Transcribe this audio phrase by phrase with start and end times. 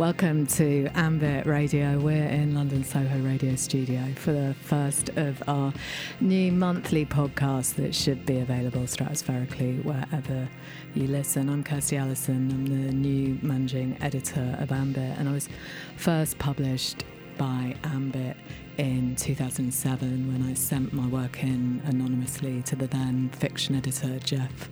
[0.00, 1.98] Welcome to Ambit Radio.
[1.98, 5.74] We're in London Soho Radio Studio for the first of our
[6.22, 10.48] new monthly podcast that should be available stratospherically wherever
[10.94, 11.50] you listen.
[11.50, 12.50] I'm Kirsty Allison.
[12.50, 15.50] I'm the new managing editor of Ambit, and I was
[15.98, 17.04] first published
[17.36, 18.38] by Ambit
[18.78, 24.70] in 2007 when I sent my work in anonymously to the then fiction editor Geoff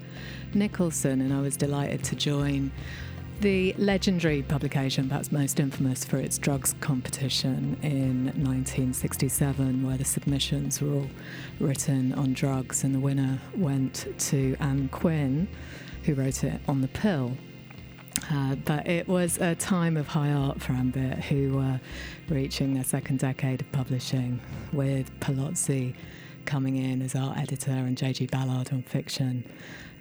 [0.54, 2.72] Nicholson, and I was delighted to join
[3.40, 10.80] the legendary publication, perhaps most infamous for its drugs competition in 1967, where the submissions
[10.80, 11.10] were all
[11.60, 15.46] written on drugs, and the winner went to Ann Quin,
[16.04, 17.36] who wrote it on the pill.
[18.32, 21.80] Uh, but it was a time of high art for Ambit, who were
[22.28, 24.40] reaching their second decade of publishing,
[24.72, 25.94] with Paolozzi
[26.44, 28.26] coming in as art editor and J.G.
[28.26, 29.44] Ballard on fiction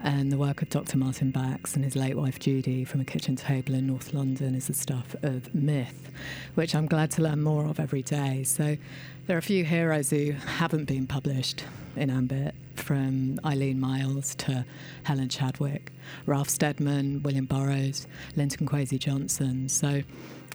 [0.03, 0.97] and the work of Dr.
[0.97, 4.67] Martin Bax and his late wife Judy from a kitchen table in North London is
[4.67, 6.11] the stuff of myth,
[6.55, 8.43] which I'm glad to learn more of every day.
[8.43, 8.77] So
[9.25, 11.63] there are a few heroes who haven't been published
[11.95, 14.65] in Ambit, from Eileen Myles to
[15.03, 15.91] Helen Chadwick,
[16.25, 19.67] Ralph Steadman, William Burroughs, Linton Kwesi Johnson.
[19.67, 20.03] So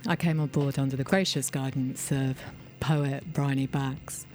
[0.06, 2.38] I came on board under the gracious guidance of
[2.80, 4.26] poet Bryony Bax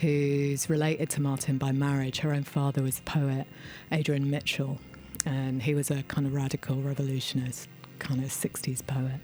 [0.00, 2.20] who's related to Martin by marriage.
[2.20, 3.46] Her own father was the poet
[3.92, 4.78] Adrian Mitchell,
[5.26, 7.68] and he was a kind of radical revolutionist,
[7.98, 9.20] kind of 60s poet.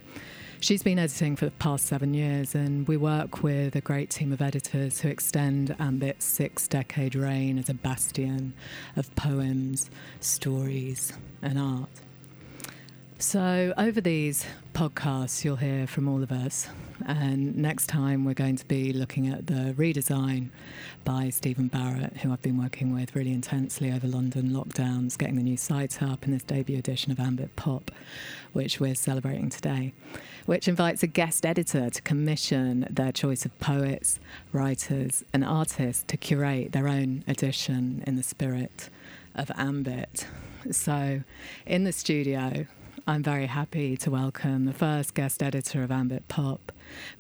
[0.61, 4.33] She's been editing for the past seven years, and we work with a great team
[4.33, 8.55] of editors who extend Ambit's six decade reign as a bastion
[8.97, 11.91] of poems, stories, and art.
[13.19, 14.45] So, over these
[14.75, 16.69] podcasts, you'll hear from all of us.
[17.05, 20.49] And next time, we're going to be looking at the redesign
[21.05, 25.43] by Stephen Barrett, who I've been working with really intensely over London lockdowns, getting the
[25.43, 27.91] new site up in this debut edition of Ambit Pop,
[28.53, 29.93] which we're celebrating today,
[30.47, 34.19] which invites a guest editor to commission their choice of poets,
[34.53, 38.89] writers, and artists to curate their own edition in the spirit
[39.35, 40.27] of Ambit.
[40.71, 41.23] So,
[41.67, 42.67] in the studio,
[43.09, 46.73] I'm very happy to welcome the first guest editor of Ambit Pop,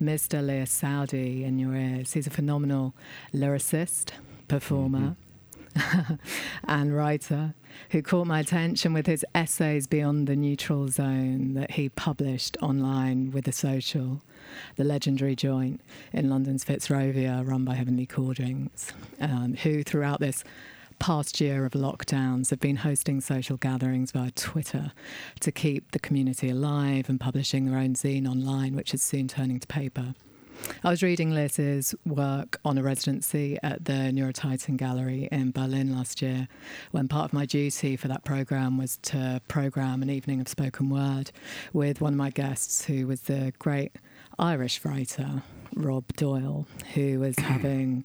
[0.02, 0.44] Mr.
[0.44, 2.14] Lias Saoudi, in your ears.
[2.14, 2.92] He's a phenomenal
[3.32, 4.10] lyricist,
[4.48, 5.14] performer,
[5.76, 6.14] mm-hmm.
[6.64, 7.54] and writer
[7.90, 13.30] who caught my attention with his essays beyond the neutral zone that he published online
[13.30, 14.22] with the social,
[14.74, 15.80] the legendary joint
[16.12, 20.42] in London's Fitzrovia, run by Heavenly Recordings, um, who throughout this
[20.98, 24.92] past year of lockdowns have been hosting social gatherings via Twitter
[25.40, 29.60] to keep the community alive and publishing their own zine online, which is soon turning
[29.60, 30.14] to paper.
[30.82, 36.22] I was reading Liz's work on a residency at the Neurotitan Gallery in Berlin last
[36.22, 36.48] year,
[36.92, 40.88] when part of my duty for that programme was to programme an evening of spoken
[40.88, 41.30] word
[41.72, 43.92] with one of my guests, who was the great
[44.38, 45.42] Irish writer
[45.76, 48.04] Rob Doyle, who was having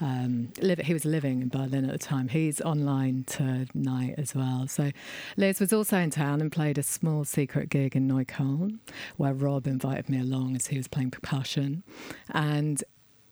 [0.00, 2.28] um, he was living in Berlin at the time.
[2.28, 4.66] He's online tonight as well.
[4.66, 4.92] So
[5.36, 8.78] Liz was also in town and played a small secret gig in Neukölln,
[9.18, 11.82] where Rob invited me along as he was playing percussion.
[12.30, 12.82] And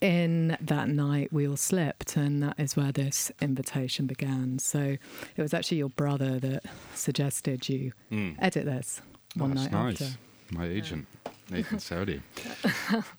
[0.02, 4.58] in that night, we all slept, and that is where this invitation began.
[4.58, 4.98] So
[5.36, 6.64] it was actually your brother that
[6.94, 8.36] suggested you mm.
[8.38, 9.00] edit this
[9.34, 10.02] one That's night nice.
[10.02, 10.18] after.
[10.50, 11.32] My agent, yeah.
[11.50, 12.20] Nathan Saoudi.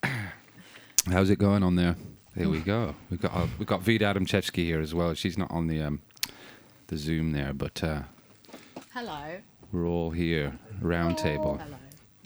[1.10, 1.96] How's it going on there?
[2.36, 2.94] There we go.
[3.10, 5.12] We've got uh, we've got Vida Adamczewski here as well.
[5.14, 6.02] She's not on the um,
[6.86, 8.02] the Zoom there, but uh,
[8.94, 9.40] hello.
[9.72, 11.56] We're all here, round oh, table.
[11.56, 11.76] Hello.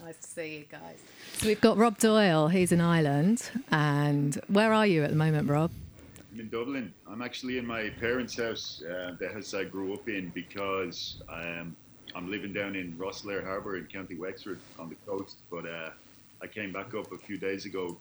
[0.01, 0.99] Nice to see you guys.
[1.37, 2.47] So we've got Rob Doyle.
[2.47, 5.71] He's in Ireland, and where are you at the moment, Rob?
[6.31, 6.93] I'm in Dublin.
[7.07, 11.75] I'm actually in my parents' house, uh, the house I grew up in, because um,
[12.13, 15.37] I'm living down in Rosslare Harbour in County Wexford on the coast.
[15.49, 15.89] But uh,
[16.39, 17.97] I came back up a few days ago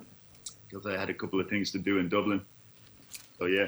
[0.69, 2.41] because I had a couple of things to do in Dublin.
[3.39, 3.67] So yeah,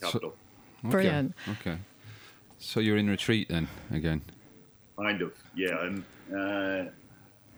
[0.00, 0.34] capital.
[0.82, 1.34] So, okay, Brilliant.
[1.60, 1.78] Okay.
[2.58, 4.22] So you're in retreat then again?
[4.96, 5.32] Kind of.
[5.54, 5.76] Yeah.
[5.76, 6.04] I'm.
[6.34, 6.90] Uh,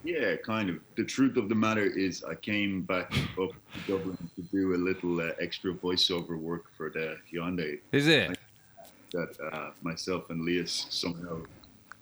[0.05, 0.79] yeah, kind of.
[0.97, 4.79] The truth of the matter is, I came back up to Dublin to do a
[4.79, 7.81] little uh, extra voiceover work for the Hyundai.
[7.93, 8.39] Is it?
[9.13, 11.41] That uh, myself and Lias somehow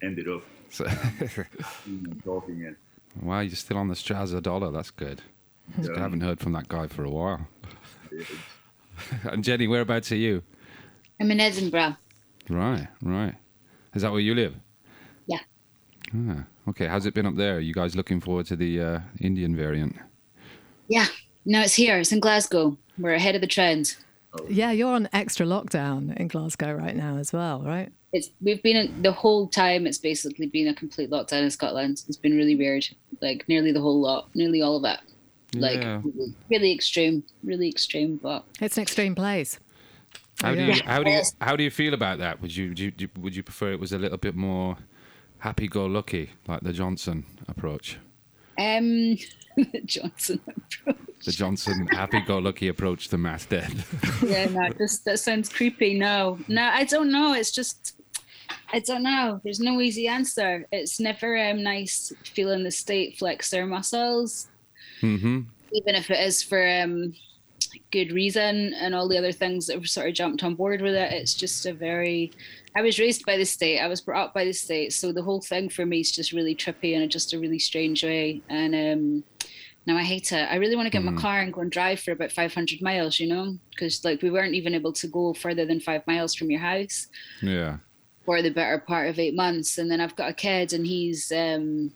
[0.03, 0.85] ended up so
[2.23, 2.75] talking in.
[3.21, 4.71] Wow, you're still on the Strasser dollar.
[4.71, 5.21] That's good.
[5.81, 5.89] Yeah.
[5.95, 7.47] I haven't heard from that guy for a while.
[9.23, 10.43] and Jenny, whereabouts are you?
[11.19, 11.97] I'm in Edinburgh.
[12.49, 13.35] Right, right.
[13.93, 14.55] Is that where you live?
[15.25, 15.39] Yeah.
[16.15, 16.87] Ah, okay.
[16.87, 17.57] How's it been up there?
[17.57, 19.95] Are you guys looking forward to the uh, Indian variant?
[20.87, 21.07] Yeah.
[21.45, 21.97] No, it's here.
[21.97, 22.77] It's in Glasgow.
[22.97, 23.95] We're ahead of the trend.
[24.49, 27.91] yeah, you're on extra lockdown in Glasgow right now as well, right?
[28.13, 29.85] It's we've been in, the whole time.
[29.85, 32.03] It's basically been a complete lockdown in Scotland.
[32.07, 32.87] It's been really weird.
[33.21, 34.99] Like nearly the whole lot, nearly all of it.
[35.53, 36.01] Like Yeah.
[36.03, 38.19] really, really extreme, really extreme.
[38.21, 39.59] But It's an extreme place.
[40.41, 40.75] How do Yeah.
[40.75, 42.41] you how do you how do you feel about that?
[42.41, 44.77] Would you, do you would you prefer it was a little bit more
[45.39, 47.97] happy-go-lucky, like the Johnson approach?
[48.59, 49.15] um,
[49.85, 50.97] Johnson approach.
[51.25, 54.23] The Johnson happy-go-lucky approach to mass death.
[54.27, 55.93] yeah, no, just that sounds creepy.
[55.97, 57.33] No, no, I don't know.
[57.33, 57.95] It's just,
[58.73, 59.39] I don't know.
[59.43, 60.67] There's no easy answer.
[60.71, 64.47] It's never um, nice feeling the state flex their muscles,
[65.01, 65.41] hmm
[65.73, 67.13] even if it is for um,
[67.91, 70.93] good reason and all the other things that have sort of jumped on board with
[70.93, 71.11] it.
[71.11, 72.31] It's just a very.
[72.75, 73.79] I was raised by the state.
[73.79, 76.31] I was brought up by the state, so the whole thing for me is just
[76.31, 78.41] really trippy in a, just a really strange way.
[78.49, 79.23] And um,
[79.85, 80.47] now I hate it.
[80.49, 83.19] I really want to get my car and go and drive for about 500 miles,
[83.19, 86.49] you know, because like we weren't even able to go further than five miles from
[86.49, 87.07] your house
[87.41, 87.77] Yeah.
[88.25, 89.77] for the better part of eight months.
[89.77, 91.91] And then I've got a kid and he's um,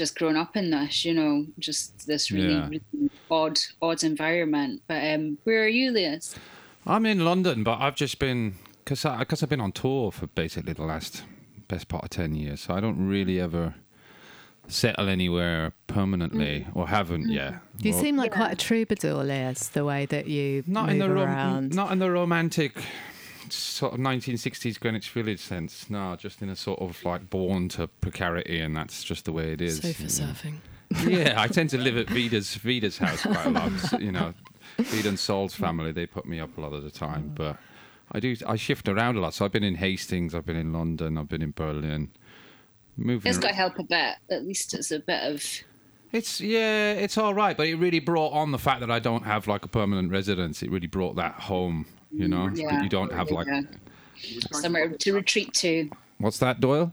[0.00, 2.68] just grown up in this, you know, just this really, Yeah.
[2.68, 4.82] really odd, odd environment.
[4.88, 6.34] But um, where are you, Lias?
[6.86, 8.54] I'm in London, but I've just been
[8.84, 11.22] because because I've been on tour for basically the last
[11.68, 13.74] best part of ten years, so I don't really ever
[14.68, 17.54] settle anywhere permanently or haven't yet.
[17.82, 20.98] You Well, seem like quite a troubadour, Liz, the way that you not move in
[21.00, 21.74] the rom- around.
[21.74, 22.72] not in the romantic
[23.48, 25.88] sort of 1960s Greenwich Village sense.
[25.88, 29.52] No, just in a sort of like born to precarity, and that's just the way
[29.52, 29.78] it is.
[29.78, 30.56] Sofa you surfing.
[31.06, 34.00] yeah, I tend to live at Vida's Vida's house quite a lot.
[34.00, 34.34] You know,
[34.78, 37.34] Vida and Saul's family they put me up a lot of the time, mm.
[37.34, 37.56] but
[38.12, 39.34] I do I shift around a lot.
[39.34, 42.10] So I've been in Hastings, I've been in London, I've been in Berlin.
[42.96, 43.30] Moving.
[43.30, 44.16] It's got to help a bit.
[44.30, 45.42] At least it's a bit of.
[46.12, 49.24] It's yeah, it's all right, but it really brought on the fact that I don't
[49.24, 50.62] have like a permanent residence.
[50.62, 51.86] It really brought that home.
[52.12, 53.60] You know, mm, that you don't have like yeah,
[54.52, 55.90] somewhere to retreat to.
[56.18, 56.92] what's that, Doyle?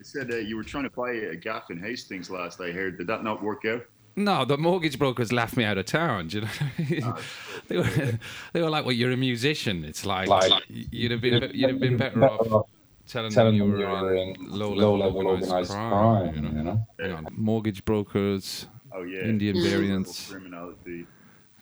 [0.00, 2.98] I said uh, you were trying to buy a gaff in Hastings last I heard.
[2.98, 3.86] Did that not work out?
[4.16, 6.28] No, the mortgage brokers laughed me out of town.
[6.28, 7.22] Do you know, ah,
[7.68, 8.18] they were
[8.52, 11.80] they were like, "Well, you're a musician." It's like, Like, you'd have been you'd have
[11.80, 12.66] been better off
[13.06, 16.32] telling, telling them them you were in low level low-level organized organized crime.
[16.32, 16.58] crime, you know?
[16.58, 16.86] you know?
[17.00, 17.26] Hang on.
[17.32, 19.70] mortgage brokers, Oh yeah, Indian mm.
[19.70, 20.30] variants.
[20.30, 21.06] criminality.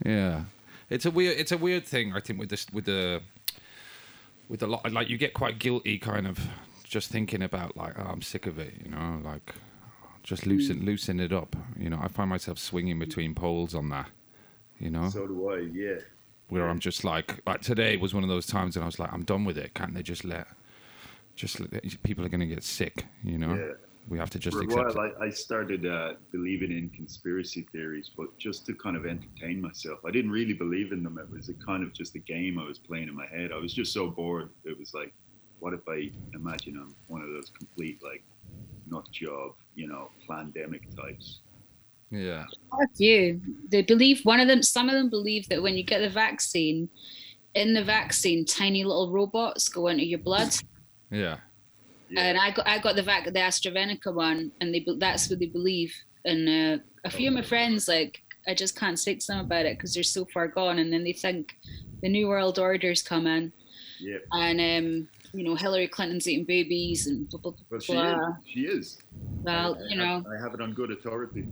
[0.05, 0.45] Yeah,
[0.91, 2.13] it's a weird it's a weird thing.
[2.15, 3.23] I think with this with the
[4.49, 6.39] with the lot like you get quite guilty kind of
[6.85, 8.75] just thinking about like oh, I'm sick of it.
[8.85, 9.55] You know, like
[10.23, 10.51] just hmm.
[10.51, 11.57] loosen loosen it up.
[11.79, 14.11] You know, I find myself swinging between poles on that.
[14.81, 15.59] You know, So do I.
[15.73, 15.99] Yeah.
[16.49, 19.13] where I'm just like, like today was one of those times, and I was like,
[19.13, 19.75] I'm done with it.
[19.75, 20.49] Can't they just let,
[21.37, 23.55] just let, people are going to get sick, you know?
[23.55, 23.73] Yeah.
[24.09, 25.15] We have to just For a accept while, it.
[25.21, 30.01] I, I started uh, believing in conspiracy theories, but just to kind of entertain myself.
[30.05, 31.19] I didn't really believe in them.
[31.19, 33.53] It was a kind of just a game I was playing in my head.
[33.53, 34.51] I was just so bored.
[34.65, 35.13] It was like,
[35.61, 38.25] what if I imagine I'm one of those complete like
[38.91, 41.41] nut job, you know, pandemic types.
[42.11, 43.41] Yeah, A few.
[43.69, 44.63] They believe one of them.
[44.63, 46.89] Some of them believe that when you get the vaccine,
[47.55, 50.53] in the vaccine, tiny little robots go into your blood.
[51.11, 51.37] yeah,
[52.11, 52.23] Yeah.
[52.23, 55.47] And I got I got the vac the AstraZeneca one, and they that's what they
[55.47, 55.95] believe.
[56.25, 59.67] And uh, a few of my friends like I just can't speak to them about
[59.67, 61.55] it because they're so far gone, and then they think
[62.03, 63.53] the new world order's coming,
[64.01, 64.19] yeah.
[64.33, 67.65] and um, you know Hillary Clinton's eating babies and blah blah blah.
[67.71, 68.13] Well, she blah.
[68.15, 68.35] is.
[68.47, 68.99] She is.
[69.43, 71.47] Well, I- I you have- know, I have it on good authority.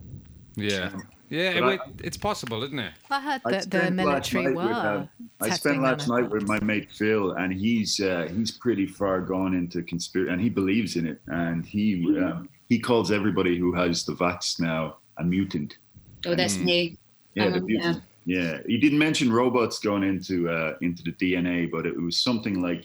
[0.57, 0.91] yeah,
[1.31, 1.61] yeah.
[1.61, 2.93] But I- it's possible, isn't it?
[3.11, 4.73] I heard I that the military night with, were.
[4.73, 5.07] uh,
[5.41, 9.55] I spent last night with my mate Phil, and he's uh, he's pretty far gone
[9.55, 14.05] into conspiracy, and he believes in it, and he um, he calls everybody who has
[14.05, 15.79] the vax now a mutant.
[16.27, 16.65] oh that's Mm.
[16.65, 16.97] me.
[17.35, 18.03] Yeah, the Um, mutant.
[18.27, 22.61] Yeah, he didn't mention robots going into uh, into the DNA, but it was something
[22.61, 22.85] like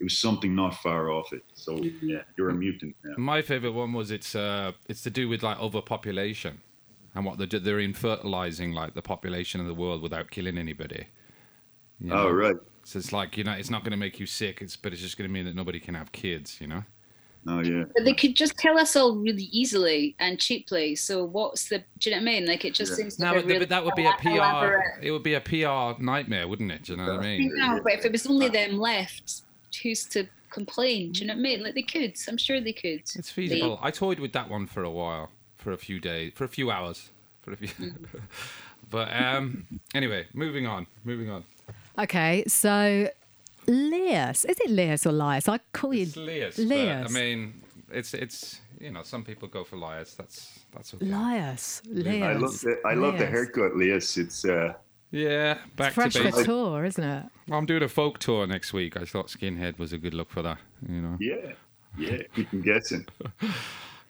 [0.00, 1.44] it was something not far off it.
[1.54, 3.14] So yeah, you're a mutant now.
[3.16, 6.60] My favorite one was it's uh, it's to do with like overpopulation,
[7.14, 11.06] and what they're do- they're infertilizing like the population of the world without killing anybody.
[12.00, 12.28] You oh, know?
[12.28, 12.56] Oh right.
[12.84, 14.60] So it's like you know, it's not going to make you sick.
[14.60, 16.60] It's but it's just going to mean that nobody can have kids.
[16.60, 16.84] You know.
[17.46, 17.84] Oh yeah.
[17.94, 20.94] But they could just kill us all really easily and cheaply.
[20.94, 21.78] So what's the?
[21.98, 22.46] Do you know what I mean?
[22.46, 22.96] Like it just Yeah.
[22.96, 24.28] seems No, but, really but that would be a PR.
[24.28, 26.82] elaborate- It would be a PR nightmare, wouldn't it?
[26.84, 27.54] Do you know what I I mean?
[27.56, 29.42] know, but if it was only uh, them left,
[29.82, 31.12] who's to complain?
[31.12, 31.62] Do you know what I mean?
[31.64, 32.16] Like they could.
[32.28, 33.02] I'm sure they could.
[33.14, 33.78] It's feasible.
[33.82, 35.30] I toyed with that one for a while,
[35.62, 37.10] for a few days, for a few hours,
[37.42, 37.68] for a few.
[38.90, 41.44] but um, anyway, moving on, moving on.
[41.98, 43.08] Okay, so
[43.66, 44.44] Leas.
[44.44, 45.48] Is it Leas or Lias?
[45.48, 46.58] I call you It's Lias.
[46.58, 47.10] Lias.
[47.10, 50.14] I mean, it's it's you know some people go for Lias.
[50.14, 51.06] That's that's okay.
[51.06, 51.82] Lias.
[51.86, 52.22] Lias.
[52.22, 54.16] I love the I love the haircut, Lias.
[54.18, 54.74] It's uh
[55.10, 56.46] Yeah, back Fresh to for basics.
[56.46, 57.24] tour, isn't it?
[57.48, 58.96] Well, I'm doing a folk tour next week.
[58.96, 60.58] I thought Skinhead was a good look for that.
[60.88, 61.16] You know.
[61.20, 61.52] Yeah,
[61.98, 62.22] yeah.
[62.34, 63.06] Keep them guessing.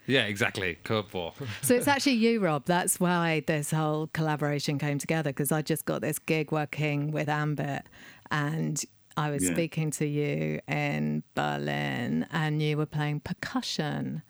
[0.05, 0.77] Yeah, exactly.
[0.83, 1.33] Curveball.
[1.61, 2.65] So it's actually you, Rob.
[2.65, 7.29] That's why this whole collaboration came together because I just got this gig working with
[7.29, 7.83] Ambit
[8.31, 8.83] and
[9.15, 9.53] I was Yeah.
[9.53, 14.23] speaking to you in Berlin and you were playing percussion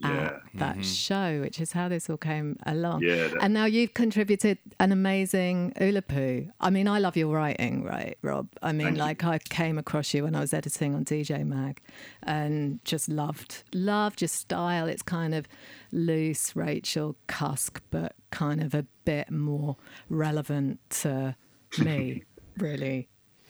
[0.00, 0.08] Yeah.
[0.08, 0.82] at that mm-hmm.
[0.82, 3.02] show, which is how this all came along.
[3.02, 6.50] Yeah, that- and now you've contributed an amazing Ulapoo.
[6.60, 8.48] I mean, I love your writing, right, Rob?
[8.62, 9.02] I mean, Thank you.
[9.02, 11.80] like I came across you when I was editing on DJ Mag
[12.22, 14.86] and just loved, loved your style.
[14.86, 15.46] It's kind of
[15.92, 19.76] loose, Rachel Cusk, but kind of a bit more
[20.08, 21.36] relevant to
[21.78, 22.24] me,
[22.58, 23.08] really.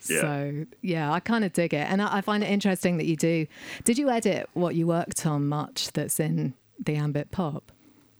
[0.08, 0.20] Yeah.
[0.20, 3.16] So yeah, I kind of dig it, and I, I find it interesting that you
[3.16, 3.46] do.
[3.84, 7.72] Did you edit what you worked on much that's in the ambit pop?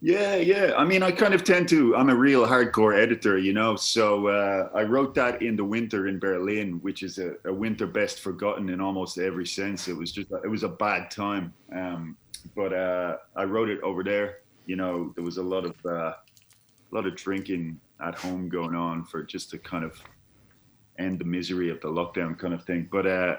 [0.03, 0.73] Yeah, yeah.
[0.79, 1.95] I mean, I kind of tend to.
[1.95, 3.77] I'm a real hardcore editor, you know.
[3.77, 7.87] So uh, I wrote that in the winter in Berlin, which is a, a winter
[7.87, 9.89] best forgotten in almost every sense.
[9.89, 11.53] It was just, it was a bad time.
[11.75, 12.17] Um,
[12.57, 14.39] but uh, I wrote it over there.
[14.65, 18.75] You know, there was a lot of, uh, a lot of drinking at home going
[18.75, 20.03] on for just to kind of
[21.01, 22.89] end the misery of the lockdown kind of thing.
[22.91, 23.37] But uh,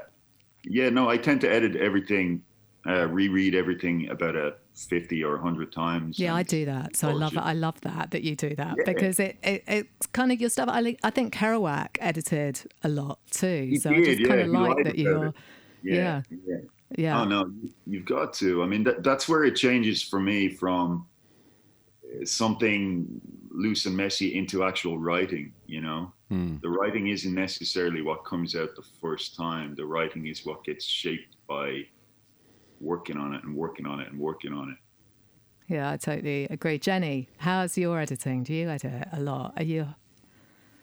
[0.64, 2.42] yeah, no, I tend to edit everything,
[2.88, 6.18] uh, reread everything about a 50 or 100 times.
[6.20, 6.96] Yeah, I do that.
[6.96, 7.40] So I love it.
[7.40, 8.84] I love that that you do that Yeah.
[8.86, 10.70] because it, it it's kind of your stuff.
[10.70, 13.68] I I think Kerouac edited a lot too.
[13.70, 15.34] He so I did, just kind yeah, of he like that you're.
[15.84, 16.22] Yeah.
[16.48, 16.58] yeah.
[16.98, 17.22] Yeah.
[17.22, 18.64] Oh no, you- you've got to.
[18.64, 21.06] I mean, that, that's where it changes for me from
[22.06, 23.08] uh, something
[23.50, 25.54] loose and messy into actual writing.
[25.68, 26.56] You know, Hmm.
[26.62, 29.76] the writing isn't necessarily what comes out the first time.
[29.76, 31.82] The writing is what gets shaped by
[32.80, 34.78] working on it and working on it and working on it.
[35.68, 36.80] Yeah, I totally agree.
[36.80, 38.44] Jenny, how's your editing?
[38.44, 39.56] Do you edit a lot?
[39.58, 39.88] Are you?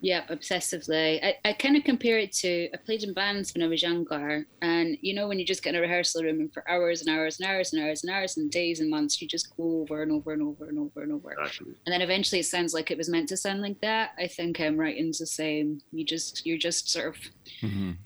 [0.00, 1.18] Yeah, obsessively.
[1.24, 4.46] I, I kind of compare it to I played in bands when I was younger,
[4.62, 7.14] and you know when you just get in a rehearsal room and for hours and
[7.16, 10.02] hours and hours and hours and hours and days and months, you just go over
[10.02, 11.40] and over and over and over and over.
[11.42, 14.10] Actually, And then eventually it sounds like it was meant to sound like that.
[14.18, 15.80] I think um, writing's the same.
[15.90, 17.16] You just you're just sort of
[17.62, 17.98] hmm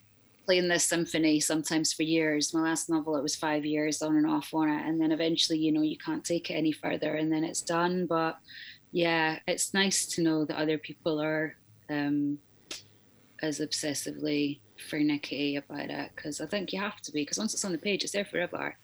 [0.47, 2.53] playing this symphony sometimes for years.
[2.53, 5.59] My last novel, it was five years on and off on it, and then eventually,
[5.59, 8.07] you know, you can't take it any further, and then it's done.
[8.09, 8.37] But
[8.93, 11.55] yeah, it's nice to know that other people are
[11.93, 12.39] um,
[13.43, 17.65] as obsessively finicky about it because I think you have to be because once it's
[17.65, 18.77] on the page, it's there forever.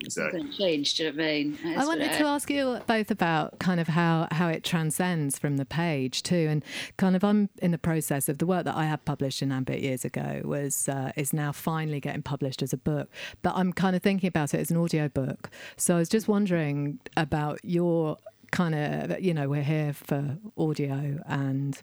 [0.00, 0.40] It's not exactly.
[0.40, 0.94] going to change.
[0.94, 1.78] Do you know what I mean?
[1.78, 5.64] I wanted to ask you both about kind of how how it transcends from the
[5.64, 6.62] page too, and
[6.98, 9.80] kind of I'm in the process of the work that I had published in Ambit
[9.80, 13.08] years ago was uh, is now finally getting published as a book,
[13.40, 15.48] but I'm kind of thinking about it as an audio book.
[15.78, 18.18] So I was just wondering about your
[18.50, 21.80] kind of you know we're here for audio and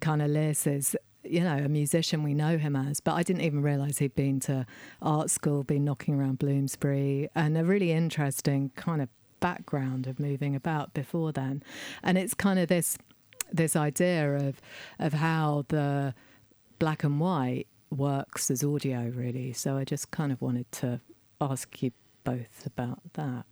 [0.00, 3.42] kind of Liz is you know, a musician, we know him as, but I didn't
[3.42, 4.66] even realize he'd been to
[5.00, 9.08] art school, been knocking around Bloomsbury, and a really interesting kind of
[9.40, 11.62] background of moving about before then.
[12.02, 12.98] And it's kind of this
[13.52, 14.60] this idea of
[14.98, 16.14] of how the
[16.78, 19.52] black and white works as audio, really.
[19.52, 21.00] So I just kind of wanted to
[21.40, 21.92] ask you
[22.24, 23.46] both about that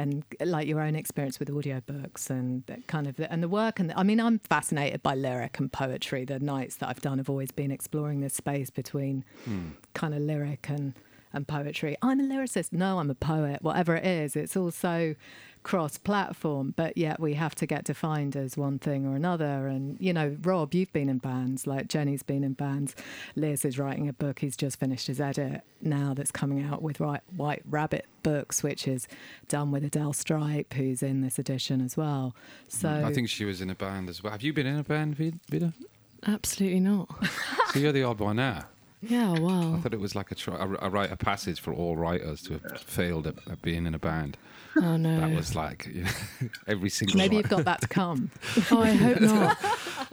[0.00, 4.02] and like your own experience with audiobooks and kind of and the work and I
[4.02, 6.24] mean I'm fascinated by lyric and poetry.
[6.24, 9.68] The nights that I've done have always been exploring this space between hmm.
[9.92, 10.94] kind of lyric and
[11.32, 15.14] and poetry I'm a lyricist no I'm a poet whatever it is it's all so
[15.62, 19.98] cross platform but yet we have to get defined as one thing or another and
[20.00, 22.94] you know Rob you've been in bands like Jenny's been in bands
[23.36, 26.98] Liz is writing a book he's just finished his edit now that's coming out with
[26.98, 29.06] White, White Rabbit books which is
[29.48, 32.34] done with Adelle Stripe who's in this edition as well
[32.68, 34.32] so mm, I think she was in a band as well.
[34.32, 35.72] Have you been in a band, Vid- Vida?
[36.26, 37.08] Absolutely not.
[37.72, 38.64] So you're the odd one out.
[39.02, 39.74] Yeah, wow.
[39.74, 42.42] I thought it was like a, try, a, a rite of passage for all writers
[42.42, 44.36] to have failed at, at being in a band.
[44.76, 45.20] oh no.
[45.20, 46.10] That was like you know,
[46.66, 47.16] every single.
[47.16, 47.42] maybe one.
[47.42, 48.30] you've got that to come
[48.70, 49.58] oh, I hope not.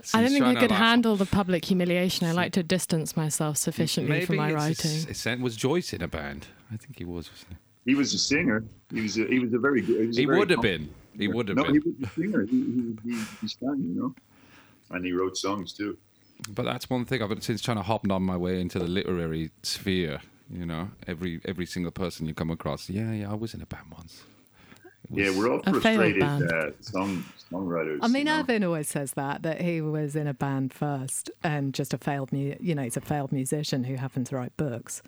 [0.04, 2.28] So I don't think trying I could like- handle the public humiliation.
[2.28, 4.92] I like to distance myself sufficiently Maybe from my it's- writing.
[4.92, 6.48] it's- it's- it was Joyce in a band.
[6.72, 7.30] I think he was.
[7.30, 8.64] Wasn't He was a singer.
[8.94, 10.00] He was a, he was a very good.
[10.00, 10.18] He, he?
[10.22, 10.90] he very would have been.
[11.18, 11.74] He would have no, been.
[11.74, 12.46] he was a singer.
[12.46, 14.16] He, he, he, he sang, you know,
[14.92, 15.98] and he wrote songs too.
[16.50, 19.52] But that's one thing I've been since trying to hobnob my way into the literary
[19.64, 20.22] sphere.
[20.50, 22.90] You know, every every single person you come across.
[22.90, 24.24] Yeah, yeah, I was in a band once.
[25.10, 28.00] Yeah, we're all frustrated uh, song songwriters.
[28.02, 28.40] I mean you know?
[28.40, 32.32] Irvine always says that that he was in a band first and just a failed
[32.32, 35.02] mu- you know he's a failed musician who happened to write books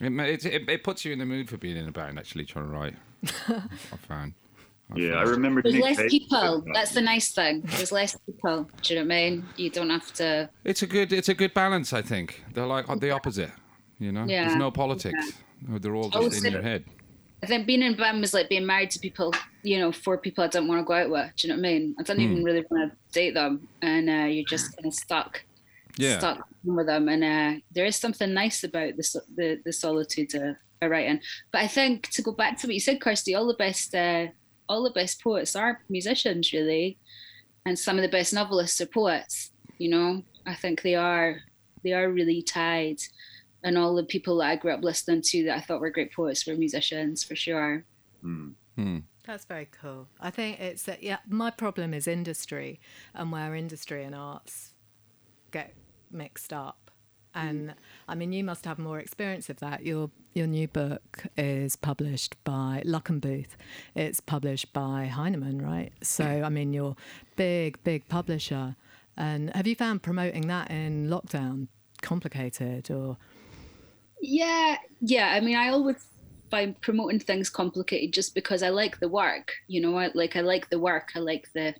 [0.00, 2.18] It, it, it, it puts you in the mood for being in a band.
[2.18, 2.94] Actually, trying to write.
[3.48, 4.34] I found.
[4.96, 5.62] Yeah, I remember.
[5.62, 6.62] There's Nick less Cave people.
[6.62, 6.72] that.
[6.74, 7.62] That's the nice thing.
[7.62, 8.68] There's less people.
[8.82, 9.46] Do you know what I mean?
[9.56, 10.50] You don't have to.
[10.64, 12.42] It's a good it's a good balance, I think.
[12.54, 13.50] They're like the opposite,
[13.98, 14.24] you know.
[14.26, 15.32] Yeah, There's no politics.
[15.68, 16.84] They're all Oh, just in your head.
[17.42, 19.32] I think being in band was like being married to people,
[19.62, 21.30] you know, four people I don't want to go out with.
[21.36, 21.94] Do you know what I mean?
[21.98, 25.42] I don't even really want to date them, and uh, you're just kind of stuck,
[25.96, 26.18] Yeah.
[26.18, 27.08] stuck with them.
[27.08, 31.20] And uh, there is something nice about the the, the solitude of, of writing.
[31.52, 34.26] But I think to go back to what you said, Kirsty, all the best, uh,
[34.70, 36.96] all the best poets are musicians, really,
[37.66, 39.50] and some of the best novelists are poets.
[39.78, 41.40] You know, I think they are
[41.82, 43.00] they are really tied
[43.62, 46.12] and all the people that I grew up listening to that I thought were great
[46.12, 47.84] poets were musicians for sure.
[48.22, 48.50] Hmm.
[48.76, 48.98] Hmm.
[49.26, 50.08] That's very cool.
[50.20, 52.80] I think it's that, yeah, my problem is industry
[53.14, 54.72] and where industry and arts
[55.50, 55.74] get
[56.10, 56.90] mixed up.
[57.34, 57.74] And
[58.08, 59.84] I mean, you must have more experience of that.
[59.84, 63.56] Your your new book is published by Luckenbooth.
[63.94, 65.92] It's published by Heinemann, right?
[66.02, 66.96] So I mean, you're
[67.36, 68.76] big, big publisher.
[69.16, 71.68] And have you found promoting that in lockdown
[72.00, 73.16] complicated or?
[74.20, 75.28] Yeah, yeah.
[75.28, 75.96] I mean, I always
[76.50, 79.52] find promoting things complicated just because I like the work.
[79.68, 81.10] You know, I like I like the work.
[81.14, 81.74] I like the,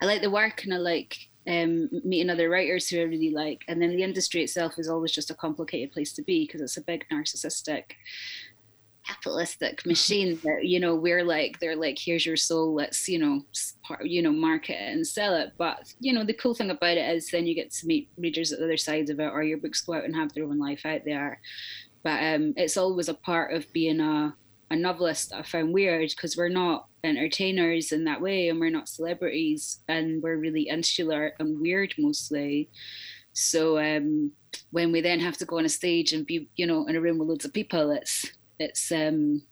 [0.00, 1.16] I like the work, and I like
[1.48, 3.62] um, meeting other writers who I really like.
[3.68, 6.76] And then the industry itself is always just a complicated place to be because it's
[6.76, 7.92] a big narcissistic,
[9.06, 13.40] capitalistic machine that you know we're like they're like here's your soul let's you know
[13.54, 16.70] s- par- you know market it and sell it but you know the cool thing
[16.70, 19.30] about it is then you get to meet readers at the other sides of it
[19.32, 21.40] or your books go out and have their own life out there
[22.02, 24.34] but um it's always a part of being a
[24.70, 28.70] a novelist that I found weird because we're not entertainers in that way and we're
[28.70, 32.70] not celebrities and we're really insular and weird mostly.
[33.32, 34.32] So um
[34.70, 37.00] when we then have to go on a stage and be you know in a
[37.00, 39.42] room with loads of people it's it's um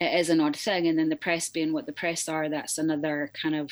[0.00, 0.86] it is an odd thing.
[0.88, 3.70] And then the press being what the press are that's another kind of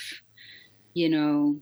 [0.94, 1.60] you know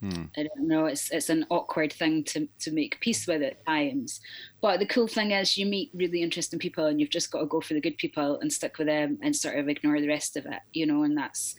[0.00, 0.24] Hmm.
[0.36, 0.86] I don't know.
[0.86, 4.20] It's it's an awkward thing to to make peace with at times.
[4.60, 7.46] But the cool thing is, you meet really interesting people, and you've just got to
[7.46, 10.36] go for the good people and stick with them, and sort of ignore the rest
[10.36, 10.60] of it.
[10.72, 11.54] You know, and that's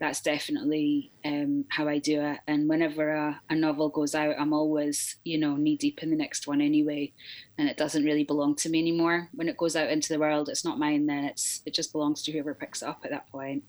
[0.00, 2.38] that's definitely um, how I do it.
[2.46, 6.16] And whenever a, a novel goes out, I'm always you know knee deep in the
[6.16, 7.12] next one anyway,
[7.58, 9.28] and it doesn't really belong to me anymore.
[9.34, 11.06] When it goes out into the world, it's not mine.
[11.06, 13.64] Then it's it just belongs to whoever picks it up at that point.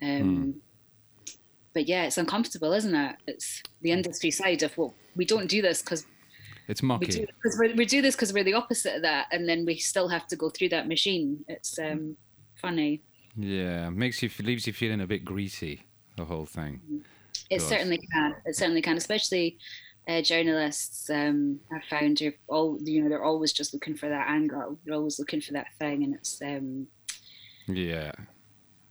[0.00, 0.60] Um,
[1.74, 3.16] but yeah, it's uncomfortable, isn't it?
[3.26, 6.06] It's the industry side of well, we don't do this because
[6.68, 9.64] It's we do because we do this because we're the opposite of that, and then
[9.64, 11.44] we still have to go through that machine.
[11.48, 12.16] It's um,
[12.60, 13.02] funny.
[13.36, 15.82] Yeah, makes you leaves you feeling a bit greasy.
[16.16, 16.80] The whole thing.
[17.50, 17.68] It Does.
[17.68, 18.34] certainly can.
[18.44, 19.58] It certainly can, especially
[20.08, 21.08] uh, journalists.
[21.10, 24.78] Um, I've found are all you know they're always just looking for that angle.
[24.84, 26.88] They're always looking for that thing, and it's um,
[27.66, 28.12] Yeah,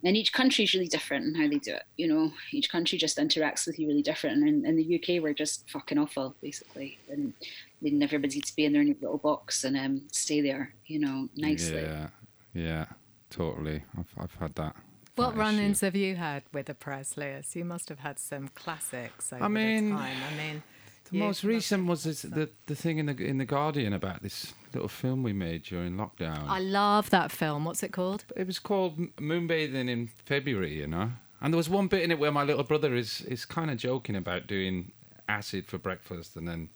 [0.04, 1.84] and each country is really different in how they do it.
[1.98, 4.38] You know, each country just interacts with you really different.
[4.38, 7.34] And in, in the UK, we're just fucking awful, basically, and
[7.82, 11.30] needing everybody to be in their neat little box and um, stay there, you know,
[11.36, 11.82] nicely.
[11.82, 12.08] yeah,
[12.54, 12.86] yeah.
[13.30, 13.84] Totally.
[13.98, 14.76] I've I've had that.
[15.16, 17.56] What run-ins have you had with the press, Lewis?
[17.56, 20.18] You must have had some classics over mean, the time.
[20.32, 20.64] I mean,
[21.12, 24.54] The most recent was this, the the thing in the in the Guardian about this
[24.78, 26.48] little film we made during lockdown.
[26.48, 27.66] I love that film.
[27.66, 28.26] What's it called?
[28.36, 31.12] it was called Moonbathing in February, you know.
[31.42, 33.78] And there was one bit in it where my little brother is is kind of
[33.78, 34.92] joking about doing
[35.28, 36.70] acid for breakfast and then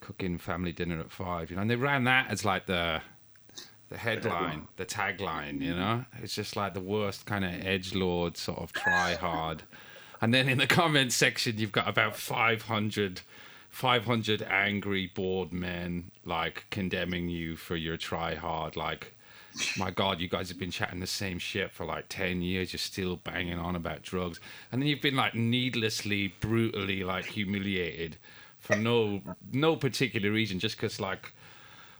[0.00, 1.62] cooking family dinner at five, you know.
[1.62, 3.00] And they ran that as like the
[3.88, 6.04] the headline, the tagline, you know.
[6.22, 9.62] It's just like the worst kind of edge lord sort of try hard.
[10.20, 13.22] And then in the comments section, you've got about 500,
[13.70, 18.76] 500 angry, bored men like condemning you for your try hard.
[18.76, 19.14] Like,
[19.78, 22.72] my God, you guys have been chatting the same shit for like 10 years.
[22.72, 24.40] You're still banging on about drugs.
[24.70, 28.16] And then you've been like needlessly, brutally like humiliated
[28.58, 31.32] for no no particular reason, just because like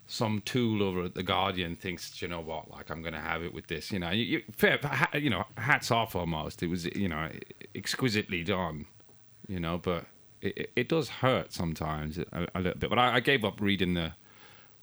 [0.06, 3.42] some tool over at the Guardian thinks, you know what, like I'm going to have
[3.42, 3.92] it with this.
[3.92, 4.78] You know, you, you, fair,
[5.14, 6.62] you know, hats off almost.
[6.62, 7.30] It was, you know,
[7.74, 8.87] exquisitely done.
[9.48, 10.04] You know, but
[10.42, 12.90] it, it, does hurt sometimes a, a little bit.
[12.90, 14.12] But I, I gave up reading the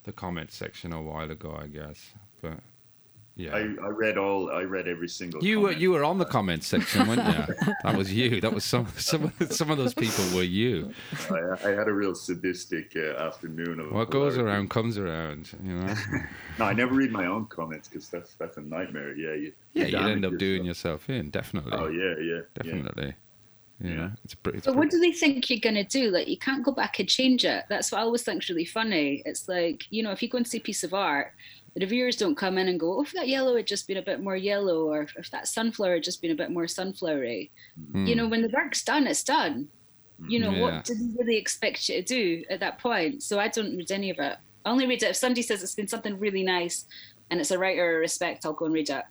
[0.03, 2.11] the comment section a while ago, I guess.
[2.41, 2.59] But
[3.37, 3.55] yeah.
[3.55, 4.49] I, I read all.
[4.49, 5.43] I read every single.
[5.43, 7.73] you were you were on the comment section, weren't you?
[7.83, 8.41] that was you.
[8.41, 10.91] That was some some some of those people were you.
[11.29, 13.91] I, I had a real sadistic uh, afternoon of.
[13.91, 15.51] What goes around comes around.
[15.63, 15.95] You know.
[16.59, 19.15] No, I never read my own comments because that's that's a nightmare.
[19.15, 19.53] Yeah, you.
[19.73, 21.07] Yeah, you'd end up doing yourself.
[21.07, 21.73] yourself in definitely.
[21.73, 23.11] Oh yeah, yeah, yeah.
[23.79, 23.95] Definitely.
[23.97, 24.07] You Yeah.
[24.07, 26.09] know, it's, br- it's But what do they think you're gonna do?
[26.09, 27.65] Like you can't go back and change it.
[27.69, 29.21] That's what I always think's really funny.
[29.25, 31.33] It's like you know, if you go and see a piece of art,
[31.75, 34.01] the reviewers don't come in and go, "Oh, if that yellow had just been a
[34.01, 37.49] bit more yellow," or if that sunflower had just been a bit more sunflowery.
[37.91, 38.05] Hmm.
[38.05, 39.67] You know, when the work's done, it's done.
[40.27, 40.61] You know, Yeah.
[40.61, 43.21] what do they really expect you to do at that point?
[43.21, 44.35] So I don't read any of it.
[44.65, 46.85] I only read it if somebody says it's been something really nice
[47.29, 48.43] and it's a writer I respect.
[48.43, 49.03] I'll go and read it.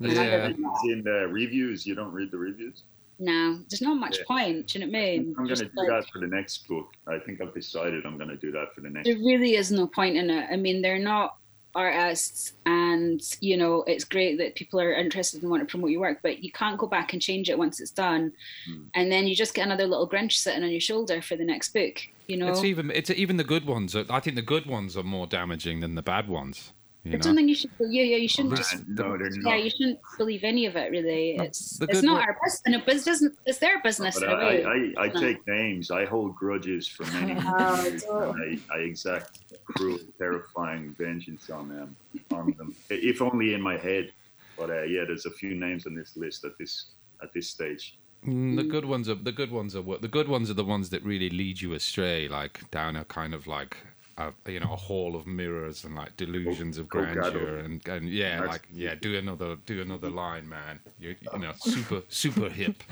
[0.00, 0.48] yeah.
[0.48, 1.86] In the reviews.
[1.86, 2.82] You don't read the reviews.
[3.22, 4.24] No, there's not much Yeah.
[4.26, 4.66] point.
[4.68, 5.34] Do you know what I mean?
[5.38, 6.88] I'm going to do like- that for the next book.
[7.06, 9.04] I think I've decided I'm going to do that for the next.
[9.06, 10.48] there really is no point in it.
[10.50, 11.36] I mean, they're not
[11.74, 16.00] artists, and you know, it's great that people are interested and want to promote your
[16.00, 18.32] work, but you can't go back and change it once it's done,
[18.66, 18.82] Hmm.
[18.94, 21.72] and then you just get another little Grinch sitting on your shoulder for the next
[21.72, 22.00] book.
[22.26, 23.94] You know, It's even it's even the good ones.
[23.94, 26.72] I think the good ones are more damaging than the bad ones.
[27.04, 27.18] You I know?
[27.22, 27.70] don't think you should.
[27.80, 28.74] Yeah, yeah, you shouldn't just.
[28.74, 30.90] Man, no, they're Yeah, you shouldn't believe any of it.
[30.90, 32.62] Really, No, it's it's not wo- our business.
[32.66, 33.38] And it doesn't.
[33.46, 35.02] It's their business But in a I.
[35.02, 35.90] I, I take names.
[35.90, 38.04] I hold grudges for many Oh, years.
[38.04, 41.96] and I, I exact cruel, terrifying vengeance on them.
[42.32, 44.12] On them, if only in my head.
[44.58, 46.90] But uh, yeah, there's a few names on this list at this
[47.22, 47.98] at this stage.
[48.26, 50.64] Mm, the good ones are the good ones are what the good ones are the
[50.64, 53.78] ones that really lead you astray, like down a kind of like
[54.18, 57.12] a, you know a hall of mirrors and like delusions of oh, oh, Go- go
[57.14, 57.58] grandeur gather.
[57.58, 60.80] and and yeah, That's- like yeah, do another do another line, man.
[60.98, 62.82] You you know super super hip,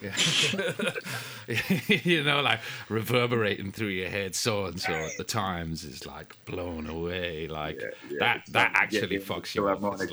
[2.04, 4.34] you know like reverberating through your head.
[4.34, 8.72] So and so at the times is like blown away, like Yeah, yeah, that that
[8.74, 9.82] actually yeah, fucks you up.
[9.82, 10.08] Like-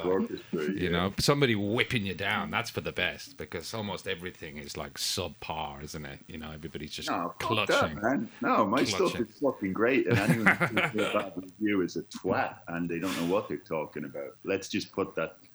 [0.78, 4.94] you know somebody whipping you down that's for the best because almost everything is like
[4.96, 8.30] subpar isn't it you know everybody's just No, clutching that, man.
[8.42, 12.56] No, my stuff is fucking great, and anyone who gives a review is a twat,
[12.68, 14.36] and they don't know what they're talking about.
[14.44, 15.38] Let's just put that.
[15.42, 15.50] you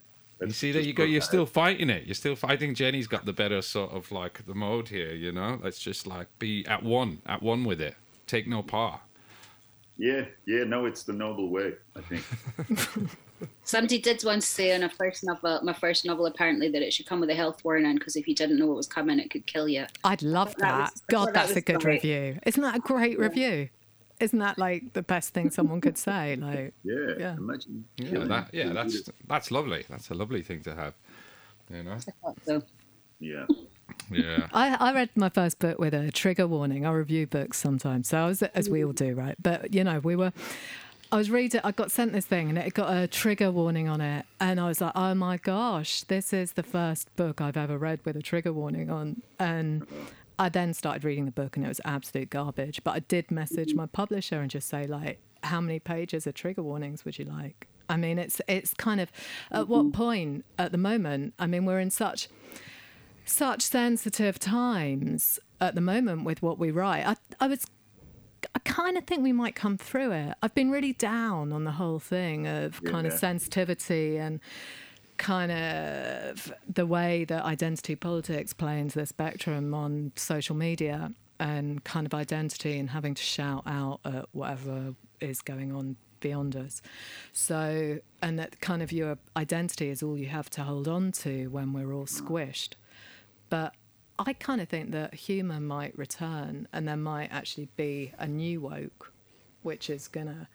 [0.46, 1.51] let's see that you go you're still out.
[1.51, 5.12] fighting it you're still fighting jenny's got the better sort of like the mode here
[5.12, 7.94] you know let's just like be at one at one with it
[8.27, 9.01] take no part
[9.99, 10.64] Yeah, yeah.
[10.64, 11.75] No, it's the noble way.
[11.94, 12.25] I think.
[13.64, 17.05] Somebody did once say in a first novel, my first novel, apparently that it should
[17.07, 19.46] come with a health warning because if you didn't know what was coming, it could
[19.46, 19.85] kill you.
[20.05, 20.81] I'd love That that.
[20.81, 22.03] was- I thought God, that that's a good great.
[22.03, 22.38] review.
[22.46, 23.68] Isn't that a great review?
[24.20, 26.37] Isn't that like the best thing someone could say?
[26.37, 27.14] Like, Yeah.
[27.18, 27.37] Yeah.
[27.37, 27.85] Imagine.
[27.96, 30.94] yeah killing that yeah that's that's lovely that's a lovely thing to have
[31.72, 31.98] you know
[32.44, 32.62] So
[33.18, 33.46] Yeah.
[34.11, 36.87] yeah I, I read my first book with a trigger warning.
[36.87, 39.37] I review books sometimes, so I was as we all do, right?
[39.40, 40.33] But you know, we were.
[41.12, 41.61] I was reading.
[41.64, 44.68] I got sent this thing, and it got a trigger warning on it, and I
[44.68, 48.22] was like, "Oh my gosh, this is the first book I've ever read with a
[48.22, 49.96] trigger warning on." And uh-huh.
[50.40, 52.83] I then started reading the book, and it was absolute garbage.
[52.83, 56.62] But I did message my publisher and just say, like, "How many pages of trigger
[56.62, 59.12] warnings would you like?" I mean, it's it's kind of
[59.50, 59.90] at what mm-hmm.
[59.90, 61.35] point at the moment?
[61.38, 62.29] I mean, we're in such
[63.26, 67.07] such sensitive times at the moment with what we write.
[67.07, 67.66] I, I was,
[68.55, 70.35] I kind of think we might come through it.
[70.42, 73.18] I've been really down on the whole thing of kind of Yeah.
[73.18, 74.40] sensitivity and
[75.20, 81.85] kind of the way that identity politics play into the spectrum on social media and
[81.85, 86.80] kind of identity and having to shout out at whatever is going on beyond us.
[87.33, 91.48] So, and that kind of your identity is all you have to hold on to
[91.48, 92.72] when we're all squished.
[93.50, 93.74] But
[94.18, 98.62] I kind of think that humour might return and there might actually be a new
[98.62, 99.12] woke,
[99.62, 100.48] which is going to.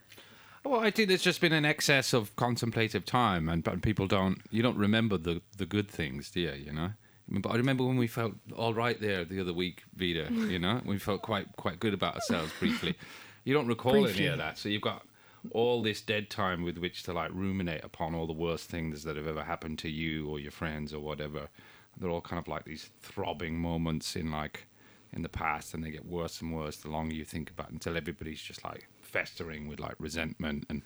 [0.66, 4.42] Well, I think there's just been an excess of contemplative time, and, and people don't.
[4.50, 6.54] You don't remember the the good things, do you?
[6.54, 6.90] You know.
[7.28, 10.28] But I remember when we felt all right there the other week, Vida.
[10.32, 12.96] You know, we felt quite quite good about ourselves briefly.
[13.44, 15.06] You don't recall any of that, so you've got
[15.52, 19.16] all this dead time with which to like ruminate upon all the worst things that
[19.16, 21.50] have ever happened to you or your friends or whatever.
[21.98, 24.66] They're all kind of like these throbbing moments in like
[25.14, 27.74] in the past, and they get worse and worse the longer you think about it,
[27.74, 30.82] until everybody's just like festering with like resentment and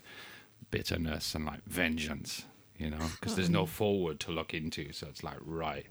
[0.69, 2.45] bitterness and like vengeance,
[2.77, 3.69] you know, because there's no mm.
[3.69, 4.93] forward to look into.
[4.93, 5.87] So it's like, right,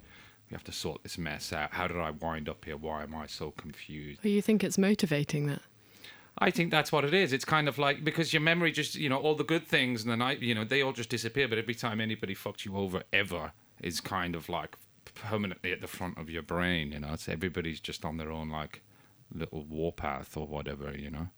[0.48, 1.72] we have to sort this mess out.
[1.72, 2.76] How did I wind up here?
[2.76, 4.24] Why am I so confused?
[4.24, 5.62] Or you think it's motivating that?
[6.38, 7.32] I think that's what it is.
[7.32, 10.12] It's kind of like because your memory just, you know, all the good things and
[10.12, 11.48] the night, you know, they all just disappear.
[11.48, 13.50] But every time anybody fucked you over ever
[13.82, 14.76] is kind of like
[15.16, 17.14] permanently at the front of your brain, you know.
[17.14, 18.82] It's everybody's just on their own like
[19.34, 21.28] little warpath or whatever, you know.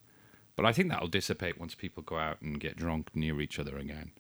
[0.61, 3.79] But I think that'll dissipate once people go out and get drunk near each other
[3.79, 4.11] again.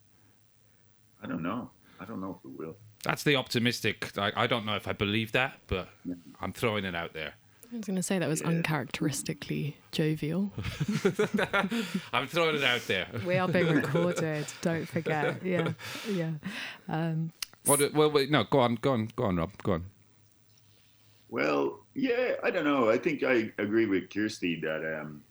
[1.22, 1.70] I don't know.
[2.00, 2.76] I don't know if it will.
[3.04, 4.16] That's the optimistic.
[4.16, 5.90] I, I don't know if I believe that, but
[6.40, 7.34] I'm throwing it out there.
[7.70, 10.50] I was going to say that was uncharacteristically jovial.
[12.14, 13.08] I'm throwing it out there.
[13.26, 15.44] We are being recorded, don't forget.
[15.44, 15.72] Yeah,
[16.10, 16.30] yeah.
[16.88, 17.32] Um,
[17.66, 17.92] What?
[17.92, 18.44] Well, wait, no.
[18.44, 18.76] Go on.
[18.76, 19.10] Go on.
[19.14, 19.62] Go on, Rob.
[19.62, 19.84] Go on.
[21.28, 22.88] Well, Yeah, I don't know.
[22.88, 25.22] I think I agree with Kirsty that um,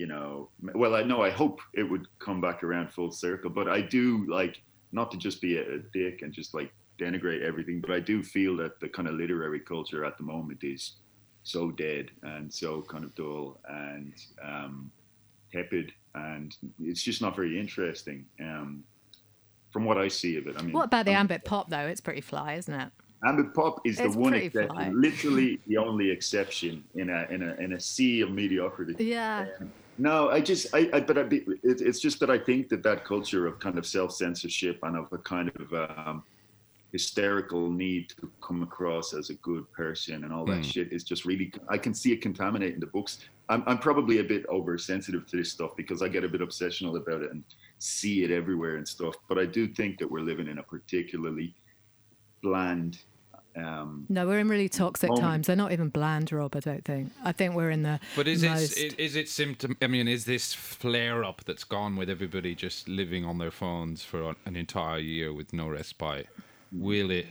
[0.00, 3.68] you know, well, I know I hope it would come back around full circle, but
[3.68, 7.82] I do like not to just be a, a dick and just like denigrate everything,
[7.82, 10.82] but I do feel that the kind of literary culture at the moment is
[11.42, 14.90] so dead and so kind of dull and um,
[15.52, 18.24] tepid, and it's just not very interesting.
[18.40, 18.82] Um,
[19.70, 21.86] from what I see of it, I mean, What about the I'm- ambit pop though?
[21.92, 22.90] It's pretty fly, isn't it?
[23.22, 24.88] Ambit pop is It's the one exception, fly.
[24.88, 28.94] literally the only exception in a in a in a sea of mediocrity.
[29.04, 29.44] Yeah.
[29.98, 32.82] No, I just, I, I but I, be- it, it's just that I think that
[32.84, 36.22] that culture of kind of self censorship and of a kind of um,
[36.92, 40.64] hysterical need to come across as a good person and all that Mm.
[40.64, 43.18] shit is just really, I can see it contaminating the books.
[43.48, 46.96] I'm, I'm probably a bit oversensitive to this stuff because I get a bit obsessional
[46.96, 47.44] about it and
[47.78, 49.14] see it everywhere and stuff.
[49.28, 51.54] But I do think that we're living in a particularly
[52.42, 52.98] bland.
[53.56, 55.24] Um, No, we're in really toxic Moment.
[55.24, 55.46] times.
[55.48, 56.54] They're not even bland, Rob.
[56.56, 57.12] I don't think.
[57.24, 58.78] I think we're in the But is most.
[58.78, 59.76] it is it symptom?
[59.82, 64.04] I mean, is this flare up that's gone with everybody just living on their phones
[64.04, 66.28] for an entire year with no respite?
[66.72, 67.26] Will it?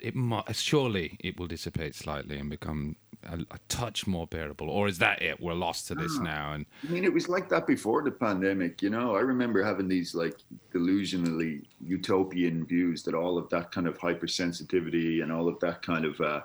[0.00, 4.88] It mu- surely it will dissipate slightly and become a, a touch more bearable, or
[4.88, 5.40] is that it?
[5.40, 8.82] We're lost to this now, and I mean, it was like that before the pandemic.
[8.82, 10.36] You know, I remember having these like
[10.72, 16.04] delusionally utopian views that all of that kind of hypersensitivity and all of that kind
[16.04, 16.40] of uh,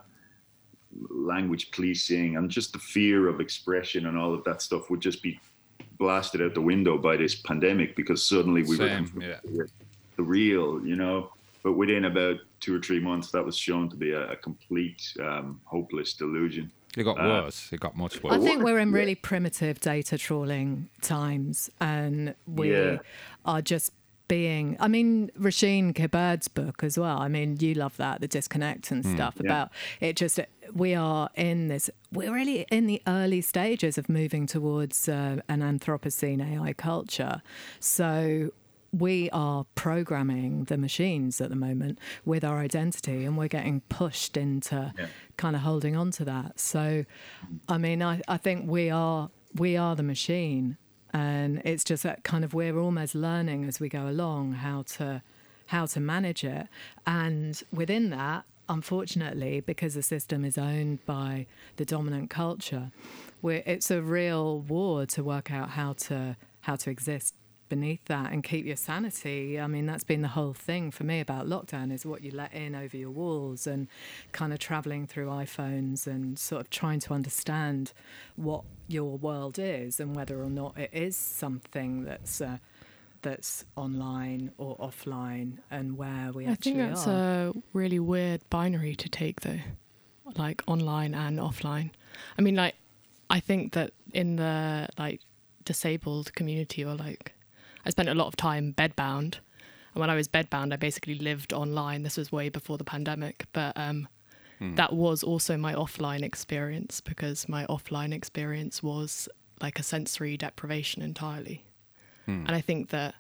[1.10, 5.22] language policing and just the fear of expression and all of that stuff would just
[5.22, 5.40] be
[5.98, 9.64] blasted out the window by this pandemic because suddenly we were Same, confronted yeah.
[10.18, 11.32] the real, you know.
[11.64, 15.02] But within about two or three months, that was shown to be a, a complete
[15.20, 16.72] um, hopeless delusion.
[16.98, 17.72] it got Uh, worse.
[17.74, 18.34] It got much worse.
[18.34, 18.96] I think we're in Yeah.
[19.00, 22.98] really primitive data trawling times, and we Yeah.
[23.44, 23.92] are just
[24.28, 24.76] being.
[24.80, 27.20] I mean, Rasheen Kibird's book as well.
[27.20, 29.46] I mean, you love that, the disconnect and stuff Yeah.
[29.48, 30.16] about it.
[30.16, 30.40] Just
[30.74, 31.90] we are in this.
[32.12, 37.42] We're really in the early stages of moving towards uh, an Anthropocene AI culture.
[37.80, 38.52] So
[38.98, 44.38] we are programming the machines at the moment with our identity and we're getting pushed
[44.38, 45.08] into Yeah.
[45.38, 46.60] kind of holding on to that.
[46.60, 47.56] So mm-hmm.
[47.68, 50.78] i mean I, I think we are we are the machine
[51.14, 55.22] and it's just that kind of we're almost learning as we go along how to
[55.68, 56.68] how to manage it.
[57.06, 61.46] And within that unfortunately because the system is owned by
[61.78, 62.92] the dominant culture
[63.42, 67.36] we're, it's a real war to work out how to how to exist
[67.70, 69.60] beneath that and keep your sanity.
[69.60, 72.54] I mean, that's been the whole thing for me about lockdown is what you let
[72.54, 73.88] in over your walls and
[74.32, 77.94] kind of traveling through iPhones and sort of trying to understand
[78.36, 82.58] what your world is and whether or not it is something that's uh,
[83.22, 87.48] that's online or offline and where we I actually think that's are.
[87.48, 89.62] a really weird binary to take, though,
[90.38, 91.90] like online and offline.
[92.38, 92.76] I mean, like,
[93.30, 95.22] I think that in the like
[95.64, 97.34] disabled community, or like,
[97.86, 99.40] I spent a lot of time bedbound,
[99.94, 102.04] and when I was bedbound, I basically lived online.
[102.04, 104.08] This was way before the pandemic, but um,
[104.60, 109.30] that was also my offline experience because my offline experience was
[109.62, 111.64] like a sensory deprivation entirely.
[112.48, 113.16] And I think that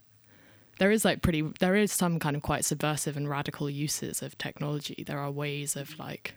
[0.80, 4.38] there is like pretty there is some kind of quite subversive and radical uses of
[4.38, 5.04] technology.
[5.06, 6.34] There are ways of like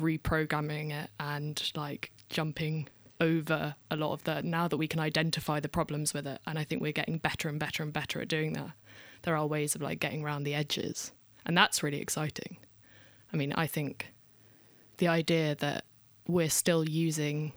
[0.00, 2.88] reprogramming it and like jumping
[3.20, 6.58] over a lot of the now that we can identify the problems with it and
[6.58, 8.72] i think we're getting better and better and better at doing that
[9.22, 11.12] there are ways of like getting around the edges.
[11.44, 12.58] And that's really exciting.
[13.32, 14.12] I mean i think
[14.96, 15.84] the idea that
[16.26, 17.52] we're still using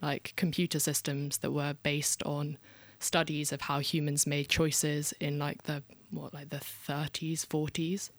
[0.00, 2.58] like computer systems that were based on
[3.00, 5.82] studies of how humans made choices in like the
[6.12, 8.10] what like the 30s 40s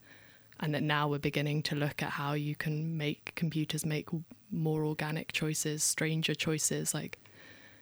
[0.59, 4.09] and that now we're beginning to look at how you can make computers make
[4.51, 7.17] more organic choices stranger choices like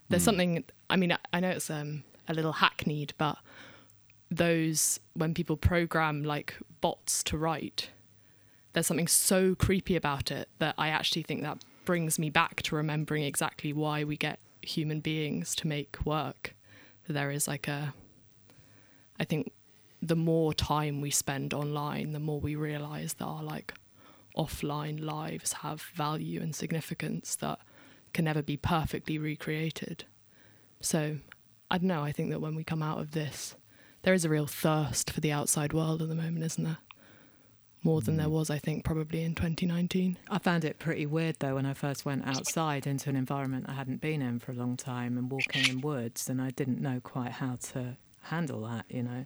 [0.10, 3.38] there's something i mean I- i know it's um, a little hackneyed but
[4.32, 7.90] those when people program like bots to write
[8.74, 12.76] there's something so creepy about it that i actually think that brings me back to
[12.76, 16.54] remembering exactly why we get human beings to make work.
[17.08, 17.94] That there is like a
[19.20, 19.52] i think
[20.02, 23.74] the more time we spend online the more we realize that our like
[24.40, 27.60] offline lives have value and significance that
[28.14, 30.06] can never be perfectly recreated.
[30.82, 31.18] So
[31.72, 33.56] i don't know i think that when we come out of this
[34.02, 36.78] there is a real thirst for the outside world at the moment isn't there?
[37.84, 38.32] More than there mm.
[38.32, 42.06] was i think probably in 2019 I found it pretty weird though when I first
[42.06, 45.68] went outside into an environment I hadn't been in for a long time and walking
[45.70, 49.26] in woods, and I didn't know quite how to handle that, you know,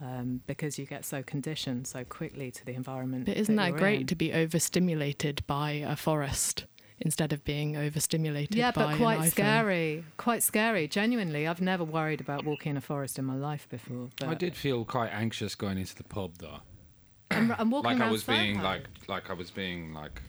[0.00, 3.26] um, because you get so conditioned so quickly to the environment.
[3.26, 4.06] But isn't that you're great in.
[4.08, 6.64] to be overstimulated by a forest
[7.00, 8.54] instead of being overstimulated.
[8.54, 9.30] Yeah, by but quite iPhone.
[9.30, 10.04] scary.
[10.16, 10.86] Quite scary.
[10.88, 14.08] Genuinely, I've never worried about walking in a forest in my life before.
[14.18, 16.58] But I did feel quite anxious going into the pub though.
[17.30, 18.64] I'm, I'm walking Like I was being Soho.
[18.64, 20.20] like like I was being like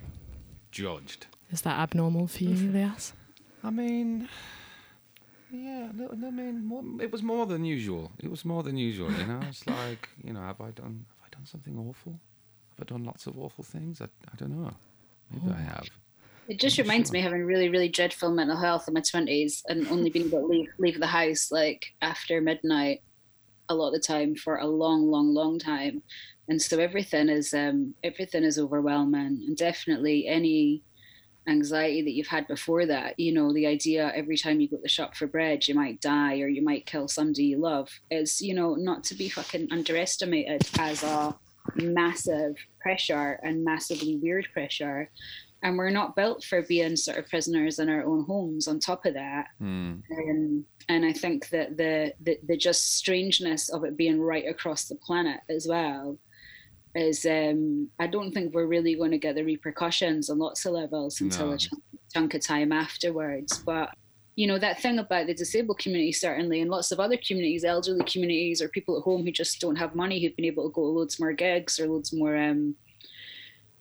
[0.71, 1.27] judged.
[1.51, 3.13] Is that abnormal for you, Lias?
[3.63, 4.27] I mean,
[5.51, 5.89] yeah.
[5.93, 8.11] no- I mean, more, it was more than usual.
[8.19, 9.11] It was more than usual.
[9.11, 12.19] You know, it's like you know, have I done have I done something awful?
[12.77, 14.01] Have I done lots of awful things?
[14.01, 14.71] I, I don't know.
[15.31, 15.87] Maybe I have.
[16.47, 17.13] It just I'm reminds sure.
[17.13, 20.47] me having really, really dreadful mental health in my twenties and only being able to
[20.47, 22.99] leave leave the house like after midnight
[23.69, 26.03] a lot of the time for a long, long, long time.
[26.49, 30.83] And so everything is um everything is overwhelming and definitely any
[31.47, 34.83] anxiety that you've had before that, you know, the idea every time you go to
[34.83, 38.41] the shop for bread you might die or you might kill somebody you love is,
[38.41, 41.35] you know, not to be fucking underestimated as a
[41.75, 45.09] massive pressure and massively weird pressure
[45.63, 49.05] and we're not built for being sort of prisoners in our own homes on top
[49.05, 49.93] of that Hmm.
[50.11, 54.85] um, and i think that the, the the just strangeness of it being right across
[54.85, 56.17] the planet as well
[56.95, 60.73] is um i don't think we're really going to get the repercussions on lots of
[60.73, 61.53] levels until No.
[61.53, 63.59] a chunk, chunk of time afterwards.
[63.65, 63.89] But
[64.35, 68.03] you know that thing about the disabled community certainly and lots of other communities elderly
[68.05, 70.81] communities or people at home who just don't have money who've been able to go
[70.83, 72.75] to loads more gigs or loads more um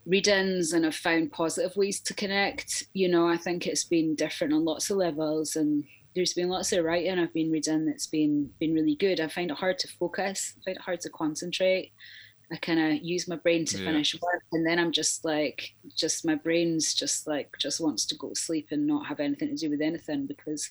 [0.06, 4.52] read-ins and have found positive ways to connect you know i think it's been different
[4.52, 8.50] on lots of levels and there's been lots of writing i've been reading that's been
[8.58, 9.20] been really good.
[9.20, 10.54] I find it hard to focus.
[10.58, 11.92] I find it hard to concentrate
[12.52, 13.84] i kind of use my brain to Yeah.
[13.84, 18.16] finish work and then i'm just like just my brain's just like just wants to
[18.16, 20.70] go to sleep and not have anything to do with anything because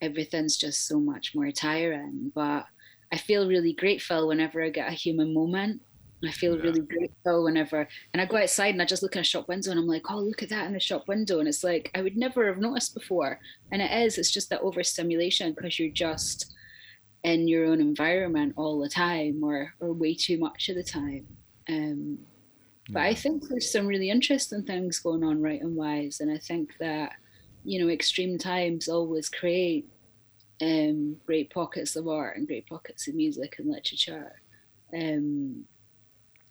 [0.00, 2.64] everything's just so much more tiring but
[3.12, 5.82] i feel really grateful whenever i get a human moment
[6.26, 6.62] I feel Yeah.
[6.62, 9.70] really grateful whenever, and I go outside and I just look in a shop window
[9.70, 11.40] and I'm like, oh, look at that in the shop window.
[11.40, 13.38] And it's like, I would never have noticed before.
[13.70, 16.50] And it is, it's just that overstimulation because you're just
[17.26, 21.26] in your own environment all the time or, or way too much of the time.
[21.68, 22.18] Um,
[22.88, 26.20] but I think there's some really interesting things going on right and wise.
[26.20, 27.14] And I think that,
[27.64, 29.88] you know, extreme times always create
[30.62, 34.40] um, great pockets of art and great pockets of music and literature.
[34.94, 35.64] Um,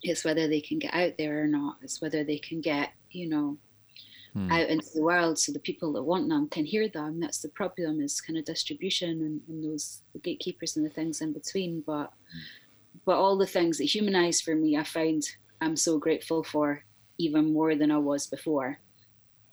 [0.01, 1.77] it's whether they can get out there or not.
[1.83, 3.57] It's whether they can get, you know,
[4.35, 4.51] Hmm.
[4.51, 7.21] out into the world so the people that want them can hear them.
[7.21, 11.21] That's the problem is kind of distribution and, and those the gatekeepers and the things
[11.21, 11.83] in between.
[11.87, 12.11] But
[13.05, 15.23] but all the things that humanize for me, I find
[15.61, 16.83] I'm so grateful for
[17.17, 18.77] even more than I was before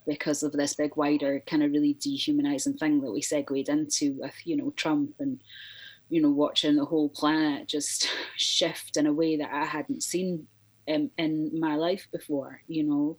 [0.04, 4.34] because of this big wider kind of really dehumanizing thing that we segued into with,
[4.44, 5.40] you know, Trump and
[6.08, 10.48] you know, watching the whole planet just shift in a way that I hadn't seen
[10.92, 13.16] um, in my life before, you know.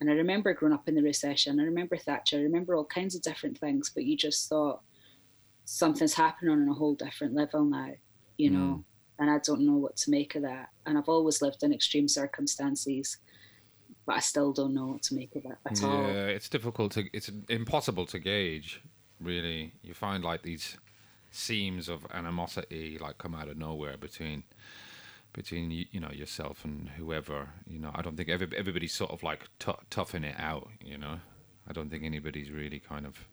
[0.00, 1.58] And I remember growing up in the recession.
[1.58, 2.38] I remember Thatcher.
[2.38, 4.80] I remember all kinds of different things, but you just thought
[5.64, 7.90] something's happening on a whole different level now,
[8.36, 8.58] you know.
[8.58, 8.84] Mm.
[9.20, 10.68] And I don't know what to make of that.
[10.86, 13.18] And I've always lived in extreme circumstances,
[14.06, 16.02] but I still don't know what to make of it at all.
[16.04, 17.04] Yeah, it's difficult to.
[17.12, 18.80] It's impossible to gauge.
[19.20, 20.76] Really, you find like these
[21.32, 24.44] seams of animosity like come out of nowhere between
[25.32, 27.48] between you, you know yourself and whoever.
[27.66, 30.68] You know, I don't think every, everybody's sort of like t- toughing it out.
[30.84, 31.20] You know,
[31.68, 33.26] I don't think anybody's really kind of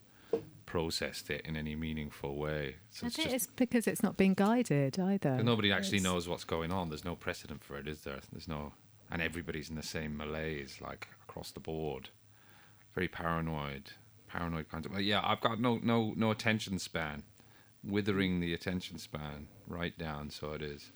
[0.65, 2.75] processed it in any meaningful way.
[2.91, 5.41] So I it's think just it's because it's not being guided either.
[5.43, 6.89] nobody actually It's- knows what's going on.
[6.89, 8.19] There's no precedent for it, is there?
[8.31, 8.73] There's no,
[9.11, 12.09] and everybody's in the same malaise, like across the board.
[12.93, 13.91] Very paranoid,
[14.27, 14.91] paranoid kind of.
[14.93, 17.23] Well, yeah, I've got no no no attention span,
[17.83, 20.29] withering the attention span right down.
[20.29, 20.91] So it is.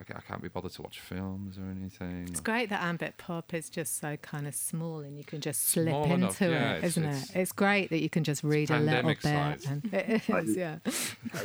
[0.00, 2.28] I I can't be bothered to watch films or anything.
[2.30, 5.68] It's great that Ambit Pop is just so kind of small and you can just
[5.68, 7.36] slip Small into enough, yeah, it, it's- isn't it's- it?
[7.40, 9.28] It's great that you can just read a little pandemic bit.
[9.62, 9.66] size.
[9.66, 10.78] And it is, yeah.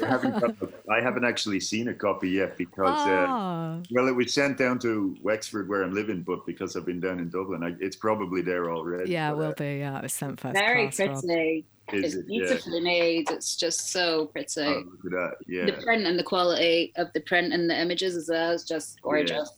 [0.01, 4.15] I haven't, got- I haven't actually seen a copy yet because, uh, Oh, well, it
[4.15, 7.63] was sent down to Wexford where I'm living, but because I've been down in Dublin,
[7.63, 9.11] I, it's probably there already.
[9.11, 9.77] yeah, it will uh, be.
[9.79, 10.95] Yeah, it was sent first Very class.
[10.97, 11.13] Pretty.
[11.59, 12.25] Is It's it?
[12.27, 12.39] Yeah.
[12.45, 13.29] beautifully made.
[13.29, 14.61] It's just so pretty.
[14.61, 15.35] Oh, look at that.
[15.47, 15.65] Yeah.
[15.65, 19.01] The print and the quality of the print and the images as well is just
[19.01, 19.49] gorgeous.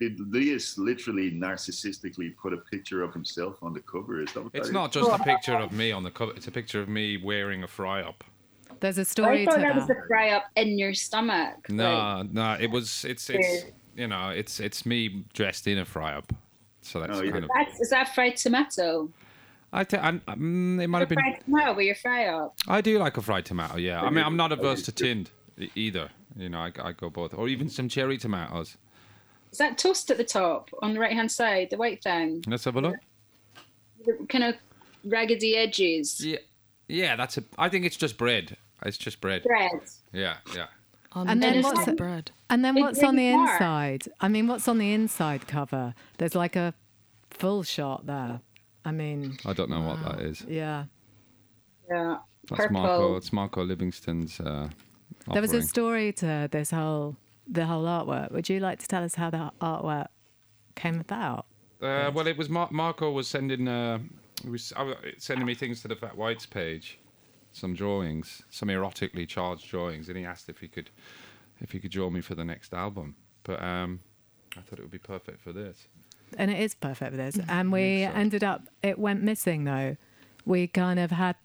[0.00, 4.22] Did Lias literally narcissistically put a picture of himself on the cover?
[4.22, 6.32] Is that what It's that not just a picture of me on the cover.
[6.36, 8.22] It's a picture of me wearing a fry up.
[8.80, 9.96] There's a I story to thought that was that.
[9.96, 11.56] the fry up in your stomach.
[11.68, 13.04] like- No, no, it was.
[13.04, 13.64] It's it's
[13.96, 16.32] you know it's it's me dressed in a fry up.
[16.82, 17.32] So that's Oh, yeah.
[17.32, 17.50] kind of.
[17.54, 19.10] That's, is that fried tomato?
[19.72, 21.18] I th- I, um, it might have been.
[21.18, 22.56] fried tomato with your fry up.
[22.66, 23.76] I do like a fried tomato.
[23.76, 25.30] Yeah, I mean, I'm not averse to tinned
[25.74, 26.10] either.
[26.36, 28.76] You know, I, I go both, or even some cherry tomatoes.
[29.52, 32.44] Is that toast at the top on the right hand side, the white thing?
[32.46, 32.96] Let's have a look.
[34.04, 34.54] The kind of
[35.04, 36.24] raggedy edges.
[36.24, 36.38] Yeah,
[36.86, 37.16] yeah.
[37.16, 37.44] That's a.
[37.58, 38.56] I think it's just bread.
[38.84, 39.42] It's just bread.
[39.42, 39.80] Bread.
[40.12, 40.66] Yeah, yeah.
[41.12, 42.30] Um, And then what's not it- bread?
[42.50, 44.04] And then what's on the really inside?
[44.20, 45.94] I mean, what's on the inside cover?
[46.18, 46.72] There's like a
[47.30, 48.40] full shot there.
[48.88, 50.44] I mean, I don't know what that is.
[50.48, 50.84] yeah.
[51.90, 52.18] Yeah.
[52.48, 52.80] That's Purple.
[52.80, 53.16] Marco.
[53.16, 54.40] It's Marco Livingstone's.
[54.40, 54.68] Uh,
[55.32, 57.16] There was a story to this whole
[57.46, 58.30] the whole artwork.
[58.32, 60.08] Would you like to tell us how the artwork
[60.74, 61.44] came about?
[61.82, 63.98] Uh, well, it was Mar- Marco was sending uh,
[64.42, 66.98] he was uh, sending me things to the Fat Whites page,
[67.52, 70.88] some drawings, some erotically charged drawings, and he asked if he could
[71.60, 73.14] if he could draw me for the next album.
[73.42, 74.00] But um,
[74.56, 75.88] I thought it would be perfect for this.
[76.36, 77.38] And it is perfect for this.
[77.48, 78.10] And we so.
[78.18, 79.96] ended up, it went missing though.
[80.44, 81.36] We kind of had,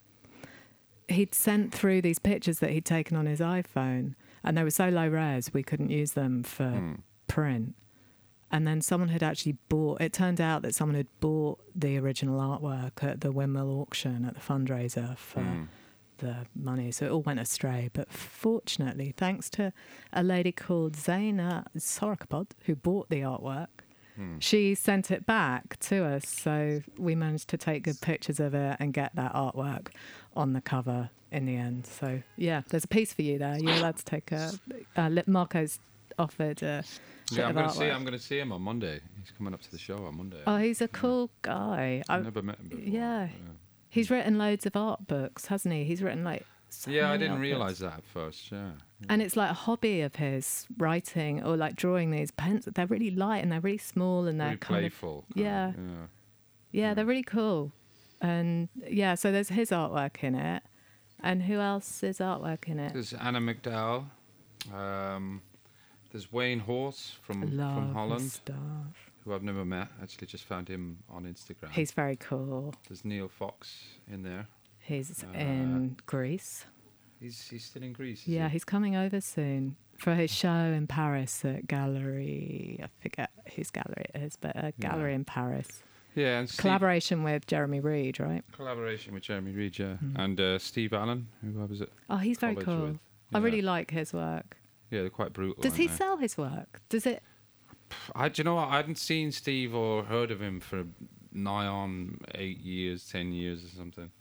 [1.07, 4.89] he'd sent through these pictures that he'd taken on his iPhone, and they were so
[4.89, 6.93] low res we couldn't use them for Hmm.
[7.27, 7.75] print.
[8.51, 12.39] And then someone had actually bought, it turned out that someone had bought the original
[12.39, 15.63] artwork at the Windmill auction at the fundraiser for Hmm.
[16.19, 16.91] the money.
[16.91, 17.89] So it all went astray.
[17.91, 19.73] But fortunately, thanks to
[20.13, 23.82] a lady called Zaina Sorakapod, who bought the artwork,
[24.39, 26.27] she sent it back to us.
[26.27, 29.87] So we managed to take good pictures of it and get that artwork
[30.35, 31.85] on the cover in the end.
[31.87, 33.57] So yeah, there's a piece for you there.
[33.57, 34.51] You're allowed to take a.
[34.95, 35.79] Uh, Marco's
[36.19, 36.83] offered a
[37.31, 37.85] Yeah, I'm going to see.
[37.89, 38.99] I'm going to see him on Monday.
[39.19, 40.41] He's coming up to the show on Monday.
[40.45, 42.03] Oh, he's a cool guy.
[42.07, 42.85] I, I've never met him before.
[42.85, 43.27] yeah.
[43.89, 45.83] He's written loads of art books, hasn't he?
[45.83, 46.45] He's written like.
[46.73, 48.51] So Yeah, I didn't realise that at first.
[48.51, 48.71] Yeah.
[49.09, 52.65] And it's like a hobby of his, writing or like drawing these pens.
[52.73, 55.25] They're really light and they're really small and they're Very kind of playful.
[55.33, 55.69] kind yeah.
[55.69, 56.05] of, yeah.
[56.71, 57.71] yeah, they're really cool.
[58.21, 60.63] And yeah, so there's his artwork in it.
[61.21, 62.93] And who else is artwork in it?
[62.93, 64.05] There's Anna McDowell.
[64.73, 65.41] Um,
[66.11, 68.55] there's Wayne Horse from Love from Holland, stuff.
[69.23, 69.87] who I've never met.
[70.01, 71.71] Actually, just found him on Instagram.
[71.71, 72.73] He's very cool.
[72.87, 74.47] There's Neil Fox in there.
[74.83, 76.65] He's Uh, in Greece.
[77.19, 78.27] He's he's still in Greece.
[78.27, 78.53] Yeah, he?
[78.53, 82.79] he's coming over soon for his show in Paris at Gallery.
[82.83, 85.83] I forget whose gallery it is, but a gallery in Paris.
[86.15, 88.43] yeah, and Steve, Collaboration with Jeremy Reed, right?
[88.51, 90.15] collaboration with Jeremy Reed, yeah, Hmm.
[90.19, 91.89] and uh, Steve Allen, who I was at.
[92.09, 92.87] Oh, he's very cool.
[92.87, 92.99] with.
[93.33, 94.57] I really like his work.
[94.91, 95.61] Yeah, they're quite brutal.
[95.63, 95.93] Does he they?
[95.95, 96.81] sell his work?
[96.89, 97.23] Does it?
[98.15, 98.67] I, do you know what?
[98.69, 100.85] I hadn't seen Steve or heard of him for
[101.31, 104.11] nigh on eight years, ten years or something,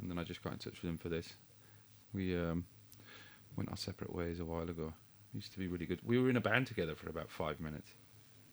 [0.00, 1.34] and then I just got in touch with him for this.
[2.12, 2.64] We um,
[3.56, 4.92] went our separate ways a while ago.
[5.32, 6.00] Used to be really good.
[6.04, 7.90] We were in a band together for about five minutes,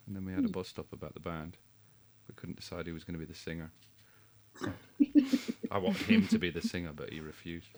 [0.08, 1.58] and then we had a bus stop about the band.
[2.28, 3.72] We couldn't decide who was going to be the singer.
[5.72, 7.70] I want him to be the singer, but he refused.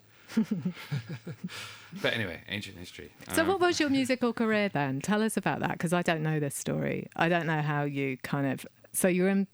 [2.02, 3.12] but anyway, ancient history.
[3.34, 5.02] So, Um, what was your musical career then?
[5.02, 7.08] Tell us about that because I don't know this story.
[7.16, 8.66] I don't know how you kind of.
[8.94, 9.48] So you're in,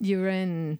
[0.00, 0.78] you're in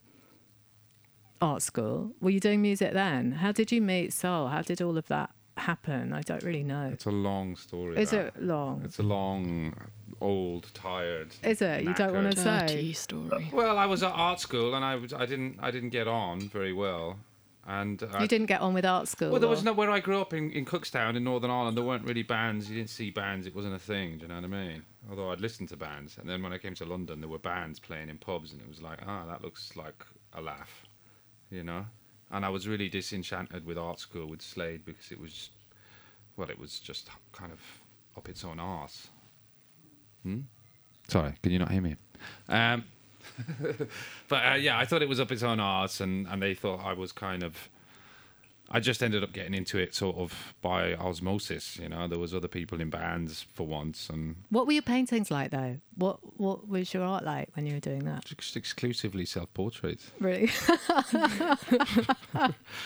[1.43, 2.13] art school.
[2.21, 3.33] Were you doing music then?
[3.33, 4.49] How did you meet Saul?
[4.49, 6.13] How did all of that happen?
[6.13, 6.91] I don't really know.
[6.93, 7.99] It's a long story.
[7.99, 8.27] Is that.
[8.37, 8.83] it long?
[8.85, 9.75] It's a long,
[10.21, 11.35] old, tired.
[11.43, 11.83] Is it?
[11.85, 12.93] You don't want to knackered- say.
[12.93, 13.51] Story.
[13.53, 16.41] Well, I was at art school and I was I didn't I didn't get on
[16.49, 17.19] very well,
[17.67, 19.31] and I, You didn't get on with art school.
[19.31, 21.77] Well, there was no where I grew up in, in Cookstown in Northern Ireland.
[21.77, 22.71] There weren't really bands.
[22.71, 23.47] You didn't see bands.
[23.47, 24.19] It wasn't a thing.
[24.19, 24.83] Do you know what I mean?
[25.11, 27.81] Although I'd listened to bands, and then when I came to London, there were bands
[27.81, 30.87] playing in pubs, and it was like, ah, that looks like a laugh,
[31.53, 31.87] you know.
[32.31, 35.51] And I was really disenchanted with art school with Slade because it was,
[36.37, 37.61] well, it was just kind of
[38.17, 39.09] up its own arse.
[40.23, 40.41] Hmm?
[41.09, 41.97] Sorry, can you not hear me?
[42.49, 42.85] Um,
[44.29, 46.81] but uh, yeah, I thought it was up its own arse, and, and they thought
[46.85, 47.69] I was kind of.
[48.75, 51.77] I just ended up getting into it sort of by osmosis.
[51.79, 55.31] You know, there was other people in bands for once, and What were your paintings
[55.31, 55.79] like though?
[55.97, 58.25] What What was your art like when you were doing that?
[58.25, 60.11] just exclusively self-portraits.
[60.19, 60.47] Really?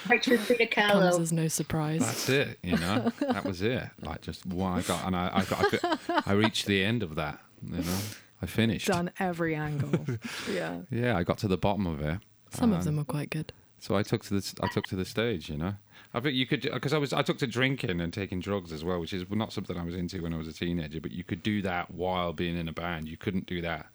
[0.09, 2.01] Picture Frida Comes as no surprise.
[2.01, 2.59] That's it.
[2.63, 3.85] You know, that was it.
[4.03, 7.03] Like just one I got, and I I, got, I, got, I reached the end
[7.03, 7.39] of that.
[7.63, 7.99] You know,
[8.43, 8.89] I finished.
[8.89, 10.05] Done every angle.
[10.53, 10.81] yeah.
[10.91, 12.19] Yeah, I got to the bottom of it.
[12.51, 13.53] Some of them are quite good.
[13.79, 15.75] So I took to the I took to the stage, you know.
[16.15, 18.85] I think you could because I was I took to drinking and taking drugs as
[18.85, 21.01] well, which is not something I was into when I was a teenager.
[21.01, 23.09] But you could do that while being in a band.
[23.09, 23.87] You couldn't do that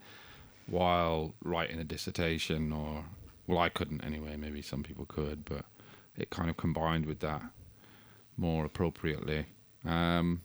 [0.67, 3.05] while writing a dissertation, or
[3.47, 4.37] well, I couldn't anyway.
[4.37, 5.65] Maybe some people could, but
[6.17, 7.41] it kind of combined with that
[8.37, 9.45] more appropriately.
[9.85, 10.41] Um,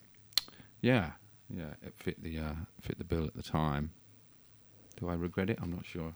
[0.81, 1.13] yeah,
[1.51, 3.93] yeah, it fit the uh, fit the bill at the time.
[4.99, 5.59] Do I regret it?
[5.61, 6.15] I'm not sure.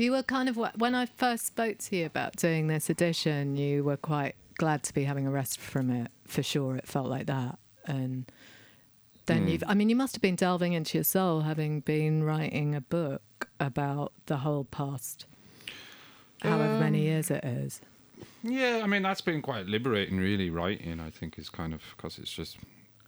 [0.00, 3.84] You were kind of when I first spoke to you about doing this edition, you
[3.84, 6.10] were quite glad to be having a rest from it.
[6.26, 7.58] For sure, it felt like that.
[7.84, 8.24] And
[9.26, 12.74] then you've, I mean, you must have been delving into your soul, having been writing
[12.74, 15.26] a book about the whole past.
[16.40, 17.82] however Um, many years it is.
[18.42, 20.48] Yeah, I mean that's been quite liberating, really.
[20.48, 22.56] Writing, I think, is kind of because it's just.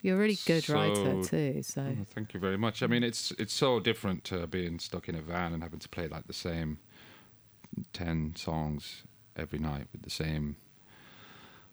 [0.02, 2.82] You're a really good writer too, so Oh, thank you very much.
[2.82, 5.88] I mean, it's it's so different to being stuck in a van and having to
[5.88, 6.78] play like the same
[7.92, 9.04] ten songs
[9.36, 10.56] every night with the same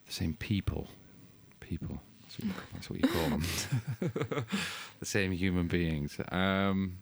[0.06, 0.88] the same people.
[1.60, 2.02] People.
[2.22, 4.46] That's what you, that's what you call them.
[5.00, 6.20] the same human beings.
[6.32, 6.98] Um,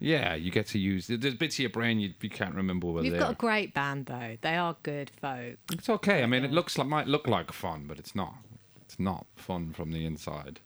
[0.00, 1.06] yeah, you get to use.
[1.06, 3.20] There's bits of your brain you, you can't remember were you've there.
[3.20, 4.36] got a great band though.
[4.40, 5.56] They are good folk.
[5.72, 6.22] It's okay.
[6.22, 8.34] I mean, it looks like might look like fun, but it's not.
[8.90, 10.58] It's not fun from the inside.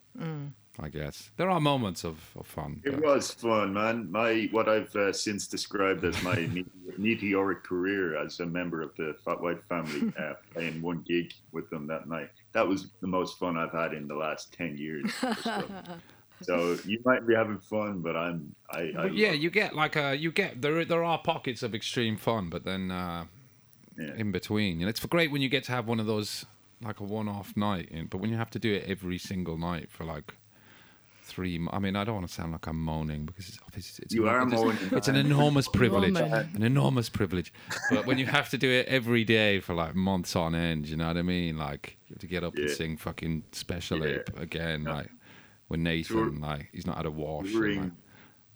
[0.80, 2.80] I guess there are moments of, of fun.
[2.82, 4.10] It but- was fun, man.
[4.10, 6.48] My what I've uh, since described as my
[6.96, 11.68] meteoric career as a member of the Fat White family, uh, playing one gig with
[11.68, 12.30] them that night.
[12.52, 15.12] That was the most fun I've had in the last ten years.
[15.42, 15.64] so.
[16.40, 18.54] so you might be having fun, but I'm.
[18.70, 20.82] I, I But yeah, you get like a you get there.
[20.86, 23.26] There are pockets of extreme fun, but then uh,
[23.98, 24.14] Yeah.
[24.16, 26.46] in between, you know, it's great when you get to have one of those
[26.84, 27.88] like a one-off night.
[27.90, 30.34] And, but when you have to do it every single night for like
[31.22, 33.98] three, mo- I mean, I don't want to sound like I'm moaning because it's it's,
[33.98, 37.52] it's You an- are it's, moaning, It's an enormous privilege, an enormous privilege.
[37.90, 40.96] But when you have to do it every day for like months on end, you
[40.96, 41.56] know what I mean?
[41.56, 44.16] Like you have to get up and sing fucking Special Yeah.
[44.16, 45.08] Ape again, like
[45.68, 46.30] with Nathan, Sure.
[46.30, 47.46] like he's not had a wash.
[47.46, 47.82] and, touring.
[47.82, 47.92] like,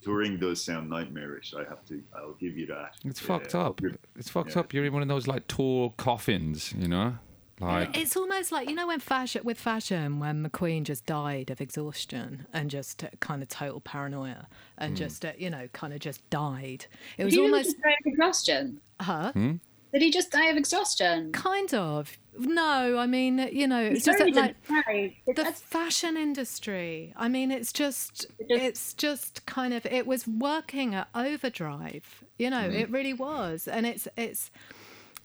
[0.00, 1.54] Touring does sound nightmarish.
[1.54, 2.00] I have to.
[2.16, 2.94] I'll give you that.
[3.04, 3.26] It's Yeah.
[3.26, 3.80] fucked up.
[3.80, 4.60] You're- It's fucked yeah.
[4.60, 4.72] up.
[4.72, 7.18] You're in one of those like tour coffins, you know?
[7.60, 11.60] Like It's almost like you know when fashion with fashion when McQueen just died of
[11.60, 14.46] exhaustion and just uh, kind of total paranoia
[14.78, 16.86] and just uh, you know kind of just died.
[17.16, 18.80] It was Did he almost just die of exhaustion?
[19.00, 21.32] her Did he just die of exhaustion?
[21.32, 22.98] kind of no.
[22.98, 25.14] I mean you know it's just that, like died.
[25.26, 27.12] The that's- fashion industry.
[27.16, 32.22] I mean it's just It just- it's just kind of it was working at overdrive.
[32.38, 34.50] You know it really was and it's it's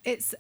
[0.03, 0.33] it's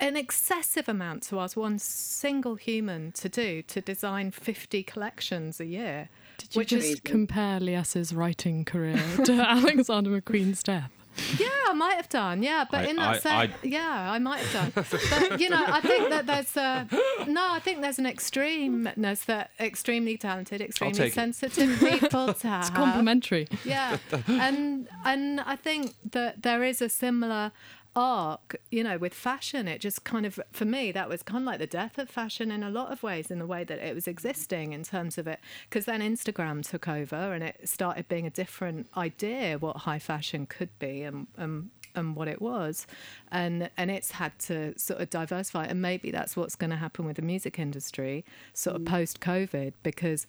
[0.00, 5.66] an excessive amount to ask one single human to do to design 50 collections a
[5.66, 6.08] year.
[6.38, 10.90] Did you Which just is- compare Lias's writing career to Alexander McQueen's death?
[11.38, 12.42] Yeah, I might have done.
[12.42, 14.84] Yeah, but I- in that I- sense, I- yeah, I might have done.
[15.30, 16.86] But you know, I think that there's a
[17.26, 17.48] no.
[17.52, 21.14] I think there's an extremeness that extremely talented, extremely take it.
[21.14, 22.60] sensitive people to have.
[22.62, 23.48] It's complimentary.
[23.64, 23.98] Yeah,
[24.28, 27.52] and and I think that there is a similar
[27.96, 29.68] arc, you know, with fashion.
[29.68, 32.50] It just kind of, for me, that was kind of like the death of fashion
[32.50, 35.26] in a lot of ways, in the way that it was existing in terms of
[35.26, 39.98] it, because then Instagram took over and it started being a different idea what high
[39.98, 41.26] fashion could be and.
[41.36, 42.86] and and what it was,
[43.32, 47.04] and and it's had to sort of diversify, and maybe that's what's going to happen
[47.04, 48.24] with the music industry,
[48.54, 48.86] sort of mm.
[48.86, 50.28] post COVID, because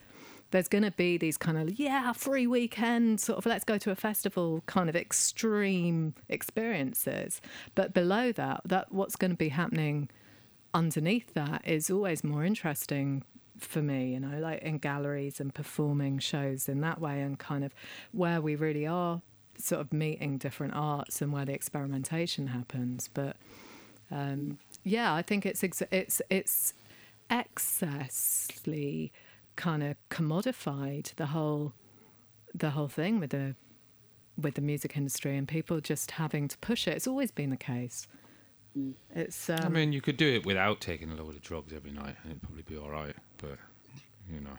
[0.51, 3.91] there's going to be these kind of yeah free weekend sort of let's go to
[3.91, 7.41] a festival kind of extreme experiences.
[7.75, 10.09] But below that that what's going to be happening
[10.73, 13.23] underneath that is always more interesting
[13.57, 17.63] for me you know like in galleries and performing shows in that way and kind
[17.63, 17.75] of
[18.13, 19.21] where we really are
[19.57, 23.09] sort of meeting different arts and where the experimentation happens.
[23.13, 23.37] But
[24.09, 26.73] um, yeah, I think it's ex- it's it's
[27.29, 29.11] excessly
[29.55, 31.73] kind of commodified the whole
[32.53, 33.55] the whole thing with the
[34.37, 36.95] with the music industry and people just having to push it.
[36.95, 38.07] It's always been the case.
[39.13, 41.91] It's um, I mean, you could do it without taking a load of drugs every
[41.91, 43.15] night, and it'd probably be all right.
[43.37, 43.57] But
[44.31, 44.57] you know,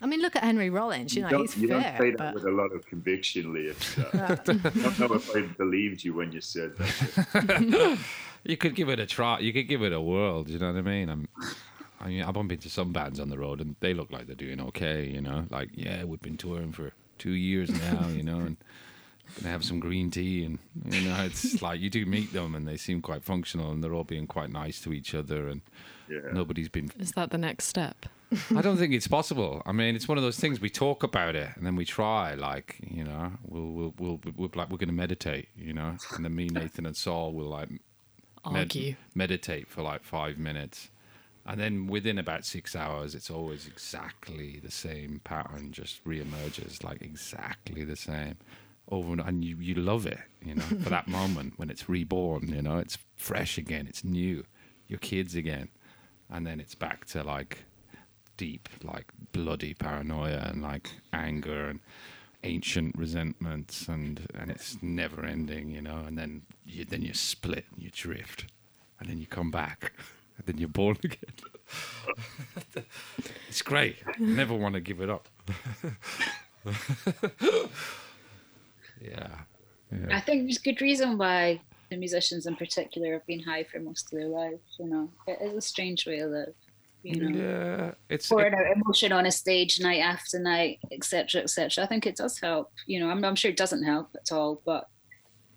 [0.00, 1.16] I mean, look at Henry Rollins.
[1.16, 3.52] You know, don't, he's you don't fair, say that but with a lot of conviction,
[3.52, 3.74] Leah.
[3.74, 7.98] So I don't know if I believed you when you said that.
[8.44, 9.40] you could give it a try.
[9.40, 10.44] You could give it a whirl.
[10.44, 11.08] Do you know what I mean?
[11.08, 11.28] I'm.
[12.00, 14.36] I mean, I bump into some bands on the road, and they look like they're
[14.36, 15.06] doing okay.
[15.06, 18.08] You know, like yeah, we've been touring for two years now.
[18.08, 18.56] You know, and
[19.40, 20.58] gonna have some green tea, and
[20.90, 23.94] you know, it's like you do meet them, and they seem quite functional, and they're
[23.94, 25.62] all being quite nice to each other, and
[26.08, 26.32] Yeah.
[26.32, 28.06] nobody's been Is that the next step?
[28.54, 29.62] I don't think it's possible.
[29.66, 32.34] I mean, it's one of those things we talk about it and then we try.
[32.34, 35.48] Like, you know, we'll we'll we'll, we'll like we're going to meditate.
[35.56, 37.80] You know, and then me, Nathan, and Saul will like med-
[38.44, 38.94] Argue.
[39.14, 40.90] meditate for like five minutes,
[41.46, 47.02] and then within about six hours, it's always exactly the same pattern, just reemerges like
[47.02, 48.36] exactly the same
[48.90, 50.18] over and, and you you love it.
[50.44, 52.48] You know, for that moment when it's reborn.
[52.48, 53.86] You know, it's fresh again.
[53.88, 54.44] It's new.
[54.88, 55.68] Your kids again,
[56.30, 57.64] and then it's back to like
[58.36, 61.80] deep, like bloody paranoia and like anger and
[62.44, 66.02] ancient resentments, and and it's never ending, you know.
[66.06, 68.46] And then you then you split, and you drift,
[69.00, 69.92] and then you come back,
[70.36, 71.20] and then you're born again.
[73.48, 73.96] it's great.
[74.18, 75.28] Never want to give it up.
[79.02, 79.28] yeah.
[80.10, 81.60] I think there's good reason why
[81.90, 84.60] the musicians in particular have been high for most of their lives.
[84.78, 86.54] You know, it is a strange way to live.
[87.02, 91.42] You know, Yeah, it's pouring it- out emotion on a stage night after night, etc.,
[91.42, 91.84] etc.
[91.84, 92.72] I think it does help.
[92.86, 94.88] You know, I'm, I'm sure it doesn't help at all, but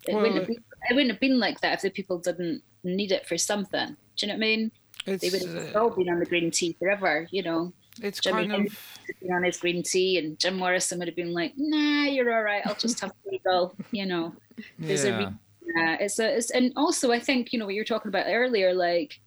[0.08, 2.62] it Well, wouldn't have been, it wouldn't have been like that if the people didn't
[2.84, 3.96] need it for something.
[4.20, 4.72] Do you know what I mean?
[5.06, 7.28] it's They would have uh, all been on the green tea forever.
[7.32, 8.80] You know, it's Jimmy kind of
[9.22, 12.44] been on his green tea, and Jim Morrison would have been like, "Nah, you're all
[12.44, 12.62] right.
[12.66, 14.34] I'll just have a go." You know.
[14.78, 15.18] There's a yeah.
[15.18, 15.34] re-
[15.76, 18.26] Yeah, it's a, it's, and also I think you know what you were talking about
[18.28, 19.20] earlier, like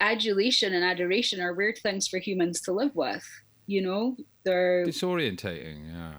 [0.00, 3.24] adulation and adoration are weird things for humans to live with.
[3.66, 5.92] You know, they're disorientating.
[5.92, 6.14] Yeah.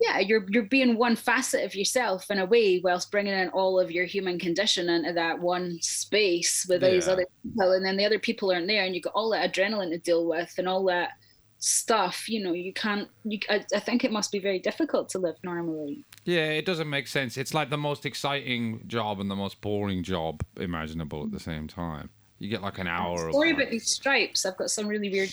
[0.00, 3.80] Yeah, you're you're being one facet of yourself in a way, whilst bringing in all
[3.80, 7.12] of your human condition into that one space with these Yeah.
[7.14, 9.90] other people, and then the other people aren't there, and you've got all that adrenaline
[9.90, 11.10] to deal with and all that
[11.58, 12.28] stuff.
[12.28, 13.08] You know, you can't.
[13.24, 16.04] You, I, I think it must be very difficult to live normally.
[16.24, 17.36] Yeah, it doesn't make sense.
[17.36, 21.68] It's like the most exciting job and the most boring job imaginable at the same
[21.68, 22.10] time.
[22.38, 23.32] You get like an hour.
[23.32, 24.44] Sorry about these stripes.
[24.44, 25.30] I've got some really weird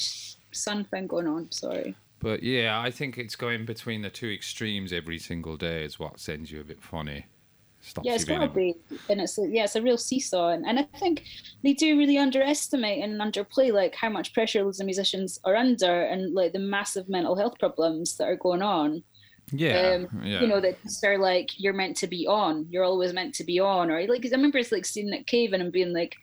[0.54, 1.52] sun thing going on.
[1.52, 1.96] Sorry.
[2.24, 6.22] But yeah, I think it's going between the two extremes every single day is what
[6.22, 7.26] sends you a bit funny.
[7.82, 8.76] Stops Yeah, it's got to be,
[9.10, 11.26] and it's a, yeah, it's a real seesaw, and, and I think
[11.64, 16.04] they do really underestimate and underplay like how much pressure loads of musicians are under,
[16.04, 19.04] and like the massive mental health problems that are going on.
[19.52, 20.40] Yeah, um, yeah.
[20.40, 23.60] You know that are like you're meant to be on, you're always meant to be
[23.60, 26.16] on, or like I remember it's like seeing Nick Cave and being like,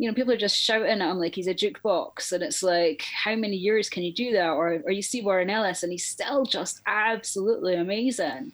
[0.00, 3.02] you know, people are just shouting at him like he's a jukebox, and it's like,
[3.24, 4.48] how many years can you do that?
[4.48, 8.52] Or or you see Warren Ellis, and he's still just absolutely amazing,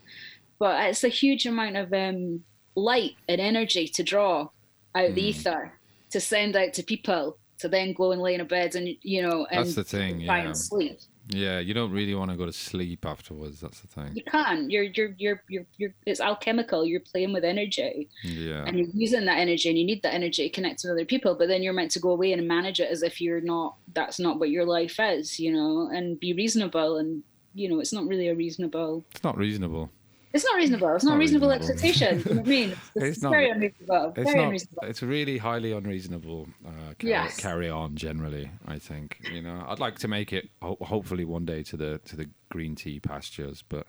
[0.59, 2.42] but it's a huge amount of um,
[2.74, 4.49] light and energy to draw
[4.97, 5.28] out the Mm.
[5.28, 5.72] ether
[6.11, 9.22] to send out to people to then go and lay in a bed and you
[9.22, 10.47] know and That's the thing, try yeah.
[10.47, 10.99] and sleep.
[11.29, 13.61] Yeah, you don't really want to go to sleep afterwards.
[13.61, 14.12] That's the thing.
[14.14, 14.70] You can.
[14.70, 15.95] You're you're you're you're you're.
[16.07, 16.85] It's alchemical.
[16.87, 20.49] You're playing with energy, Yeah, and you're using that energy, and you need that energy
[20.49, 21.35] to connect with other people.
[21.35, 23.77] But then you're meant to go away and manage it as if you're not.
[23.93, 26.99] That's not what your life is, you know, and be reasonable.
[26.99, 27.24] And
[27.55, 29.05] you know, it's not really a reasonable.
[29.11, 29.91] it's not reasonable.
[30.37, 30.95] It's not reasonable.
[30.95, 31.72] It's not, not reasonable, reasonable.
[31.72, 32.22] expectation.
[32.28, 32.70] you know I mean?
[32.95, 34.12] It's, It's not- very unreasonable.
[34.16, 34.45] It's very not.
[34.45, 34.82] unreasonable.
[34.89, 36.49] It's really highly unreasonable.
[36.66, 37.37] Uh, carry, Yes.
[37.41, 38.51] carry on generally.
[38.66, 39.64] I think you know.
[39.68, 43.01] I'd like to make it ho- hopefully one day to the to the green tea
[43.01, 43.87] pastures, but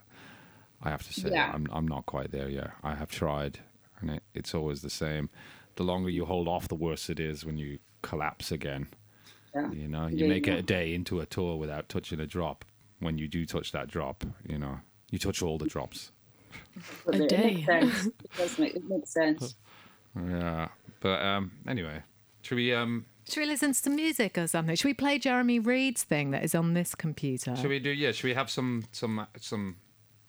[0.82, 1.50] I have to say Yeah.
[1.54, 2.70] I'm I'm not quite there yet.
[2.82, 3.58] I have tried,
[4.00, 5.28] and it, it's always the same.
[5.76, 8.88] The longer you hold off, the worse it is when you collapse again.
[9.54, 9.70] Yeah.
[9.72, 12.64] You know, you Yeah, make it a day into a tour without touching a drop.
[13.00, 14.80] When you do touch that drop, you know,
[15.10, 16.10] you touch all the drops.
[17.04, 17.54] But A it day.
[17.54, 18.06] makes sense.
[18.24, 19.54] It does make it makes sense.
[20.16, 20.68] Yeah,
[21.00, 22.02] but um, anyway,
[22.42, 24.74] should we um, Should we listen to some music or something?
[24.76, 27.54] Should we play Jeremy Reed's thing that is on this computer?
[27.56, 27.90] should we do?
[27.90, 29.76] Yeah, should we have some some some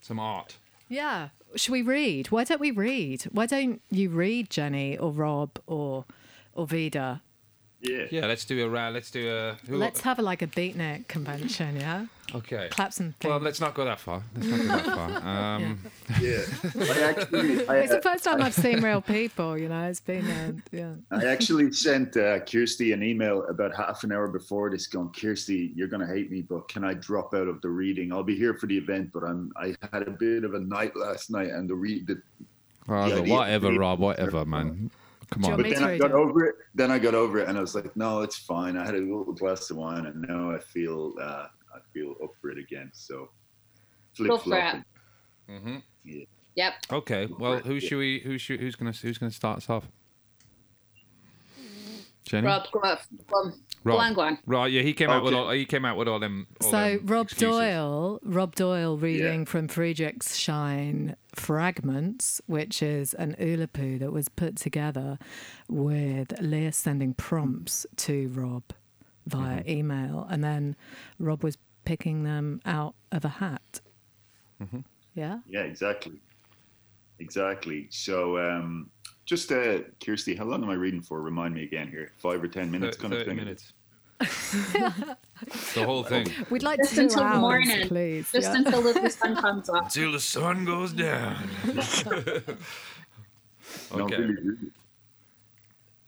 [0.01, 0.57] some art?
[0.87, 1.29] Yeah.
[1.55, 2.29] Should we read?
[2.31, 3.23] Why don't we read?
[3.31, 6.05] Why don't you read, Jenni or Rob or
[6.53, 7.21] or Vida?
[7.81, 8.05] Yeah.
[8.11, 8.93] Yeah, let's do a round.
[8.93, 9.57] Let's do a.
[9.67, 12.07] Who, Let's have a like a beatnik convention, yeah?
[12.35, 12.67] okay.
[12.71, 13.29] Clap some things.
[13.29, 14.21] Well, let's not go that far.
[14.35, 15.09] Let's not go that far.
[15.55, 15.79] Um,
[16.19, 16.41] Yeah.
[16.75, 19.87] I actually, I, it's the first time I've seen real people, you know.
[19.87, 20.93] It's been, uh, yeah.
[21.11, 25.71] I actually sent uh, Kirsty an email about half an hour before this, going, Kirsty,
[25.75, 28.11] you're gonna hate me, but can I drop out of the reading?
[28.11, 30.95] I'll be here for the event, but I'm I had a bit of a night
[30.95, 32.21] last night, and the read the
[32.87, 33.99] well, The whatever, Rob.
[33.99, 34.89] Whatever, man.
[35.31, 35.57] Come on.
[35.57, 36.15] But then I got it?
[36.15, 36.55] over it.
[36.73, 38.99] Then I got over it, and I was like, "No, it's fine." I had a
[38.99, 42.89] little glass of wine, and now I feel uh, I feel up for it again.
[42.93, 43.29] So
[44.15, 44.61] flip Go for it.
[44.61, 44.83] flopping.
[45.47, 45.77] hmm
[46.55, 46.73] Yep.
[46.91, 47.27] Okay.
[47.39, 48.19] Well, who should we?
[48.21, 48.59] Who should?
[48.59, 48.91] Who's gonna?
[48.91, 49.87] Who's gonna start us off?
[52.27, 52.45] Jenni.
[52.45, 53.01] Rob, go up.
[53.27, 53.49] Go on.
[53.51, 53.55] Go
[53.91, 53.99] Rob.
[53.99, 54.37] on, go on.
[54.45, 54.71] Right.
[54.71, 55.49] Yeah, he came out with all.
[55.51, 56.47] He came out with all them.
[56.61, 57.47] All So them Rob excuses.
[57.57, 59.45] Doyle, Rob Doyle reading Yeah.
[59.45, 65.17] from Friedrichshain Fragments, which is an Oulipo that was put together
[65.69, 68.63] with Leah sending prompts to Rob
[69.25, 69.69] via Mm-hmm.
[69.69, 70.75] email, and then
[71.17, 73.79] Rob was picking them out of a hat.
[74.61, 74.79] Mm-hmm.
[75.15, 75.39] Yeah.
[75.47, 76.19] Yeah, exactly,
[77.19, 77.87] exactly.
[77.89, 78.89] So um,
[79.25, 81.21] just uh, Kirsty, how long am I reading for?
[81.21, 82.11] Remind me again here.
[82.17, 83.37] Five or ten minutes, Thir- kind of Thirty thing.
[83.37, 83.73] minutes.
[84.19, 86.27] the whole thing.
[86.49, 87.87] We'd like Just two until the hours, morning.
[87.87, 88.31] please.
[88.31, 88.57] Just yeah.
[88.57, 89.83] until the, the sun comes up.
[89.85, 91.49] Until the sun goes down.
[93.95, 94.15] No, okay.
[94.17, 94.57] really, really.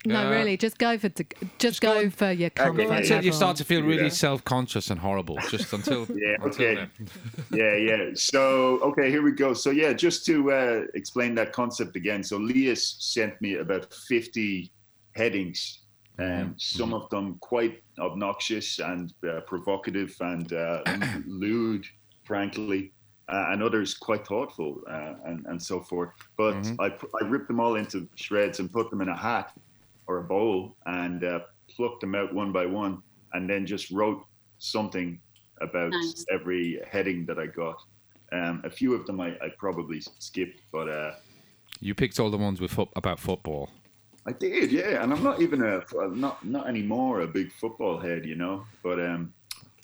[0.07, 1.26] no, Uh, really, just go for the,
[1.59, 2.82] just, go go for your comfort.
[2.82, 4.09] yeah, Until you start to feel really Yeah.
[4.09, 5.38] self-conscious and horrible.
[5.49, 6.07] Just until.
[6.09, 6.76] Yeah, Until okay.
[6.76, 6.89] then.
[7.51, 8.09] yeah, yeah.
[8.16, 9.53] So, okay, here we go.
[9.53, 12.24] So, yeah, just to uh, explain that concept again.
[12.24, 14.72] So, Lias sent me about 50
[15.16, 15.82] headings,
[16.18, 20.82] um, some of them quite obnoxious and uh, provocative and uh,
[21.26, 21.86] lewd,
[22.24, 22.91] frankly.
[23.32, 26.10] uh, and others quite thoughtful uh, and, and so forth.
[26.38, 26.82] But mm-hmm.
[26.82, 29.54] I, I ripped them all into shreds and put them in a hat
[30.08, 31.39] or a bowl and uh,
[31.70, 33.02] plucked them out one by one
[33.34, 34.26] and then just wrote
[34.60, 35.20] something
[35.62, 36.26] about nice.
[36.32, 37.82] every heading that I got.
[38.34, 41.14] Um, a few of them I, I probably skipped, but uh,
[41.80, 43.70] you picked all the ones with fo- about football.
[44.26, 48.24] I did, yeah, and I'm not even a not not anymore a big football head,
[48.26, 48.65] you know.
[48.84, 49.34] But um,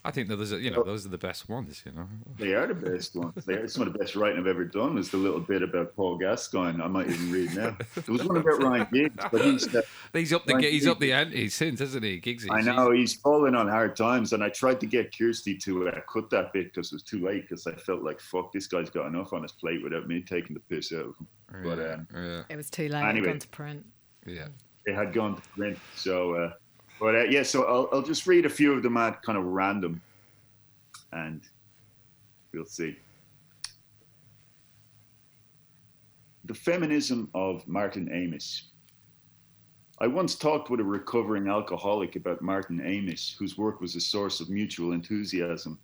[0.05, 2.07] I think that those are, you know, those are the best ones, you know.
[2.37, 3.43] They are the best ones.
[3.45, 4.95] They are some of the best writing I've ever done.
[4.95, 6.81] Was the little bit about Paul Gascoigne.
[6.81, 7.75] I might even read now.
[7.95, 9.81] There was one about Ryan Giggs, but he's uh,
[10.13, 10.87] he's up the Ryan he's Giggs.
[10.87, 12.19] up the ante since, isn't he?
[12.19, 12.47] Giggs.
[12.49, 15.99] I know he's fallen on hard times, and I tried to get Kirsty to uh,
[16.07, 17.49] cut that bit because it was too late.
[17.49, 20.53] Because I felt like fuck, this guy's got enough on his plate without me taking
[20.53, 21.27] the piss out of him.
[21.51, 22.43] Yeah, but um, yeah.
[22.49, 23.03] it was too late.
[23.03, 23.85] Anyway, gone to print.
[24.27, 24.47] Yeah,
[24.85, 25.79] it had gone to print.
[25.95, 26.53] So, uh,
[26.99, 29.45] but uh, yeah, so I'll, I'll just read a few of them at kind of
[29.45, 30.01] random
[31.13, 31.41] and
[32.53, 32.97] we'll see.
[36.45, 38.69] The feminism of Martin Amis.
[39.99, 44.39] I once talked with a recovering alcoholic about Martin Amis, whose work was a source
[44.39, 45.79] of mutual enthusiasm.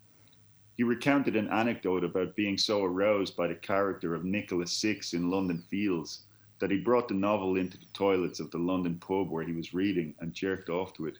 [0.76, 5.30] He recounted an anecdote about being so aroused by the character of Nicola Six in
[5.30, 6.20] London Fields
[6.58, 9.74] that he brought the novel into the toilets of the London pub where he was
[9.74, 11.18] reading and jerked off to it.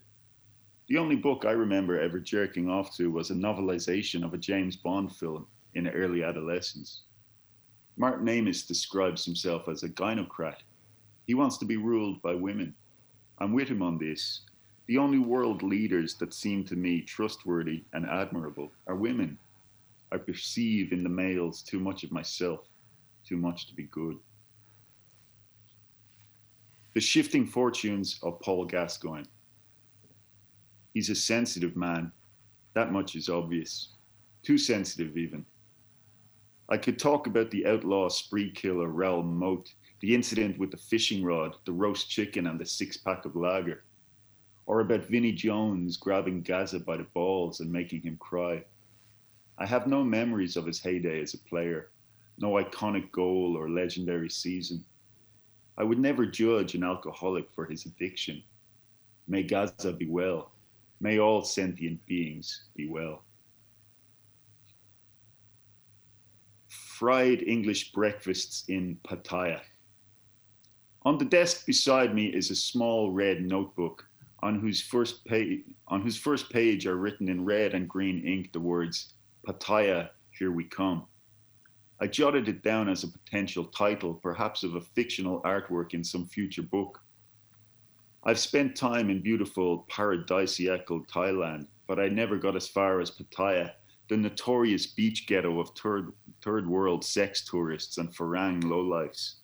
[0.89, 4.77] The only book I remember ever jerking off to was a novelization of a James
[4.77, 7.03] Bond film in early adolescence.
[7.97, 10.63] Martin Amis describes himself as a gynocrat.
[11.27, 12.75] He wants to be ruled by women.
[13.39, 14.43] I'm with him on this.
[14.87, 19.39] The only world leaders that seem to me trustworthy and admirable are women.
[20.13, 22.69] I perceive in the males too much of myself,
[23.27, 24.19] too much to be good.
[26.95, 29.27] The shifting fortunes of Paul Gascoigne.
[30.93, 32.13] He's a sensitive man.
[32.75, 33.95] That much is obvious.
[34.45, 35.45] Too sensitive, even.
[36.69, 41.25] I could talk about the outlaw spree killer Raoul Moat, the incident with the fishing
[41.25, 43.83] rod, the roast chicken, and the six pack of lager.
[44.67, 48.65] Or about Vinnie Jones grabbing Gazza by the balls and making him cry.
[49.59, 51.91] I have no memories of his heyday as a player,
[52.39, 54.85] no iconic goal or legendary season.
[55.77, 58.43] I would never judge an alcoholic for his addiction.
[59.27, 60.53] May Gazza be well.
[61.01, 63.25] May all sentient beings be well.
[66.69, 69.61] Fried English breakfasts in Pattaya.
[71.03, 74.07] On the desk beside me is a small red notebook
[74.41, 78.53] on whose first page on whose first page are written in red and green ink
[78.53, 79.15] the words
[79.47, 81.07] Pattaya, here we come.
[82.01, 86.27] I jotted it down as a potential title, perhaps of a fictional artwork in some
[86.27, 87.01] future book.
[88.25, 93.73] I've spent time in beautiful paradisiacal Thailand, but I never got as far as Pattaya,
[94.09, 99.37] the notorious beach ghetto of third, third world sex tourists and Farang lowlifes.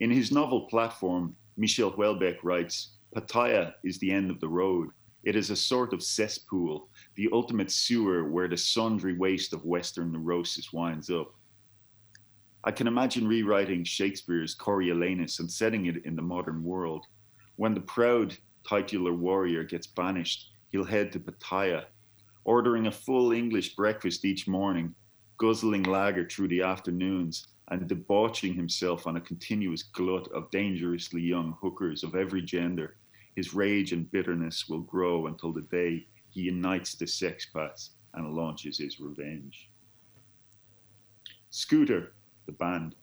[0.00, 4.88] In his novel Platform, Michel Houellebecq writes, Pattaya is the end of the road.
[5.22, 10.12] It is a sort of cesspool, the ultimate sewer where the sundry waste of Western
[10.12, 11.34] neurosis winds up.
[12.66, 17.04] I can imagine rewriting Shakespeare's Coriolanus and setting it in the modern world.
[17.56, 18.34] When the proud
[18.66, 21.84] titular warrior gets banished, he'll head to Pattaya,
[22.44, 24.94] ordering a full English breakfast each morning,
[25.36, 31.54] guzzling lager through the afternoons, and debauching himself on a continuous glut of dangerously young
[31.60, 32.96] hookers of every gender.
[33.36, 38.78] His rage and bitterness will grow until the day he unites the sexpats and launches
[38.78, 39.70] his revenge.
[41.50, 42.14] Scooter,
[42.46, 42.94] the band.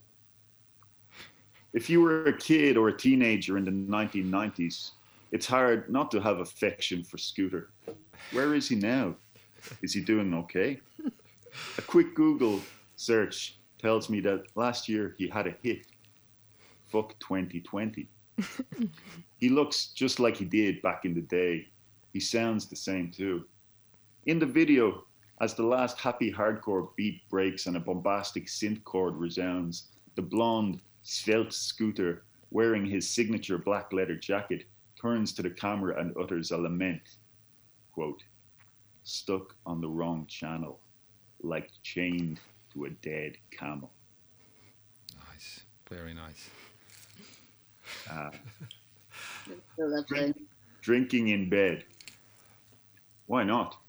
[1.74, 4.92] If you were a kid or a teenager in the 1990s,
[5.32, 7.70] it's hard not to have affection for Scooter.
[8.32, 9.16] Where is he now?
[9.82, 10.82] Is he doing okay?
[11.78, 12.60] A quick Google
[12.96, 15.88] search tells me that last year he had a hit.
[16.88, 18.08] Fuck 2020.
[19.38, 21.68] he looks just like he did back in the day.
[22.12, 23.46] He sounds the same too.
[24.26, 25.06] In the video,
[25.42, 30.80] as the last happy hardcore beat breaks and a bombastic synth chord resounds, the blonde,
[31.02, 34.66] svelte scooter wearing his signature black leather jacket
[35.02, 37.02] turns to the camera and utters a lament
[37.92, 38.22] quote
[39.04, 40.80] stuck on the wrong channel
[41.42, 42.40] like chained
[42.72, 43.92] to a dead camel.
[45.32, 45.62] Nice.
[45.90, 46.50] Very nice.
[48.10, 48.30] Uh,
[50.08, 50.40] drink,
[50.82, 51.84] drinking in bed.
[53.26, 53.81] Why not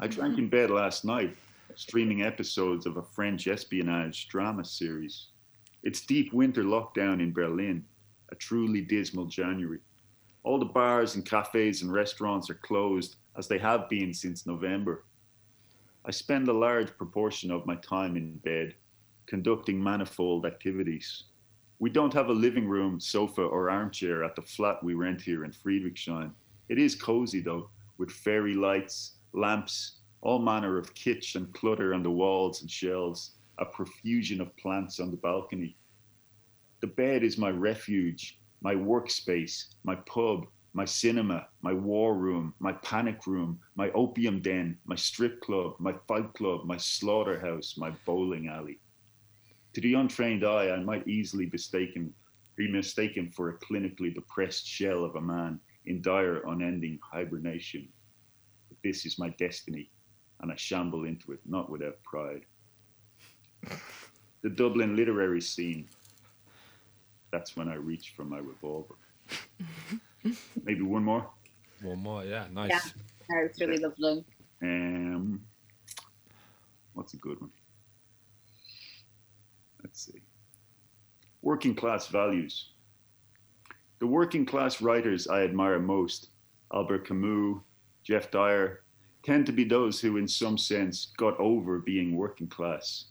[0.00, 1.36] i drank in bed last night
[1.74, 5.28] streaming episodes of a french espionage drama series
[5.84, 7.84] it's deep winter lockdown in Berlin,
[8.32, 9.80] a truly dismal January.
[10.42, 15.04] All the bars and cafes and restaurants are closed as they have been since November.
[16.06, 18.74] I spend a large proportion of my time in bed,
[19.26, 21.24] conducting manifold activities.
[21.78, 25.44] We don't have a living room, sofa, or armchair at the flat we rent here
[25.44, 26.32] in Friedrichshain.
[26.70, 27.68] It is cozy though,
[27.98, 33.36] with fairy lights, lamps, all manner of kitsch and clutter on the walls and shelves,
[33.58, 35.76] a profusion of plants on the balcony.
[36.80, 42.72] The bed is my refuge, my workspace, my pub, my cinema, my war room, my
[42.72, 48.48] panic room, my opium den, my strip club, my fight club, my slaughterhouse, my bowling
[48.48, 48.80] alley.
[49.74, 52.12] To the untrained eye, I might easily mistaken,
[52.56, 57.88] be mistaken for a clinically depressed shell of a man in dire, unending hibernation.
[58.84, 59.90] But this is my destiny,
[60.40, 62.42] and I shamble into it, not without pride.
[64.42, 65.88] The Dublin literary scene.
[67.32, 68.96] That's when I reach for my revolver.
[70.64, 71.28] Maybe one more.
[71.82, 72.70] One more, yeah, nice.
[72.70, 72.80] Yeah.
[73.28, 74.24] That was really lovely.
[74.62, 75.40] Um,
[76.92, 77.50] what's a good one?
[79.82, 80.20] Let's see.
[81.42, 82.70] Working class values.
[83.98, 86.28] The working class writers I admire most,
[86.72, 87.60] Albert Camus,
[88.04, 88.82] Geoff Dyer,
[89.22, 93.06] tend to be those who, in some sense, got over being working class.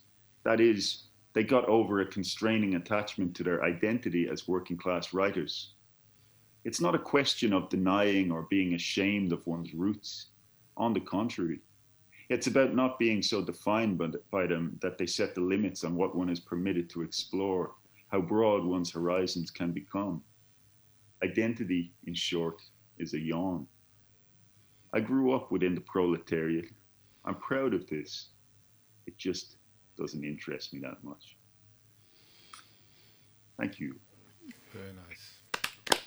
[0.45, 5.73] That is, they got over a constraining attachment to their identity as working class writers.
[6.63, 10.27] It's not a question of denying or being ashamed of one's roots.
[10.77, 11.59] On the contrary,
[12.29, 13.97] it's about not being so defined
[14.31, 17.71] by, them that they set the limits on what one is permitted to explore,
[18.11, 20.21] how broad one's horizons can become.
[21.23, 22.61] Identity, in short,
[22.97, 23.67] is a yawn.
[24.93, 26.65] I grew up within the proletariat.
[27.25, 28.27] I'm proud of this.
[29.07, 29.55] It just
[29.97, 31.35] doesn't interest me that much.
[33.59, 33.95] Thank you.
[34.71, 35.99] Very nice.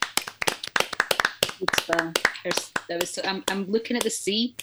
[1.60, 2.12] It's, uh,
[2.44, 4.54] there's, that was, I'm, I'm looking at the sea.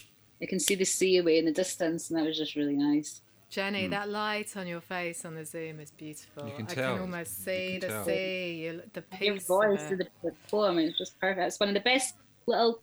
[0.41, 3.21] I can see the sea away in the distance, and that was just really nice.
[3.51, 6.47] Jenni, that light on your face on the Zoom is beautiful.
[6.47, 8.05] You can I can almost see can the tell.
[8.05, 11.47] sea, you, the Your voice of to the, the poem is just perfect.
[11.47, 12.15] It's one of the best
[12.47, 12.81] little,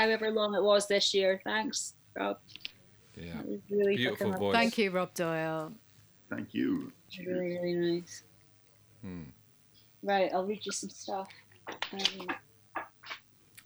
[0.00, 1.40] however long it was this year.
[1.44, 2.38] Thanks, Rob.
[3.16, 3.42] Yeah.
[3.44, 4.54] Was really Beautiful voice.
[4.54, 5.72] Thank you, Rob Doyle.
[6.30, 6.92] Thank you.
[7.18, 8.22] Really, really nice.
[9.02, 9.22] Hmm.
[10.02, 11.28] Right, I'll read you some stuff.
[11.92, 12.28] Um,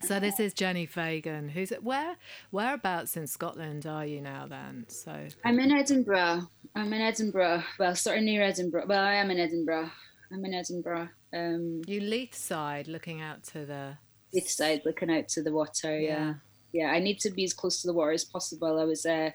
[0.00, 1.48] So this is Jenni Fagan.
[1.48, 2.16] Who's where?
[2.50, 4.46] Whereabouts in Scotland are you now?
[4.46, 6.42] Then, so I'm in Edinburgh.
[6.74, 7.62] I'm in Edinburgh.
[7.78, 8.84] Well, sort of near Edinburgh.
[8.86, 9.90] Well, I am in Edinburgh.
[10.32, 11.08] I'm in Edinburgh.
[11.32, 13.96] Um, you Leith side, looking out to the
[14.34, 15.98] east side, looking out to the water.
[15.98, 16.34] Yeah.
[16.72, 16.88] yeah.
[16.88, 18.80] I need to be as close to the water as possible.
[18.80, 19.30] I was uh,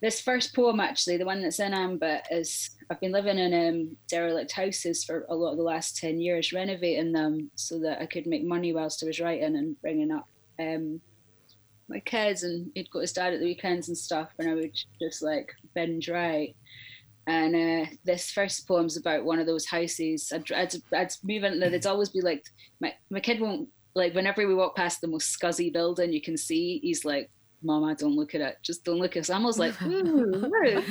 [0.00, 3.96] this first poem actually, the one that's in Ambit, is I've been living in um,
[4.08, 8.06] derelict houses for a lot of the last ten years, renovating them so that I
[8.06, 10.28] could make money whilst I was writing and bringing up
[10.58, 11.00] um,
[11.88, 12.42] my kids.
[12.42, 15.22] And he'd go to his dad at the weekends and stuff, and I would just
[15.22, 16.56] like binge write.
[17.26, 20.30] And uh, this first poem's about one of those houses.
[20.34, 21.70] I'd, I'd, I'd move in there.
[21.70, 22.44] There'd always be like
[22.80, 26.36] my my kid won't like whenever we walk past the most scuzzy building you can
[26.36, 27.30] see, he's like,
[27.62, 28.58] "Mama, don't look at it.
[28.62, 30.84] Just don't look at it." So I'm always like, "Ooh, look,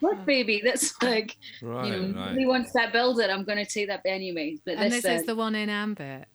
[0.00, 2.36] look, baby, that's like, Right, you know, right.
[2.36, 3.30] he wants that building.
[3.30, 5.70] I'm going to take that anyway." But and this, this is uh, the one in
[5.70, 6.26] Ambit.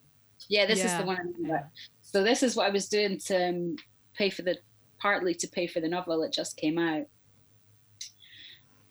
[0.48, 1.18] yeah, this is the one.
[1.18, 1.48] I'm yeah.
[1.48, 1.64] about.
[2.02, 3.76] So this is what I was doing to um,
[4.16, 4.56] pay for the
[4.98, 7.06] partly to pay for the novel that just came out.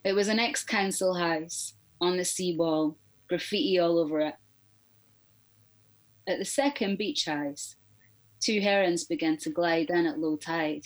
[0.04, 4.36] It was an ex-council house on the seawall, graffiti all over it.
[6.26, 7.76] At the second beach house,
[8.40, 10.84] two herons began to glide in at low tide.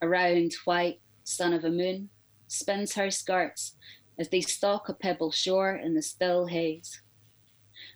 [0.00, 2.10] A round, white son of a moon
[2.48, 3.76] spins her skirts
[4.18, 7.02] as they stalk a pebble shore in the still haze.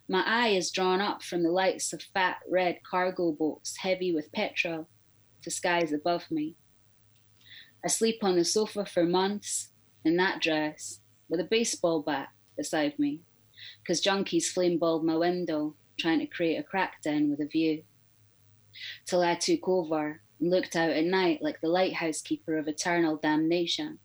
[0.08, 4.32] My eye is drawn up from the lights of fat red cargo boats heavy with
[4.32, 4.88] petrol
[5.42, 6.54] to skies above me.
[7.84, 9.70] I sleep on the sofa for months
[10.04, 13.22] in that dress with a baseball bat beside me
[13.82, 17.82] because junkies flameballed my window trying to create a crack den with a view.
[19.06, 23.16] Till I took over and looked out at night like the lighthouse keeper of eternal
[23.16, 23.98] damnation.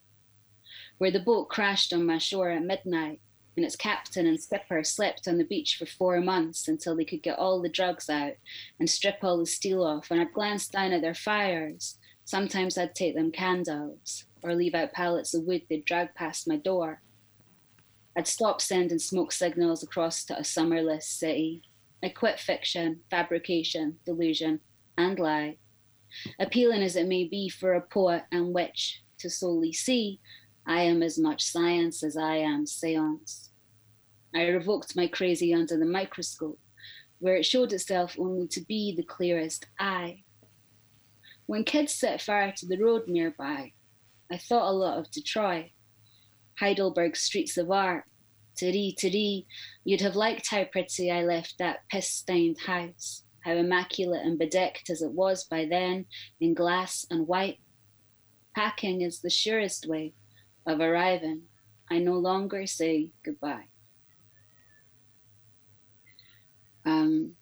[0.97, 3.19] Where the boat crashed on my shore at midnight
[3.57, 7.21] and its captain and skipper slept on the beach for four months until they could
[7.21, 8.33] get all the drugs out
[8.79, 10.09] and strip all the steel off.
[10.09, 11.97] And I'd glance down at their fires.
[12.23, 16.55] Sometimes I'd take them candles or leave out pallets of wood they'd drag past my
[16.55, 17.01] door.
[18.15, 21.63] I'd stop sending smoke signals across to a summerless city.
[22.03, 24.59] I quit fiction, fabrication, delusion,
[24.97, 25.57] and lie.
[26.39, 30.19] Appealing as it may be for a poet and witch to solely see,
[30.65, 33.49] I am as much science as I am seance.
[34.35, 36.59] I revoked my crazy under the microscope,
[37.19, 40.23] where it showed itself only to be the clearest eye.
[41.45, 43.73] When kids set fire to the road nearby,
[44.31, 45.71] I thought a lot of Detroit,
[46.59, 48.05] Heidelberg streets of art.
[48.61, 49.45] Tiri, tiri,
[49.85, 54.89] you'd have liked how pretty I left that piss stained house, how immaculate and bedecked
[54.91, 56.05] as it was by then,
[56.39, 57.57] in glass and white.
[58.55, 60.13] Packing is the surest way
[60.67, 61.43] of arriving.
[61.89, 63.65] I no longer say goodbye.
[66.85, 67.33] Um,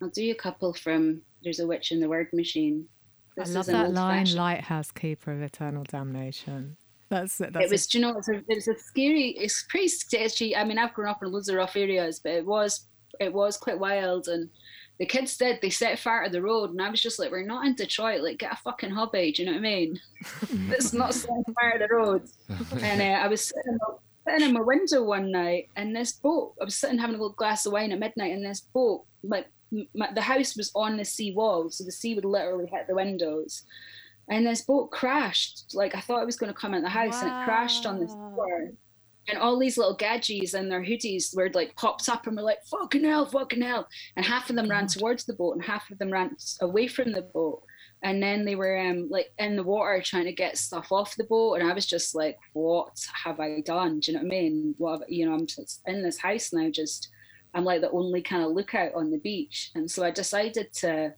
[0.00, 2.86] I'll do you a couple from There's a Witch in the Word Machine.
[3.36, 6.76] This I love that line, Lighthouse Keeper of Eternal Damnation.
[7.08, 7.70] That's, that's it.
[7.70, 10.56] Was, a- you know, it's a, it's a scary, it's pretty sketchy.
[10.56, 12.86] I mean, I've grown up in loads of rough areas, but it was,
[13.20, 14.28] it was quite wild.
[14.28, 14.50] And
[14.98, 16.70] the kids did, they set fire to the road.
[16.70, 19.32] And I was just like, we're not in Detroit, like, get a fucking hobby.
[19.32, 20.00] Do you know what I mean?
[20.70, 22.22] it's not setting fire to the road.
[22.82, 23.78] And uh, I was sitting,
[24.26, 27.34] sitting in my window one night, and this boat, I was sitting having a little
[27.36, 29.46] glass of wine at midnight, and this boat, like,
[29.94, 32.94] my, the house was on the sea wall, so the sea would literally hit the
[32.94, 33.62] windows.
[34.28, 35.74] And this boat crashed.
[35.74, 37.22] Like I thought it was going to come in the house, wow.
[37.22, 38.70] and it crashed on the floor.
[39.28, 42.64] And all these little gadgets and their hoodies were like popped up, and were like,
[42.70, 45.98] "Fucking hell, fucking hell!" And half of them ran towards the boat, and half of
[45.98, 47.62] them ran away from the boat.
[48.02, 51.24] And then they were um, like in the water trying to get stuff off the
[51.24, 54.38] boat, and I was just like, "What have I done?" Do you know what I
[54.38, 54.74] mean?
[54.78, 55.34] What have, you know?
[55.34, 57.08] I'm just in this house now, just
[57.56, 59.70] I'm like the only kind of lookout on the beach.
[59.74, 61.14] And so I decided to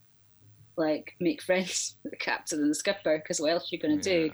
[0.79, 4.01] like make friends with the captain and the skipper because what else are you going
[4.01, 4.29] to yeah.
[4.29, 4.33] do?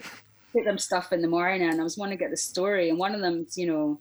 [0.54, 1.68] Get them stuff in the morning.
[1.68, 2.90] And I was wanting to get the story.
[2.90, 3.98] And one of them's, you know,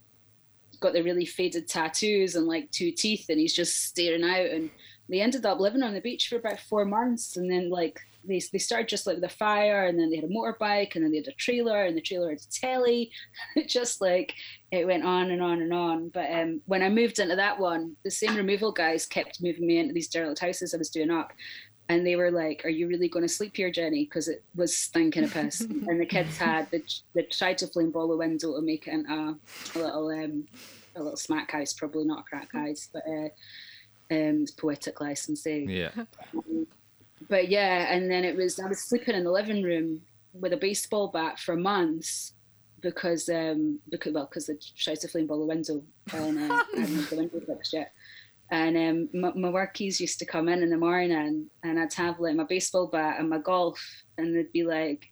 [0.80, 4.52] got the really faded tattoos and like two teeth and he's just staring out.
[4.52, 4.70] And
[5.10, 7.38] they ended up living on the beach for about four months.
[7.38, 10.26] And then like they, they started just like with a fire and then they had
[10.26, 13.12] a motorbike and then they had a trailer and the trailer had a telly
[13.68, 14.34] just like
[14.72, 17.96] it went on and on and on but um, when i moved into that one
[18.04, 21.34] the same removal guys kept moving me into these derelict houses i was doing up
[21.90, 24.06] and they were like are you really going to sleep here jenni?
[24.06, 25.62] Because it was stinking of piss.
[25.88, 26.82] And the kids had they,
[27.14, 29.38] they tried to flame ball the window to make it into a,
[29.76, 30.48] a little um,
[30.96, 33.30] a little smack house probably not a crack house but uh,
[34.12, 35.90] um, poetic license yeah.
[36.36, 36.68] Um,
[37.30, 40.02] but yeah, and then it was I was sleeping in the living room
[40.34, 42.34] with a baseball bat for months
[42.82, 45.82] because um because well because the tried to flame ball the window
[46.14, 47.94] and uh, I hadn't the window fixed yet.
[48.52, 52.20] And um, my, my workies used to come in in the morning, and I'd have
[52.20, 53.82] like my baseball bat and my golf,
[54.18, 55.06] and they'd be like,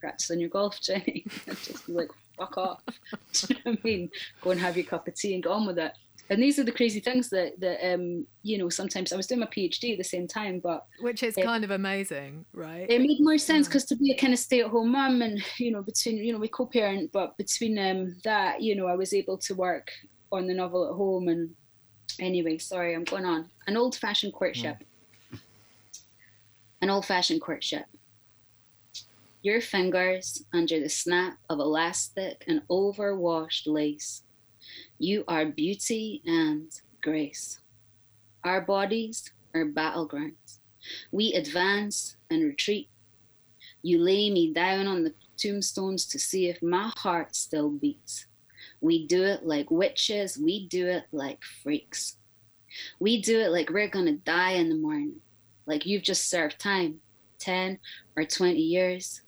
[0.00, 2.82] "Practicing your golf, Jenni." I'd just be like, "Fuck off!"
[3.32, 4.10] Do you know what I mean?
[4.42, 5.92] Go and have your cup of tea and get on with it
[6.30, 9.40] and these are the crazy things that that um you know sometimes i was doing
[9.40, 13.00] my phd at the same time but which is it, kind of amazing right it
[13.00, 13.96] made more sense because yeah.
[13.96, 17.10] to be a kind of stay-at-home mum and you know between you know we co-parent
[17.12, 19.90] but between um that you know i was able to work
[20.32, 21.50] on the novel at home and
[22.20, 24.76] anyway sorry i'm going on an old-fashioned courtship
[25.32, 25.38] mm.
[26.80, 27.86] an old-fashioned courtship
[29.42, 34.22] your fingers under the snap of elastic and overwashed lace
[34.98, 36.70] you are beauty and
[37.02, 37.60] grace.
[38.44, 40.58] Our bodies are battlegrounds.
[41.10, 42.88] We advance and retreat.
[43.82, 48.26] You lay me down on the tombstones to see if my heart still beats.
[48.84, 52.18] We do it like witches, we do it like freaks.
[53.00, 55.22] We do it like we're gonna die in the morning,
[55.64, 57.00] like you've just served time
[57.38, 57.78] 10
[58.14, 59.22] or 20 years.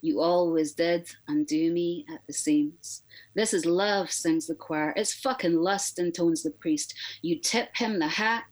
[0.00, 3.02] You always did undo me at the seams.
[3.34, 4.94] This is love, sings the choir.
[4.96, 6.94] It's fucking lust, intones the priest.
[7.20, 8.44] You tip him the hat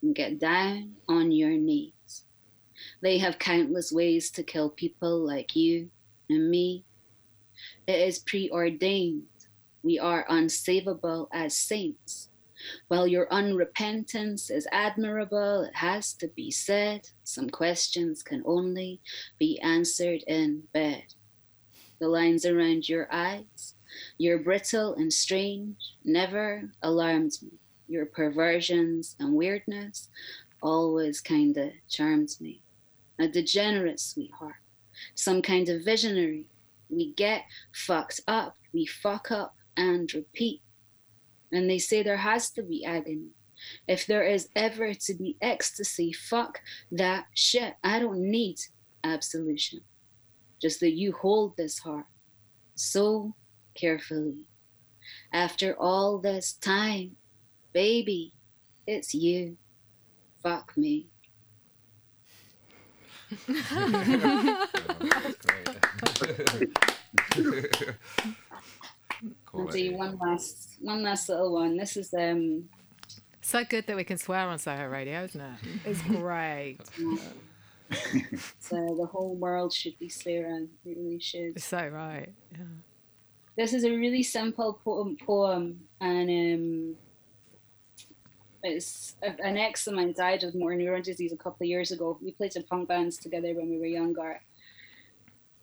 [0.00, 2.24] and get down on your knees.
[3.02, 5.90] They have countless ways to kill people like you
[6.30, 6.86] and me.
[7.86, 9.24] It is preordained.
[9.82, 12.28] We are unsavable as saints.
[12.88, 19.00] While your unrepentance is admirable, it has to be said, some questions can only
[19.38, 21.14] be answered in bed.
[21.98, 23.74] The lines around your eyes,
[24.18, 27.58] you're brittle and strange, never alarmed me.
[27.88, 30.08] Your perversions and weirdness
[30.62, 32.62] always kinda charmed me.
[33.18, 34.62] A degenerate sweetheart,
[35.14, 36.46] some kind of visionary.
[36.88, 40.60] We get fucked up, we fuck up and repeat.
[41.50, 43.30] And they say there has to be agony.
[43.88, 46.60] If there is ever to be ecstasy, fuck
[46.92, 47.74] that shit.
[47.82, 48.60] I don't need
[49.02, 49.80] absolution.
[50.60, 52.04] Just that you hold this heart
[52.74, 53.34] so
[53.74, 54.44] carefully.
[55.32, 57.16] After all this time,
[57.72, 58.34] baby,
[58.86, 59.56] it's you.
[60.42, 61.06] Fuck me.
[69.54, 71.76] I'll do one last, one last little one.
[71.76, 72.68] This is um.
[73.42, 75.56] So good that we can swear on Soho Radio, isn't it?
[75.86, 76.78] It's great.
[78.60, 80.68] so the whole world should be swearing.
[80.84, 81.56] It really should.
[81.56, 82.32] It's So right.
[82.52, 82.58] Yeah.
[83.56, 86.96] This is a really simple poem, poem and um,
[88.62, 92.18] it's an ex of mine died of motor neuron disease a couple of years ago.
[92.22, 94.40] We played in punk bands together when we were younger,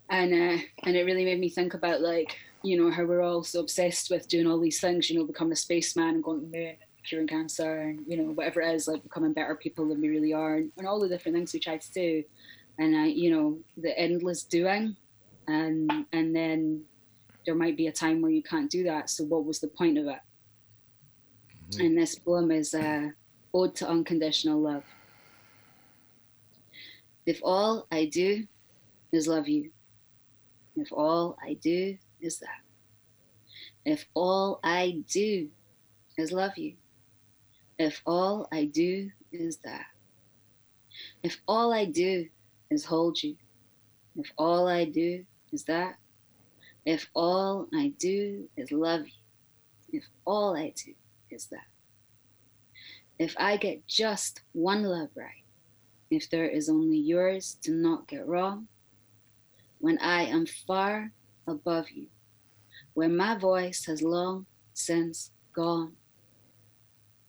[0.09, 2.37] and uh, and it really made me think about like
[2.67, 5.09] you know how we're all so obsessed with doing all these things.
[5.09, 6.75] You know, becoming a spaceman and going to the moon,
[7.07, 10.33] curing cancer, and you know whatever it is, like becoming better people than we really
[10.33, 12.23] are, and, and all the different things we try to do,
[12.77, 14.95] and uh, you know the endless doing,
[15.47, 16.83] and and then
[17.45, 19.09] there might be a time where you can't do that.
[19.09, 20.19] So what was the point of it?
[21.71, 21.85] Mm-hmm.
[21.85, 23.13] And this poem is a
[23.53, 24.83] ode to unconditional love.
[27.25, 28.45] If all I do
[29.13, 29.71] is love you,
[30.75, 32.61] if all I do is that,
[33.85, 35.49] if all I do
[36.17, 36.75] is love you,
[37.77, 39.85] if all I do is that,
[41.23, 42.27] if all I do
[42.69, 43.35] is hold you,
[44.15, 45.95] if all I do is that,
[46.85, 50.93] if all I do is love you, if all I do
[51.29, 51.67] is that.
[53.19, 55.43] If I get just one love right,
[56.09, 58.67] if there is only yours to not get wrong,
[59.79, 61.11] when I am far
[61.47, 62.07] above you,
[62.93, 65.93] where my voice has long since gone,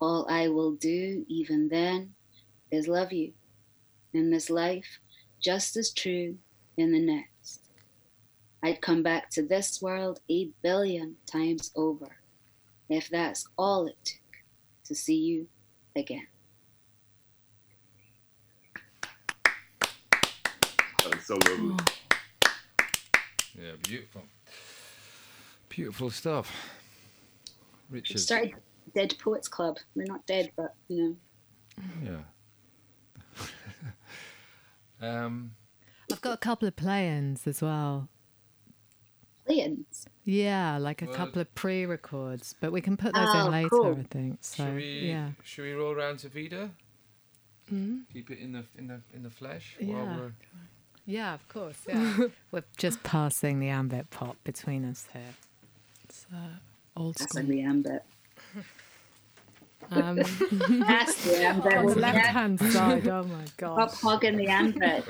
[0.00, 2.14] all I will do even then
[2.70, 3.32] is love you
[4.12, 4.98] in this life
[5.40, 6.36] just as true
[6.76, 7.62] in the next.
[8.62, 12.16] I'd come back to this world a billion times over
[12.88, 14.18] if that's all it took
[14.86, 15.46] to see you
[15.94, 16.26] again.
[21.02, 21.76] That was so lovely.
[21.78, 22.07] Oh.
[23.60, 24.22] Yeah, beautiful.
[25.68, 26.50] Beautiful stuff.
[27.90, 28.14] Richard.
[28.14, 28.54] We started
[28.94, 29.78] Dead Poets Club.
[29.94, 31.16] We're not dead, but you
[32.04, 32.22] know.
[33.40, 33.46] Yeah.
[35.24, 35.52] um,
[36.10, 38.08] I've got a couple of play-ins as well
[39.48, 40.06] play-ins.
[40.24, 43.68] Yeah, like a well, couple of pre-records, but we can put those oh, in later.
[43.70, 43.96] Cool.
[43.98, 44.38] I think.
[44.42, 45.30] So should we, yeah.
[45.42, 46.70] Should we roll around to Vida?
[47.72, 47.98] Mm-hmm.
[48.12, 49.76] Keep it in the in the in the flesh.
[49.80, 50.28] Yeah.
[51.08, 51.78] Yeah, of course.
[51.88, 52.18] Yeah.
[52.52, 55.34] we're just passing the ambit pot between us here.
[56.04, 56.58] It's uh,
[56.94, 57.42] old That's school.
[57.42, 58.04] That's the ambit.
[59.90, 61.72] Um, That's the ambit.
[61.72, 63.08] On the left hand side.
[63.08, 63.90] Oh my god.
[63.90, 65.04] Stop hogging the ambit.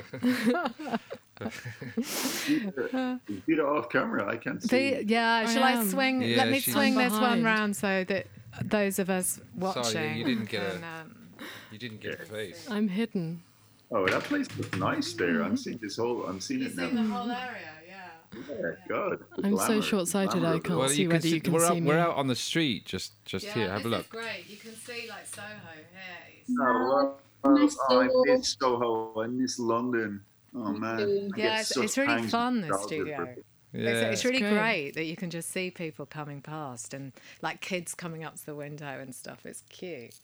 [3.27, 4.31] Beat it off camera.
[4.31, 4.93] I can't see.
[4.93, 6.21] The, yeah, shall I, I swing?
[6.21, 8.27] Yeah, Let me swing this one round so that
[8.63, 9.83] those of us watching.
[9.83, 11.01] Sorry, you didn't get can, a.
[11.01, 11.15] Um,
[11.71, 12.65] you didn't get a face.
[12.69, 13.43] I'm hidden.
[13.91, 15.41] Oh, that place looks nice there.
[15.41, 15.55] I'm mm-hmm.
[15.55, 16.25] seeing this whole.
[16.25, 16.89] I'm seeing it now.
[16.89, 17.69] the whole area.
[18.31, 19.25] Yeah, good.
[19.43, 19.65] I'm glamour.
[19.65, 20.45] so short-sighted.
[20.45, 21.81] I can't well, see whether see, you can we're see out, me.
[21.81, 23.69] We're out on the street, just just yeah, here.
[23.71, 24.09] Have a look.
[24.09, 24.45] great.
[24.47, 26.43] You can see like Soho here.
[26.47, 29.21] No, oh, oh, I miss Soho.
[29.21, 30.21] I miss London.
[30.55, 31.31] Oh man.
[31.35, 33.27] Yeah, it's, it's really fun this studio.
[33.73, 33.89] Yeah.
[33.89, 34.51] It's, it's really great.
[34.51, 34.93] great.
[34.95, 38.55] that you can just see people coming past and like kids coming up to the
[38.55, 39.45] window and stuff.
[39.45, 40.15] It's cute.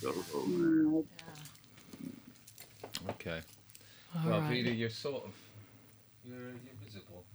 [0.00, 1.24] So, oh, yeah.
[3.10, 3.40] Okay.
[4.16, 4.50] All well, right.
[4.50, 5.32] Peter, you're sort of
[6.24, 6.52] you're, you're.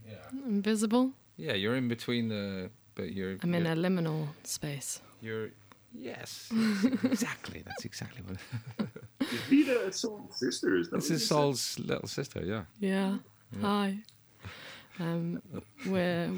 [0.08, 0.16] Yeah.
[0.46, 1.12] Invisible.
[1.36, 3.38] Yeah, you're in between the, but you're.
[3.44, 5.02] I'm you're, in a liminal space.
[5.22, 5.50] You're.
[5.98, 6.52] Yes,
[7.04, 7.64] exactly.
[7.66, 8.88] That's exactly what.
[9.32, 10.78] Is Vida Saul's sister?
[10.78, 12.42] Is that this is Saul's little sister?
[12.46, 12.64] Yeah.
[12.80, 13.18] Yeah.
[13.52, 13.62] yeah.
[13.62, 13.98] Hi.
[15.00, 15.42] Um,
[15.86, 16.30] we're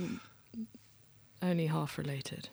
[1.41, 2.49] only half related.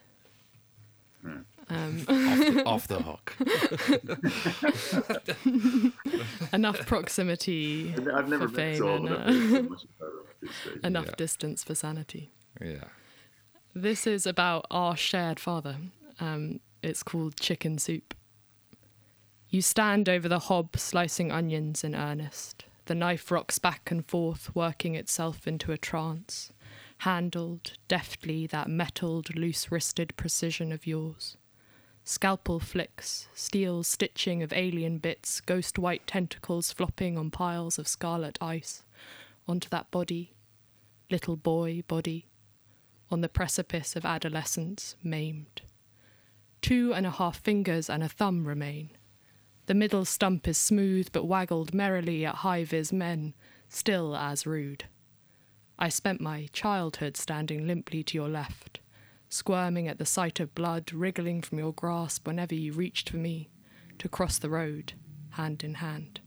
[1.68, 3.34] Um, off, the, off, the, hook.
[6.52, 9.76] enough proximity I've never for fame and uh,
[10.84, 11.14] enough yeah.
[11.16, 12.30] distance for sanity.
[12.60, 12.84] Yeah.
[13.74, 15.76] This is about our shared father.
[16.20, 18.14] Um, it's called Chicken Soup.
[19.48, 22.64] You stand over the hob slicing onions in earnest.
[22.86, 26.52] The knife rocks back and forth, working itself into a trance.
[26.98, 31.36] Handled deftly that metalled, loose wristed precision of yours.
[32.08, 38.38] Scalpel flicks, steel stitching of alien bits, ghost white tentacles flopping on piles of scarlet
[38.40, 38.84] ice.
[39.48, 40.36] Onto that body,
[41.10, 42.28] little boy body,
[43.10, 45.62] on the precipice of adolescence, maimed.
[46.62, 48.90] Two and a half fingers and a thumb remain.
[49.66, 53.34] The middle stump is smooth but waggled merrily at high vis men,
[53.68, 54.84] still as rude.
[55.76, 58.78] I spent my childhood standing limply to your left
[59.28, 63.48] squirming at the sight of blood wriggling from your grasp whenever you reached for me
[63.98, 64.92] to cross the road,
[65.30, 66.20] hand in hand.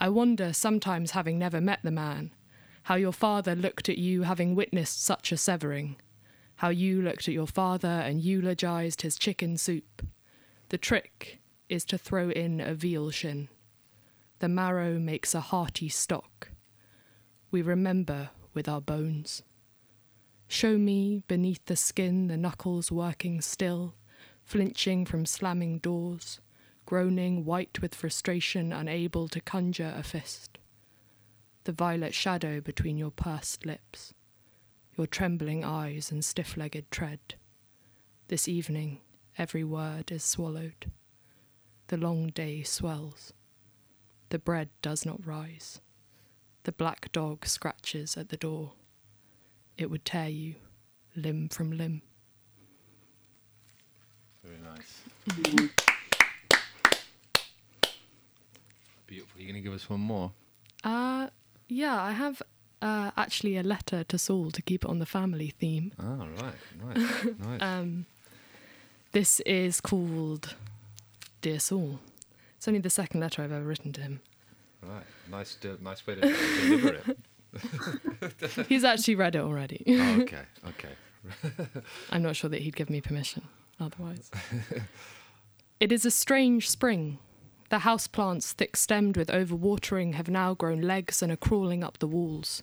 [0.00, 2.34] I wonder, sometimes having never met the man,
[2.84, 5.96] how your father looked at you having witnessed such a severing,
[6.56, 10.06] how you looked at your father and eulogized his chicken soup.
[10.68, 13.48] The trick is to throw in a veal shin.
[14.40, 16.50] the marrow makes a hearty stock.
[17.50, 19.42] We remember with our bones.
[20.48, 23.94] Show me beneath the skin the knuckles working still,
[24.44, 26.40] flinching from slamming doors,
[26.86, 30.58] groaning white with frustration, unable to conjure a fist.
[31.64, 34.12] The violet shadow between your pursed lips,
[34.96, 37.36] your trembling eyes and stiff legged tread.
[38.28, 39.00] This evening,
[39.38, 40.90] every word is swallowed.
[41.88, 43.32] The long day swells.
[44.28, 45.80] The bread does not rise.
[46.64, 48.72] The black dog scratches at the door.
[49.76, 50.54] It would tear you
[51.16, 52.02] limb from limb.
[54.42, 55.02] Very nice.
[59.06, 59.40] Beautiful.
[59.40, 60.32] You're going to give us one more?
[60.82, 61.28] Uh,
[61.68, 62.42] yeah, I have
[62.82, 65.92] uh, actually a letter to Saul to keep it on the family theme.
[65.98, 66.54] Oh, right.
[66.96, 67.24] Nice.
[67.38, 67.62] nice.
[67.62, 68.06] Um,
[69.12, 70.54] this is called
[71.40, 71.98] Dear Saul.
[72.56, 74.20] It's only the second letter I've ever written to him.
[74.82, 75.04] right.
[75.30, 77.18] Nice, de- nice way to deliver it.
[78.68, 79.84] He's actually read it already.
[79.88, 80.42] Oh, okay.
[80.68, 80.88] Okay.
[82.10, 83.44] I'm not sure that he'd give me permission
[83.80, 84.30] otherwise.
[85.80, 87.18] it is a strange spring.
[87.70, 91.98] The house plants, thick stemmed with overwatering, have now grown legs and are crawling up
[91.98, 92.62] the walls.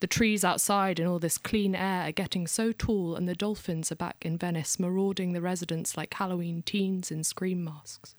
[0.00, 3.90] The trees outside in all this clean air are getting so tall, and the dolphins
[3.90, 8.14] are back in Venice, marauding the residents like Halloween teens in scream masks.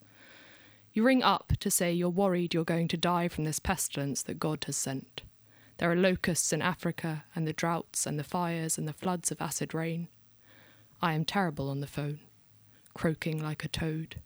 [0.91, 4.40] You ring up to say you're worried you're going to die from this pestilence that
[4.40, 5.22] God has sent.
[5.80, 9.41] There are locusts in Africa, and the droughts, and the fires, and the floods of
[9.41, 10.10] acid rain.
[11.01, 12.19] I am terrible on the phone,
[12.93, 14.18] croaking like a toad.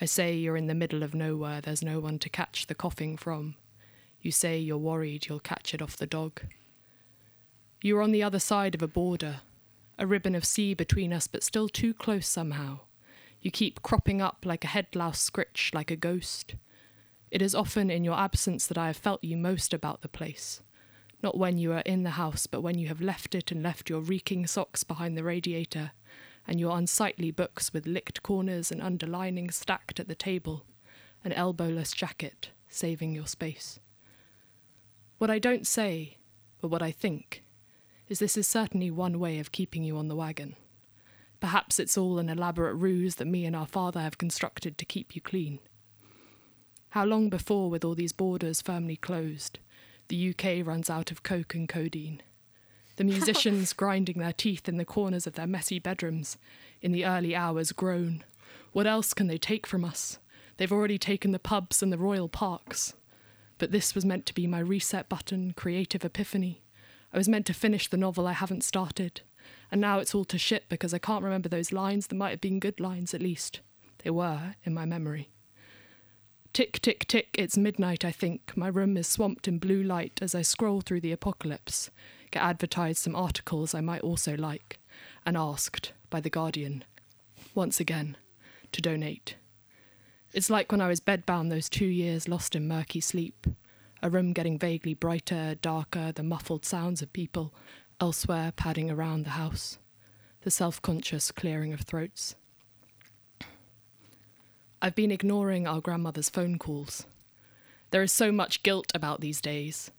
[0.00, 3.18] I say you're in the middle of nowhere, there's no one to catch the coughing
[3.18, 3.56] from.
[4.22, 6.40] You say you're worried you'll catch it off the dog.
[7.82, 9.42] You're on the other side of a border,
[9.98, 12.80] a ribbon of sea between us, but still too close somehow.
[13.42, 16.54] You keep cropping up like a head louse scritch, like a ghost.
[17.30, 20.62] It is often in your absence that I have felt you most about the place.
[21.22, 23.90] Not when you are in the house, but when you have left it and left
[23.90, 25.92] your reeking socks behind the radiator,
[26.46, 30.64] and your unsightly books with licked corners and underlining stacked at the table,
[31.22, 33.78] an elbowless jacket saving your space.
[35.18, 36.16] What I don't say,
[36.60, 37.44] but what I think,
[38.08, 40.56] is this is certainly one way of keeping you on the wagon.
[41.40, 45.14] Perhaps it's all an elaborate ruse that me and our father have constructed to keep
[45.14, 45.58] you clean.
[46.90, 49.58] How long before, with all these borders firmly closed,
[50.10, 52.22] the UK runs out of coke and codeine?
[52.96, 56.36] The musicians grinding their teeth in the corners of their messy bedrooms
[56.82, 58.24] in the early hours groan.
[58.72, 60.18] What else can they take from us?
[60.58, 62.92] They've already taken the pubs and the royal parks.
[63.56, 66.60] But this was meant to be my reset button, creative epiphany.
[67.12, 69.22] I was meant to finish the novel I haven't started.
[69.70, 72.40] And now it's all to shit because I can't remember those lines that might have
[72.40, 73.60] been good lines at least.
[74.04, 75.30] They were in my memory.
[76.52, 78.56] Tick, tick, tick, it's midnight, I think.
[78.56, 81.90] My room is swamped in blue light as I scroll through the apocalypse,
[82.32, 84.80] get advertised some articles I might also like,
[85.24, 86.84] and asked, by The Guardian,
[87.54, 88.16] once again,
[88.72, 89.36] to donate.
[90.32, 93.46] It's like when I was bedbound those two years lost in murky sleep,
[94.02, 97.54] a room getting vaguely brighter, darker, the muffled sounds of people
[98.00, 99.78] elsewhere padding around the house,
[100.42, 102.34] the self conscious clearing of throats.
[104.82, 107.04] I've been ignoring our grandmother's phone calls.
[107.90, 109.90] There is so much guilt about these days.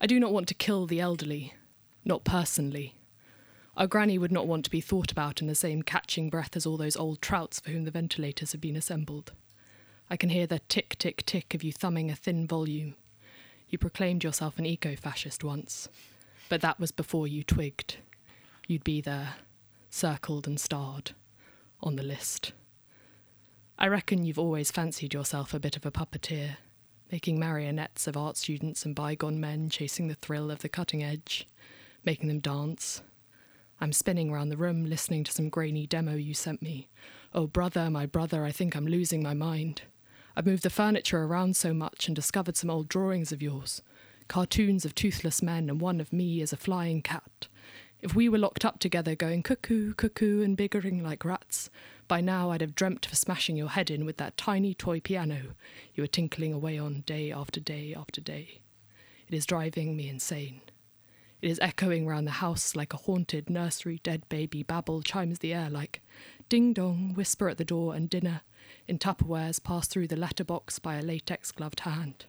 [0.00, 1.54] I do not want to kill the elderly,
[2.04, 2.96] not personally.
[3.76, 6.66] Our granny would not want to be thought about in the same catching breath as
[6.66, 9.30] all those old trouts for whom the ventilators have been assembled.
[10.10, 12.96] I can hear the tick, tick, tick of you thumbing a thin volume.
[13.68, 15.88] You proclaimed yourself an eco fascist once,
[16.48, 17.98] but that was before you twigged.
[18.66, 19.34] You'd be there,
[19.90, 21.12] circled and starred,
[21.80, 22.52] on the list.
[23.76, 26.58] I reckon you've always fancied yourself a bit of a puppeteer,
[27.10, 31.48] making marionettes of art students and bygone men chasing the thrill of the cutting edge,
[32.04, 33.02] making them dance.
[33.80, 36.88] I'm spinning round the room listening to some grainy demo you sent me.
[37.32, 39.82] Oh, brother, my brother, I think I'm losing my mind.
[40.36, 43.82] I've moved the furniture around so much and discovered some old drawings of yours
[44.26, 47.48] cartoons of toothless men and one of me as a flying cat.
[48.00, 51.70] If we were locked up together going cuckoo, cuckoo, and biggering like rats,
[52.08, 55.54] by now I'd have dreamt of smashing your head in with that tiny toy piano
[55.94, 58.60] you were tinkling away on day after day after day.
[59.28, 60.60] It is driving me insane.
[61.40, 65.52] It is echoing round the house like a haunted nursery dead baby babble chimes the
[65.52, 66.02] air like
[66.48, 68.42] ding dong, whisper at the door, and dinner
[68.86, 72.26] in Tupperwares passed through the letterbox by a latex gloved hand.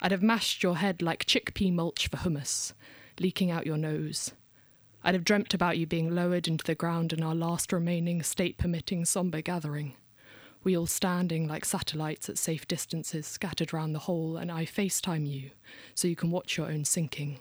[0.00, 2.72] I'd have mashed your head like chickpea mulch for hummus,
[3.18, 4.32] leaking out your nose.
[5.06, 8.58] I'd have dreamt about you being lowered into the ground in our last remaining state
[8.58, 9.94] permitting sombre gathering.
[10.64, 15.24] We all standing like satellites at safe distances scattered round the hole, and I FaceTime
[15.24, 15.52] you
[15.94, 17.38] so you can watch your own sinking.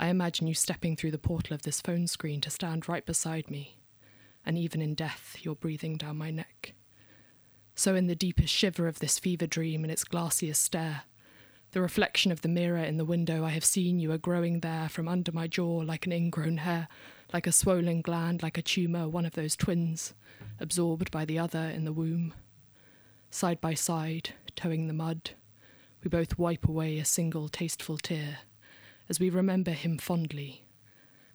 [0.00, 3.52] I imagine you stepping through the portal of this phone screen to stand right beside
[3.52, 3.76] me,
[4.44, 6.74] and even in death, you're breathing down my neck.
[7.76, 11.02] So, in the deepest shiver of this fever dream and its glaciest stare,
[11.74, 14.88] the reflection of the mirror in the window I have seen you are growing there
[14.88, 16.86] from under my jaw like an ingrown hair,
[17.32, 20.14] like a swollen gland, like a tumour, one of those twins,
[20.60, 22.32] absorbed by the other in the womb.
[23.28, 25.32] Side by side, toeing the mud,
[26.04, 28.38] we both wipe away a single tasteful tear
[29.08, 30.62] as we remember him fondly.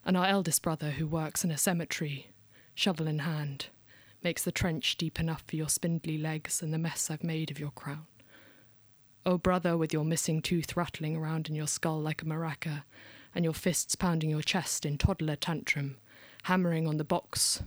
[0.06, 2.28] And our eldest brother, who works in a cemetery,
[2.74, 3.66] shovel in hand,
[4.24, 7.60] makes the trench deep enough for your spindly legs and the mess I've made of
[7.60, 8.06] your crown.
[9.30, 12.82] Oh, brother, with your missing tooth rattling around in your skull like a maraca,
[13.36, 15.98] and your fists pounding your chest in toddler tantrum,
[16.46, 17.62] hammering on the box.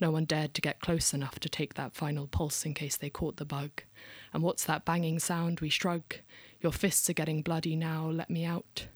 [0.00, 3.10] No one dared to get close enough to take that final pulse in case they
[3.10, 3.82] caught the bug.
[4.32, 5.60] And what's that banging sound?
[5.60, 6.14] We shrug.
[6.62, 8.86] Your fists are getting bloody now, let me out.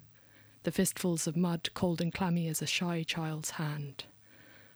[0.63, 4.05] The fistfuls of mud, cold and clammy as a shy child's hand.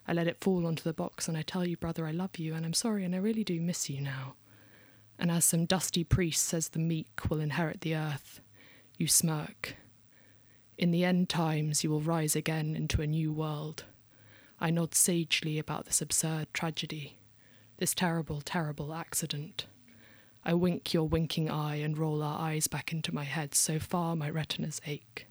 [0.07, 2.53] I let it fall onto the box, and I tell you, brother, I love you,
[2.53, 4.35] and I'm sorry, and I really do miss you now.
[5.19, 8.41] And as some dusty priest says the meek will inherit the earth,
[8.97, 9.77] you smirk.
[10.77, 13.85] In the end times, you will rise again into a new world.
[14.61, 17.19] I nod sagely about this absurd tragedy,
[17.79, 19.67] this terrible, terrible accident.
[20.45, 24.15] I wink your winking eye and roll our eyes back into my head so far
[24.17, 25.27] my retinas ache.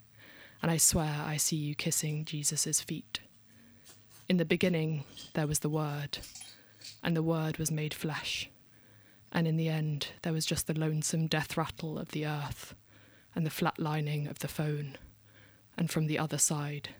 [0.62, 3.20] And I swear I see you kissing Jesus' feet.
[4.28, 5.04] In the beginning,
[5.34, 6.18] there was the Word,
[7.02, 8.48] and the Word was made flesh.
[9.34, 12.74] And in the end, there was just the lonesome death rattle of the earth
[13.34, 14.96] and the flat lining of the phone.
[15.76, 16.90] And from the other side,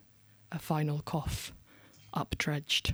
[0.51, 1.53] a final cough,
[2.15, 2.93] updredged.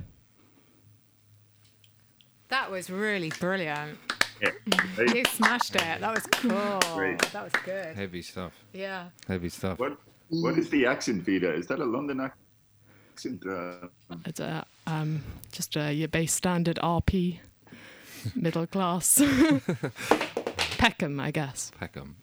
[2.48, 3.98] That was really brilliant.
[4.42, 4.50] Yeah.
[5.14, 6.00] You smashed it.
[6.00, 6.80] That was cool.
[6.94, 7.20] Great.
[7.32, 7.94] That was good.
[7.96, 8.52] Heavy stuff.
[8.72, 9.08] Yeah.
[9.26, 9.78] Heavy stuff.
[9.78, 9.98] What
[10.28, 11.52] what is the accent, Vida?
[11.52, 13.42] Is that a London accent?
[13.46, 13.88] Uh,
[14.24, 15.22] It's a, um,
[15.52, 17.40] just a, your base standard RP,
[18.34, 19.20] middle class.
[20.78, 21.72] Peckham, I guess.
[21.78, 22.16] Peckham.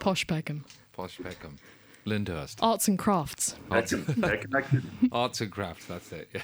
[0.00, 0.64] Posh Peckham.
[0.92, 1.58] Posh Peckham.
[2.06, 2.58] Lyndhurst.
[2.60, 3.56] Arts and crafts.
[3.70, 6.28] Arts, Peckham, Peckham arts and crafts, that's it.
[6.34, 6.42] Yeah.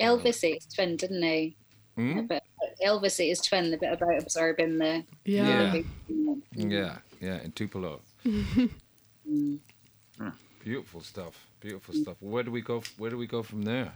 [0.00, 1.56] Elvis ate his twin, didn't he?
[1.94, 2.18] Hmm?
[2.18, 2.42] A bit,
[2.84, 5.04] Elvis ate his twin, the bit about absorbing the.
[5.24, 5.74] Yeah.
[6.08, 6.34] Yeah.
[6.52, 8.00] Yeah, yeah, in Tupelo.
[10.66, 11.46] Beautiful stuff.
[11.60, 12.16] Beautiful stuff.
[12.18, 12.82] Where do we go?
[12.98, 13.92] Where do we go from there?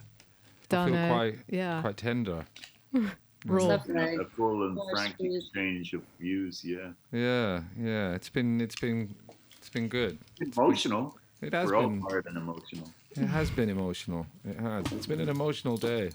[0.70, 1.08] I feel it.
[1.08, 1.80] quite yeah.
[1.80, 2.44] quite tender.
[3.44, 3.70] Raw.
[3.70, 6.64] A full and frank exchange of views.
[6.64, 8.12] Yeah, Yeah, yeah.
[8.14, 9.12] It's been it's been
[9.58, 10.16] it's been good.
[10.40, 11.18] emotional.
[11.42, 12.02] It has We're all been.
[12.02, 12.88] tired and emotional.
[13.16, 14.24] It has been emotional.
[14.44, 14.84] It has.
[14.92, 16.12] It's been an emotional day.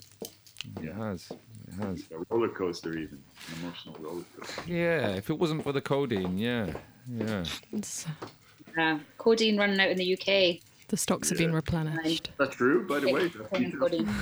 [0.81, 0.89] Yeah.
[0.91, 1.31] It has.
[1.67, 2.03] It has.
[2.11, 4.61] A roller coaster, even an emotional roller coaster.
[4.67, 5.09] Yeah.
[5.17, 6.67] If it wasn't for the codeine, yeah,
[7.11, 7.43] yeah.
[7.73, 8.05] It's-
[8.77, 10.59] Uh, codeine running out in the UK.
[10.89, 12.31] the stocks have been replenished.
[12.37, 13.29] That's true, by the way?
[13.29, 14.09] Codeine, codeine.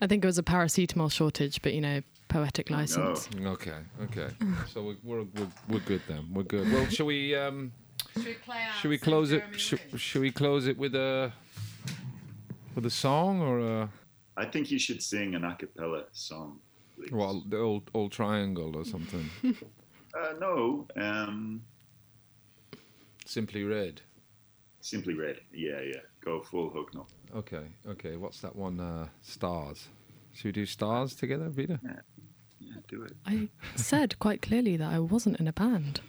[0.00, 3.28] I think it was a paracetamol shortage, but you know, poetic license.
[3.40, 3.78] Okay.
[4.02, 4.28] Okay.
[4.72, 6.28] So we're we're we're, we're good then.
[6.32, 6.70] We're good.
[6.72, 7.72] Well, shall we um
[8.14, 8.74] Should we play out?
[8.80, 9.42] should we close it?
[9.56, 11.32] Should, should we close it with a
[12.76, 13.88] with a song or a
[14.36, 16.60] I think you should sing an a cappella song.
[16.96, 17.10] Please.
[17.10, 19.28] well the old old triangle or something?
[20.14, 21.62] Uh, no, um,
[23.24, 24.00] Simply red.
[24.80, 25.40] simply red.
[25.52, 26.00] Yeah, yeah.
[26.24, 27.06] Go full hook no.
[27.34, 27.66] Okay.
[27.86, 28.16] Okay.
[28.16, 28.80] What's that one?
[28.80, 29.88] Uh, stars.
[30.32, 31.78] Should we do stars together, Vida?
[32.60, 33.12] Yeah, do it.
[33.26, 36.00] I said quite clearly that I wasn't in a band.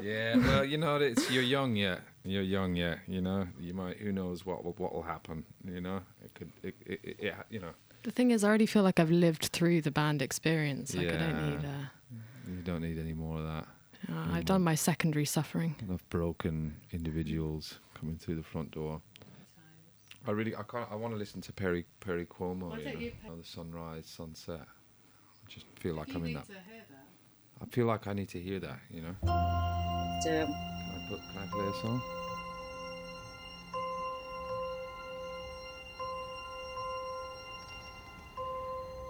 [0.00, 2.00] Yeah, well, you know, it's you're young yet.
[2.24, 2.98] You're young yet.
[3.08, 3.96] You know, you might.
[3.96, 5.44] Who knows what will, what will happen?
[5.64, 6.52] You know, it could.
[6.62, 7.72] It, it, it, it, you know,
[8.04, 10.94] The thing is, I already feel like I've lived through the band experience.
[10.94, 11.18] Like I Yeah.
[11.18, 11.64] don't need.
[11.66, 11.84] Uh,
[12.48, 13.66] you don't need any more of that.
[14.10, 15.74] Uh, I've done my secondary suffering.
[15.82, 19.00] Enough broken individuals coming through the front door.
[20.26, 20.88] I really, I can't.
[20.90, 22.68] I want to listen to Perry Perry Como.
[22.68, 24.60] Why don't you the sunrise, sunset.
[24.60, 26.44] I just feel like I'm in that.
[27.60, 28.78] I feel like I need to hear that.
[28.90, 29.14] You know.
[30.24, 30.46] Damn.
[30.46, 31.20] Can I put?
[31.20, 32.02] Can I play a song?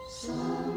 [0.09, 0.68] Sun.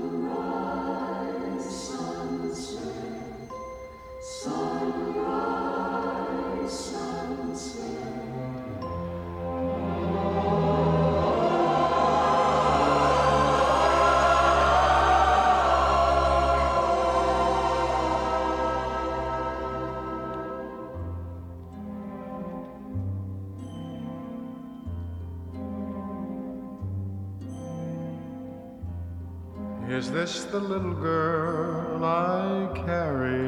[30.11, 33.47] Is this the little girl I carry?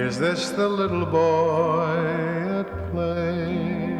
[0.00, 1.96] Is this the little boy
[2.60, 3.98] at play?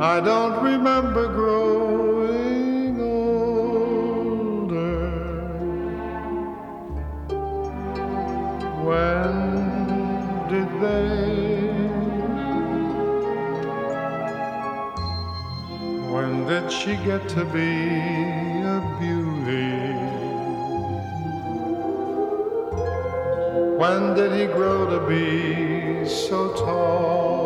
[0.00, 1.97] I don't remember growing
[17.28, 19.92] to be a beauty?
[23.76, 27.37] When did he grow to be so tall?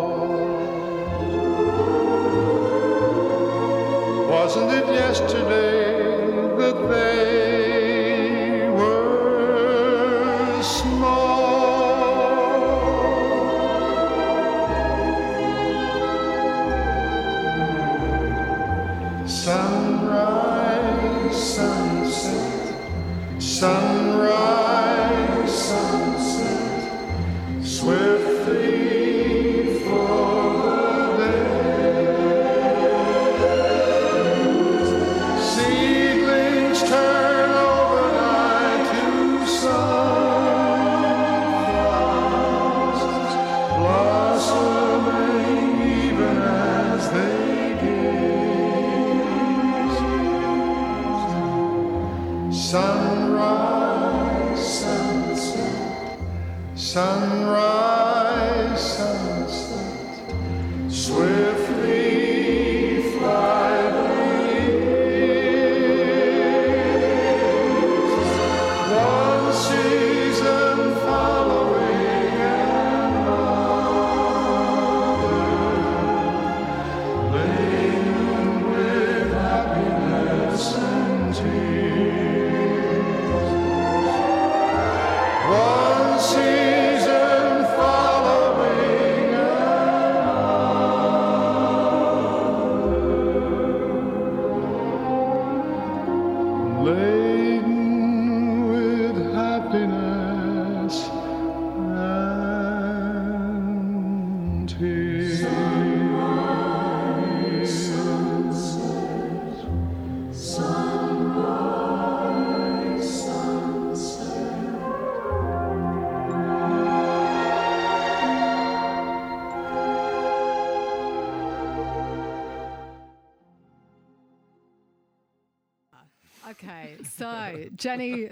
[127.63, 128.31] So Jenni,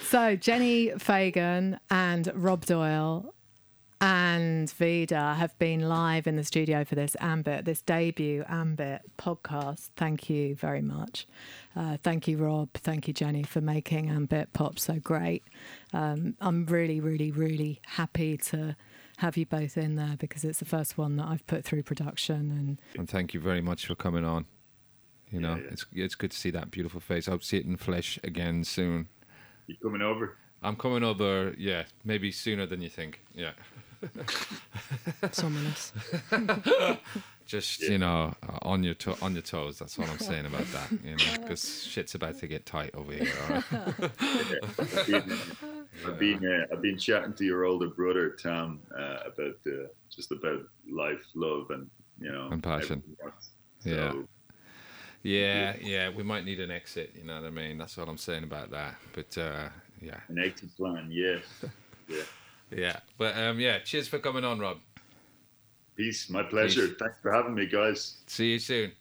[0.02, 3.34] so Jenni Fagan and Rob Doyle
[4.00, 9.90] and Vida have been live in the studio for this Ambit, this debut Ambit podcast.
[9.96, 11.26] Thank you very much.
[11.76, 12.70] Uh, thank you, Rob.
[12.74, 15.44] Thank you, Jenni, for making Ambit pop so great.
[15.92, 18.76] Um, I'm really, really, really happy to
[19.18, 22.50] have you both in there because it's the first one that I've put through production
[22.50, 24.46] and And thank you very much for coming on.
[25.30, 25.68] You know, Yeah, yeah.
[25.72, 27.28] it's it's good to see that beautiful face.
[27.28, 29.08] I hope to see it in flesh again soon.
[29.66, 30.36] You coming over?
[30.62, 33.20] I'm coming over, yeah, maybe sooner than you think.
[33.34, 33.52] Yeah.
[35.22, 35.92] It's ominous.
[37.46, 39.78] Just you know, uh, on your to- on your toes.
[39.78, 40.90] That's all I'm saying about that.
[41.04, 43.32] You know, because shit's about to get tight over here.
[43.42, 43.64] All right?
[44.78, 45.38] I've been,
[46.06, 50.30] I've been, uh, I've been chatting to your older brother Tom uh, about uh, just
[50.30, 51.90] about life, love, and
[52.20, 53.02] you know, And passion.
[53.02, 53.50] everything else.
[53.84, 54.12] Yeah.
[55.22, 56.08] So, Yeah, yeah.
[56.10, 57.12] We might need an exit.
[57.14, 57.78] You know what I mean?
[57.78, 58.94] That's all I'm saying about that.
[59.12, 59.68] But uh,
[60.00, 61.42] yeah, an exit plan, yes.
[62.08, 62.22] Yeah.
[62.70, 62.96] yeah.
[63.18, 63.78] But um, yeah.
[63.80, 64.78] Cheers for coming on, Rob.
[65.96, 66.28] Peace.
[66.30, 66.88] My pleasure.
[66.88, 66.96] Peace.
[66.98, 68.16] Thanks for having me, guys.
[68.26, 68.92] See you soon.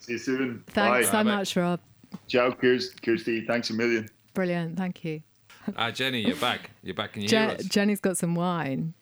[0.00, 0.64] See you soon.
[0.66, 1.02] thanks Bye.
[1.04, 1.22] so Bye-bye.
[1.36, 1.80] much, Rob.
[2.28, 2.98] Ciao, Kirsty.
[3.00, 3.46] Kirsty.
[3.46, 4.08] Thanks a million.
[4.34, 4.76] Brilliant.
[4.76, 5.22] Thank you.
[5.76, 6.70] Ah, Jenni, you're back.
[6.82, 7.68] You're back in your Je- heroes.
[7.68, 8.94] Jenni's got some wine.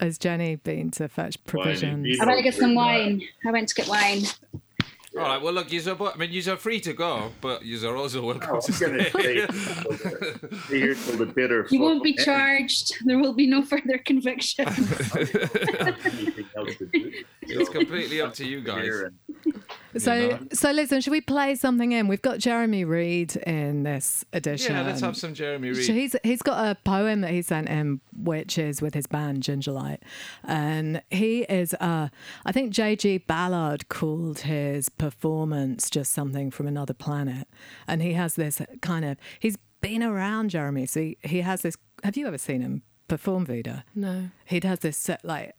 [0.00, 2.18] Has Jenni been to fetch provisions?
[2.20, 3.20] I went to get some wine.
[3.46, 4.22] I went to get wine.
[5.16, 5.40] All right.
[5.40, 5.82] Well, look, you're.
[6.02, 9.10] I mean, you're free to go, but you're also oh, welcome Oh, to I'm gonna
[9.10, 9.46] stay.
[9.46, 11.66] stay, stay here till the bitter.
[11.70, 12.94] You won't be charged.
[13.04, 14.66] There will be no further conviction.
[14.68, 14.76] end.
[16.04, 17.12] Anything else to do.
[17.42, 18.90] it's completely up to you guys.
[20.04, 20.48] Here and- So, You know?
[20.52, 22.08] so listen, should we play something in?
[22.08, 24.74] We've got Jeremy Reed in this edition.
[24.74, 25.86] Yeah, let's have some Jeremy Reed.
[25.88, 29.98] He's he's got a poem that he sent in, which is with his band Gingerlight,
[30.44, 31.74] and he is.
[31.74, 32.08] Uh,
[32.44, 33.18] I think J.G.
[33.18, 37.48] Ballard called his performance just something from another planet,
[37.86, 39.16] and he has this kind of.
[39.40, 41.76] He's been around Jeremy, so he, he has this.
[42.04, 43.84] Have you ever seen him perform, Vida?
[43.94, 44.30] No.
[44.44, 45.54] He does this set, like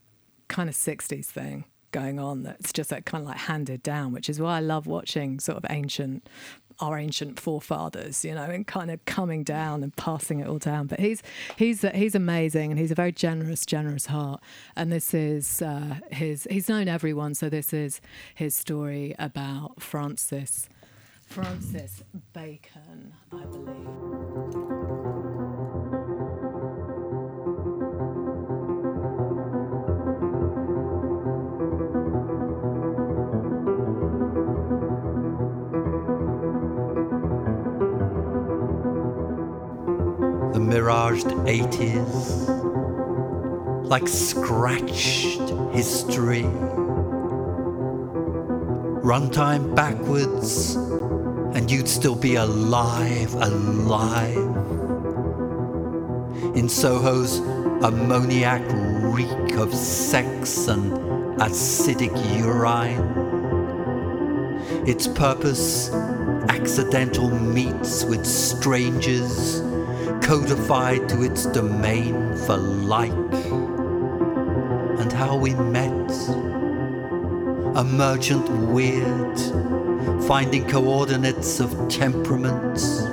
[0.47, 4.29] kind of 60s thing going on that's just like kind of like handed down, which
[4.29, 6.27] is why I love watching sort of ancient
[6.79, 10.85] our ancient forefathers, you know, and kind of coming down and passing it all down.
[10.85, 11.23] But he's
[11.55, 14.41] he's he's amazing, and he's a very generous, generous heart.
[14.75, 16.47] And this is uh, his.
[16.49, 17.99] He's known everyone, so this is
[18.35, 20.69] his story about Francis
[21.27, 22.03] Francis
[22.33, 25.06] Bacon, I believe.
[40.67, 42.49] Miraged 80s,
[43.87, 45.39] like scratched
[45.71, 46.43] history.
[49.01, 50.75] Runtime backwards,
[51.55, 54.35] and you'd still be alive, alive.
[56.53, 57.39] In Soho's
[57.81, 58.63] ammoniac
[59.03, 60.91] reek of sex and
[61.39, 63.25] acidic urine.
[64.85, 65.89] Its purpose
[66.49, 69.61] accidental meets with strangers
[70.27, 73.13] codified to its domain for like,
[74.99, 76.11] and how we met.
[77.77, 79.39] Emergent weird,
[80.23, 83.03] finding coordinates of temperaments,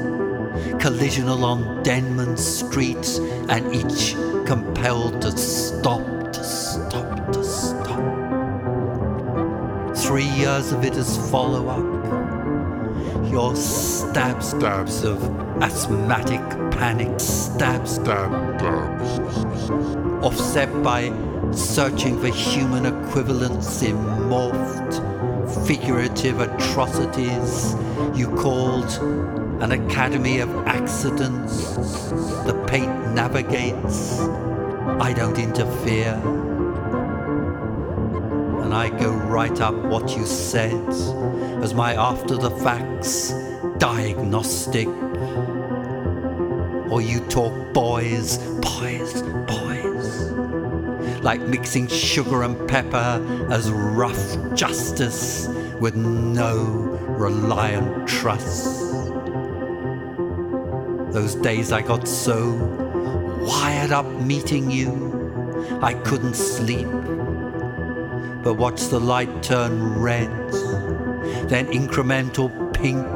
[0.83, 3.07] collisional on Denman Street,
[3.49, 8.01] and each compelled to stop, to stop, to stop.
[9.97, 11.95] Three years of it as follow up
[13.31, 13.55] your
[14.15, 15.21] stab stabs of
[15.61, 17.19] asthmatic panic.
[17.19, 18.63] Stab Stab,
[20.23, 21.13] offset by
[21.51, 23.97] searching for human equivalents in
[24.31, 27.75] morphed figurative atrocities
[28.15, 28.89] you called
[29.61, 31.73] an academy of accidents
[32.47, 34.21] the pate navigates.
[35.01, 36.15] I don't interfere.
[38.63, 40.89] And I go right up what you said
[41.65, 43.33] as my after the facts
[43.85, 44.89] diagnostic.
[46.89, 50.31] Or you talk boys, boys, boys.
[51.21, 55.49] Like mixing sugar and pepper as rough justice
[55.81, 56.63] with no
[57.25, 58.65] reliant trust.
[61.13, 62.55] Those days I got so
[63.43, 64.93] wired up meeting you,
[65.83, 66.89] I couldn't sleep
[68.43, 70.29] but watch the light turn red,
[71.49, 73.07] then incremental pink,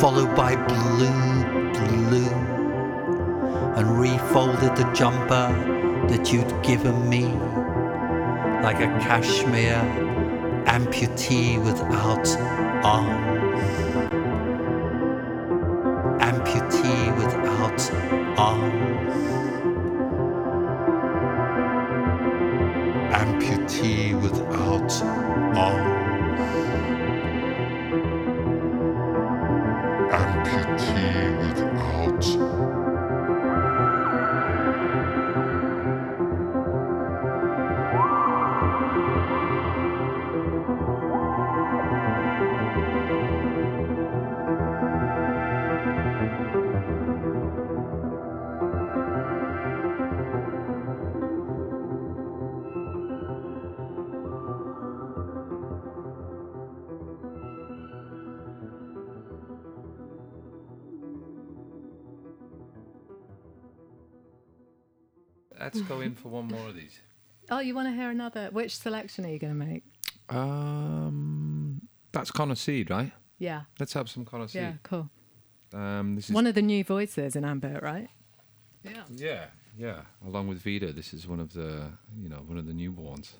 [0.00, 2.32] followed by blue, blue,
[3.76, 5.48] and refolded the jumper
[6.08, 7.24] that you'd given me
[8.62, 9.82] like a cashmere
[10.66, 12.28] amputee without
[12.84, 14.08] arms.
[16.22, 19.27] Amputee without arms.
[65.74, 66.98] Let's go in for one more of these.
[67.50, 68.50] Oh, you want to hear another?
[68.52, 69.82] Which selection are you going to make?
[70.28, 71.80] Um,
[72.12, 73.10] that's Connor Seed, right?
[73.38, 73.62] Yeah.
[73.80, 74.60] Let's have some Connor Seed.
[74.60, 75.08] Yeah, cool.
[75.72, 78.08] Um, this is One of the new voices in Ambit, right?
[78.84, 79.02] Yeah.
[79.14, 79.44] yeah,
[79.78, 80.00] yeah.
[80.26, 81.84] Along with Vida, this is one of the
[82.20, 83.30] you know one of the newborns.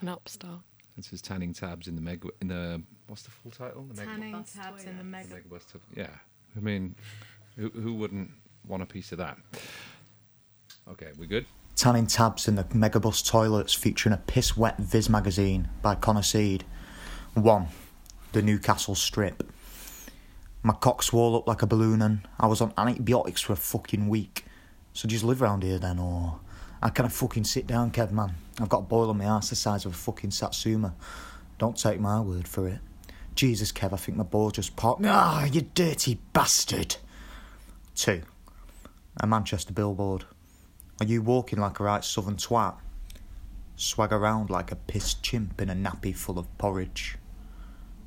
[0.00, 0.60] An upstart.
[0.96, 3.84] This is Tanning Tabs in the Meg in the what's the full title?
[3.88, 5.34] The Meg- Tanning tabs in the the mega.
[5.36, 6.10] Megabus tab- Yeah,
[6.56, 6.94] I mean,
[7.56, 8.30] who, who wouldn't
[8.66, 9.38] want a piece of that?
[10.90, 11.44] Okay, we good?
[11.76, 16.64] Tanning tabs in the megabus toilets featuring a piss wet Viz magazine by Connor Seed.
[17.34, 17.66] 1.
[18.32, 19.52] The Newcastle Strip.
[20.62, 24.08] My cock swole up like a balloon and I was on antibiotics for a fucking
[24.08, 24.46] week.
[24.94, 26.40] So just live round here then or
[26.82, 28.34] I can't fucking sit down, Kev man.
[28.58, 30.94] I've got a boil on my ass the size of a fucking Satsuma.
[31.58, 32.78] Don't take my word for it.
[33.34, 35.04] Jesus, Kev, I think my ball just popped.
[35.04, 36.96] Ah, you dirty bastard.
[37.94, 38.22] 2.
[39.18, 40.24] A Manchester billboard.
[41.00, 42.74] Are you walking like a right southern twat?
[43.76, 47.16] Swag around like a pissed chimp in a nappy full of porridge.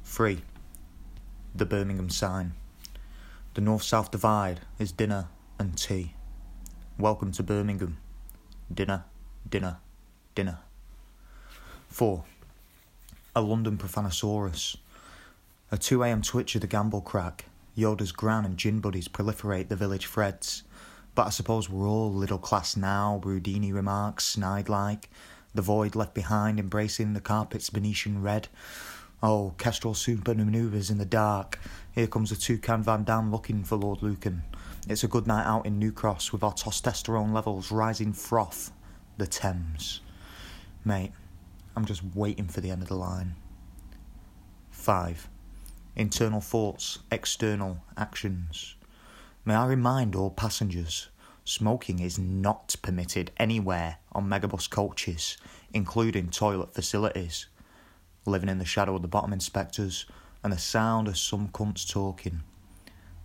[0.03, 0.41] 3.
[1.55, 2.51] The Birmingham sign.
[3.53, 6.15] The north south divide is dinner and tea.
[6.99, 7.97] Welcome to Birmingham.
[8.73, 9.05] Dinner,
[9.49, 9.77] dinner,
[10.35, 10.59] dinner.
[11.87, 12.25] 4.
[13.33, 14.75] a London Profanosaurus.
[15.71, 17.45] A 2am twitch of the gamble crack,
[17.77, 20.63] Yoda's gran and gin buddies proliferate the village threads.
[21.13, 25.09] But I suppose we're all middle class now, Rudini remarks, snide like,
[25.53, 28.47] the void left behind embracing the carpet's Venetian red.
[29.21, 31.59] Oh, Kestrel super manoeuvres in the dark.
[31.91, 34.43] Here comes a toucan Van Damme looking for Lord Lucan.
[34.87, 38.71] It's a good night out in New Cross with our testosterone levels rising froth.
[39.17, 40.01] The Thames.
[40.83, 41.11] Mate,
[41.75, 43.35] I'm just waiting for the end of the line.
[44.71, 45.29] 5.
[45.95, 48.75] Internal thoughts, external actions.
[49.43, 51.09] May I remind all passengers
[51.43, 55.37] smoking is not permitted anywhere on megabus coaches,
[55.73, 57.47] including toilet facilities.
[58.25, 60.05] Living in the shadow of the bottom inspectors
[60.43, 62.43] and the sound of some cunts talking.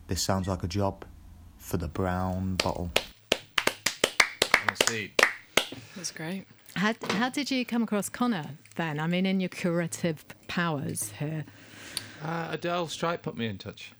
[0.08, 1.04] This sounds like a job
[1.58, 2.90] for the brown bottle.
[4.62, 5.12] Honestly,
[5.94, 6.46] That's great.
[6.76, 8.98] How, how did you come across Connor then?
[8.98, 11.44] I mean, in your curative powers here.
[12.22, 13.92] uh, Adelle Stripe put me in touch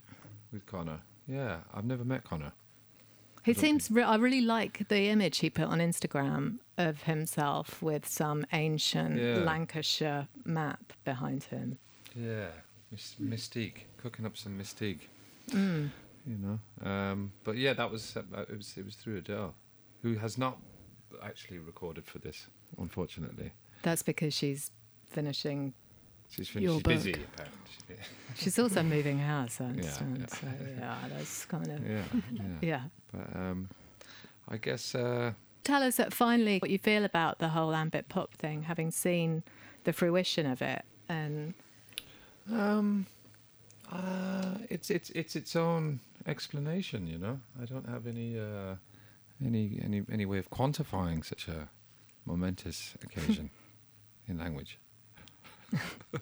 [0.53, 1.01] with Connor.
[1.27, 2.53] Yeah, I've never met Connor.
[3.45, 3.91] He seems.
[3.91, 9.17] Re- I really like the image he put on Instagram of himself with some ancient
[9.19, 9.37] Yeah.
[9.45, 11.79] Lancashire map behind him.
[12.15, 12.49] Yeah,
[12.91, 15.03] Mys- Mystique, cooking up some Mystique.
[15.51, 15.91] Mm.
[16.27, 19.55] You know, um, but yeah, that was it was it was through Adelle,
[20.03, 20.59] who has not
[21.23, 22.49] actually recorded for this,
[22.79, 23.53] unfortunately.
[23.83, 24.73] That's because she's
[25.09, 25.73] finishing.
[26.31, 27.13] She's, Your she's busy.
[27.13, 27.61] Apparently.
[28.35, 29.61] She's also moving house.
[29.61, 30.19] I Yeah, understand.
[30.21, 30.27] yeah.
[30.37, 30.47] So
[30.79, 32.43] yeah, that's kind of Yeah, yeah.
[32.61, 32.83] yeah.
[33.13, 33.69] But um,
[34.49, 35.33] I guess uh,
[35.65, 39.43] Tell us that finally what you feel about the whole ambit pop thing, having seen
[39.85, 41.55] the fruition of it, and
[42.53, 43.07] um,
[43.91, 47.07] uh, it's it's it's its own explanation.
[47.07, 48.77] You know, I don't have any uh,
[49.45, 51.69] any any any way of quantifying such a
[52.27, 53.51] momentous occasion
[54.29, 54.79] in language.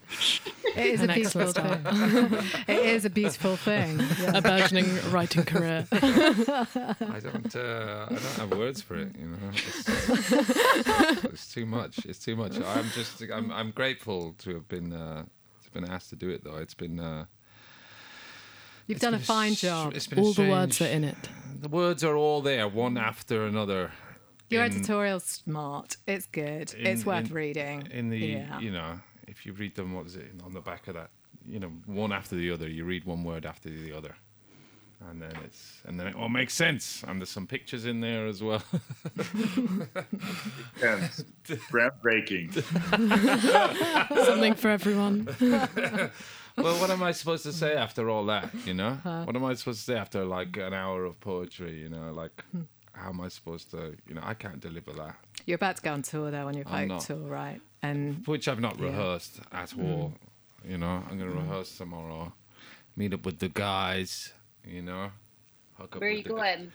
[0.76, 1.80] it is An a beautiful thing.
[2.68, 4.00] it is a beautiful thing.
[4.20, 4.38] Yeah.
[4.38, 5.86] A burgeoning writing career.
[5.92, 9.08] I don't uh, I don't have words for it.
[9.18, 12.04] You know, it's, it's too much.
[12.06, 12.56] It's too much.
[12.60, 16.30] I'm just I'm I'm grateful to have been uh, to have been asked to do
[16.30, 16.56] it though.
[16.56, 16.98] It's been.
[17.00, 17.24] Uh,
[18.86, 19.92] You've it's done a been a fine str- job.
[19.94, 21.16] It's been a All the words are in it.
[21.60, 23.92] The words are all there, one after another.
[24.50, 25.96] Your in- editorial's smart.
[26.06, 26.74] It's good.
[26.76, 27.88] it's worth in- reading.
[27.90, 28.60] In the, yeah.
[28.60, 31.10] you know, if you read them, what is it on the back of that?
[31.46, 32.68] You know, one after the other.
[32.68, 34.14] You read one word after the other,
[35.08, 37.04] and then it's and then it all makes sense.
[37.06, 38.62] And there's some pictures in there as well.
[40.80, 41.08] Yeah,
[41.70, 42.52] groundbreaking.
[44.26, 45.28] Something for everyone.
[46.56, 48.50] well, what am I supposed to say after all that?
[48.66, 49.24] You know, uh-huh.
[49.24, 51.80] what am I supposed to say after like an hour of poetry?
[51.80, 52.42] You know, like
[52.94, 53.96] how am I supposed to?
[54.08, 56.66] You know, I can't deliver that, You're about to go on tour though on your
[56.68, 57.60] I'm folk tour, right?
[57.88, 58.86] And which I've not Yeah.
[58.86, 60.14] rehearsed at all.
[60.66, 62.32] You know, I'm gonna rehearse tomorrow.
[62.96, 64.32] Meet up with the guys.
[64.66, 65.12] You know,
[65.78, 66.72] hook up Where are you the gu- going?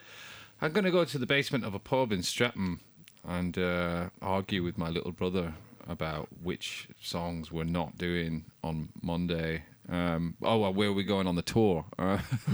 [0.61, 2.81] I'm gonna go to the basement of a pub in Streatham
[3.27, 5.55] and uh, argue with my little brother
[5.87, 9.63] about which songs we're not doing on Monday.
[9.91, 11.85] Um, oh, well, where are we going on the tour?
[11.97, 12.19] Uh,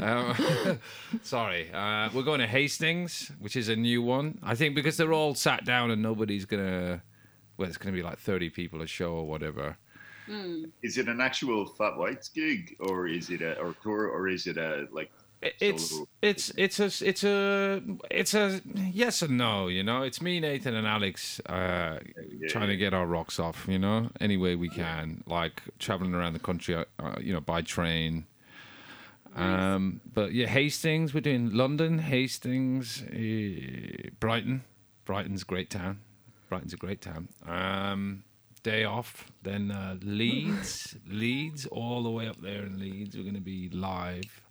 [0.00, 0.78] um,
[1.22, 4.38] sorry, uh, we're going to Hastings, which is a new one.
[4.42, 7.02] I think because they're all sat down and nobody's gonna.
[7.56, 9.76] Well, it's gonna be like 30 people a show or whatever.
[10.82, 14.46] Is it an actual Fat Whites gig, or is it a or tour, or is
[14.46, 15.10] it a like?
[15.60, 16.08] It's solo?
[16.22, 18.60] it's it's a it's a it's a
[18.92, 19.68] yes and no.
[19.68, 23.66] You know, it's me, Nathan, and Alex uh, yeah, trying to get our rocks off.
[23.68, 26.74] You know, any way we can, like traveling around the country.
[26.74, 28.26] Uh, you know, by train.
[29.36, 31.14] Um, but yeah, Hastings.
[31.14, 34.64] We're doing London, Hastings, uh, Brighton.
[35.04, 36.00] Brighton's a great town.
[36.48, 37.28] Brighton's a great town.
[37.46, 38.24] Um,
[38.62, 43.16] day off, then uh, Leeds, Leeds, all the way up there in Leeds.
[43.16, 44.42] We're going to be live,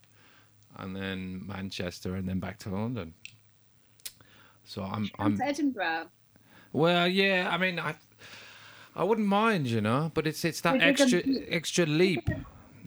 [0.78, 3.14] and then Manchester, and then back to London.
[4.64, 6.08] So I'm, I'm to Edinburgh.
[6.74, 7.50] well, yeah.
[7.52, 7.96] I mean, I,
[8.96, 12.30] I wouldn't mind, you know, but it's it's that extra extra leap.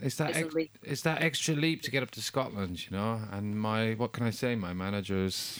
[0.01, 3.21] It's that ex- it's that extra leap to get up to Scotland, you know.
[3.31, 4.55] And my what can I say?
[4.55, 5.59] My manager's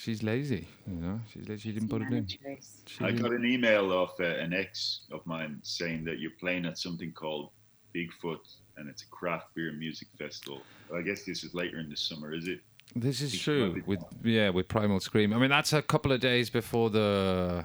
[0.00, 1.20] she's lazy, you know.
[1.32, 1.62] She's lazy.
[1.68, 2.26] She didn't put it in.
[2.26, 2.38] She
[3.04, 6.64] I didn't- got an email off uh, an ex of mine saying that you're playing
[6.66, 7.50] at something called
[7.94, 8.44] Bigfoot,
[8.76, 10.62] and it's a craft beer music festival.
[10.94, 12.60] I guess this is later in the summer, is it?
[12.96, 13.82] This is Big true.
[13.86, 14.32] With Bang.
[14.34, 15.32] yeah, with Primal Scream.
[15.34, 17.64] I mean, that's a couple of days before the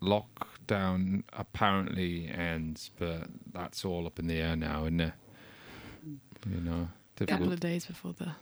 [0.00, 5.12] lockdown apparently ends, but that's all up in the air now, isn't it?
[6.50, 6.88] You know,
[7.20, 8.32] A couple of days before the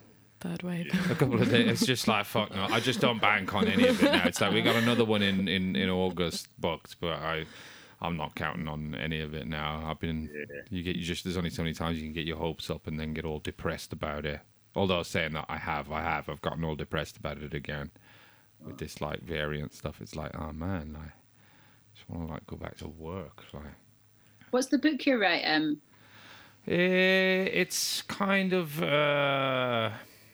[0.40, 0.86] third wave.
[1.10, 1.68] a couple of days.
[1.68, 2.64] It's just like fuck no.
[2.64, 4.22] I just don't bank on any of it now.
[4.24, 7.44] It's like we got another one in in in August booked, but I
[8.00, 9.84] I'm not counting on any of it now.
[9.86, 10.30] I've been
[10.70, 12.86] you get you just there's only so many times you can get your hopes up
[12.86, 14.40] and then get all depressed about it.
[14.74, 17.90] Although saying that I have, I have, I've gotten all depressed about it again
[18.64, 20.00] with this like variant stuff.
[20.00, 21.12] It's like, oh man, like
[21.94, 23.44] just want to like go back to work.
[23.52, 23.74] Like
[24.50, 25.78] What's the book you're writing?
[26.66, 28.82] Eh, it's kind of.
[28.82, 29.90] Uh,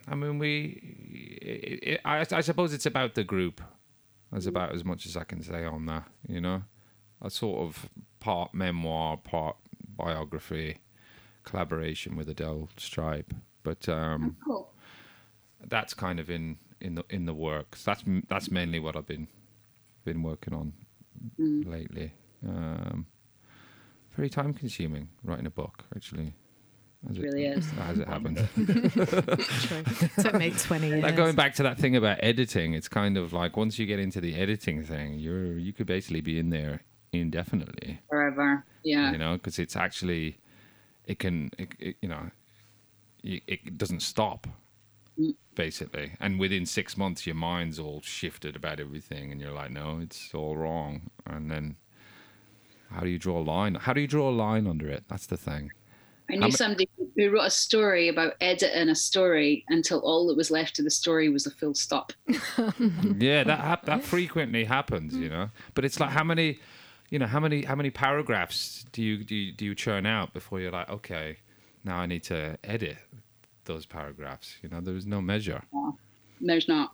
[0.08, 1.38] I mean, we.
[1.42, 3.60] It, it, I, I suppose it's about the group.
[4.32, 6.04] That's about as much as I can say on that.
[6.28, 6.62] You know,
[7.22, 7.88] a sort of
[8.20, 9.56] part memoir, part
[9.96, 10.78] biography,
[11.44, 13.32] collaboration with Adelle Stripe.
[13.62, 14.70] But um, Cool.
[15.66, 17.82] that's kind of in in the in the works.
[17.84, 19.28] That's that's mainly what I've been
[20.04, 20.72] been working on
[21.38, 22.12] lately.
[22.46, 23.06] Um,
[24.14, 26.34] very time consuming writing a book, actually.
[27.08, 27.68] As It really is.
[27.78, 28.40] Oh, As it happens.
[29.66, 30.08] True.
[30.22, 31.02] Took me 20 years.
[31.02, 33.98] like going back to that thing about editing, it's kind of like once you get
[33.98, 38.00] into the editing thing, you're you could basically be in there indefinitely.
[38.08, 38.64] Forever.
[38.82, 39.12] Yeah.
[39.12, 40.38] You know, because it's actually
[41.06, 42.30] it can it, it, you know
[43.22, 44.46] it doesn't stop
[45.18, 45.34] mm.
[45.54, 49.98] basically and within six months your mind's all shifted about everything and you're like no
[50.00, 51.76] it's all wrong and then
[52.90, 55.26] how do you draw a line how do you draw a line under it that's
[55.26, 55.72] the thing
[56.28, 60.27] I How knew ma- somebody who wrote a story about editing a story until all
[60.28, 62.12] that was left of the story was a full stop.
[63.19, 66.59] yeah that hap- that frequently happens you know but it's like how many
[67.11, 70.32] you know how many how many paragraphs do you do you, do you churn out
[70.35, 71.39] before you're like okay
[71.85, 72.97] now i need to edit
[73.66, 75.62] those paragraphs you know there's no measure
[76.40, 76.93] There's not.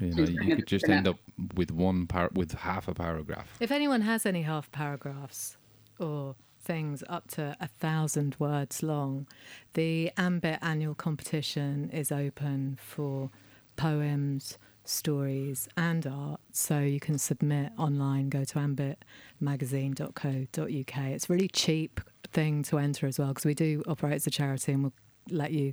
[0.00, 1.18] you know you could just end up
[1.54, 5.56] with one par- with half a paragraph If anyone has any half paragraphs
[6.00, 6.34] or
[6.68, 9.26] things up to a thousand words long,
[9.72, 13.30] the Ambit annual competition is open for
[13.76, 16.40] poems, stories, and art.
[16.52, 18.28] So you can submit online.
[18.28, 20.98] Go to ambitmagazine.co.uk.
[21.06, 24.30] It's a really cheap thing to enter as well because we do operate as a
[24.30, 24.92] charity and we'll
[25.30, 25.72] let you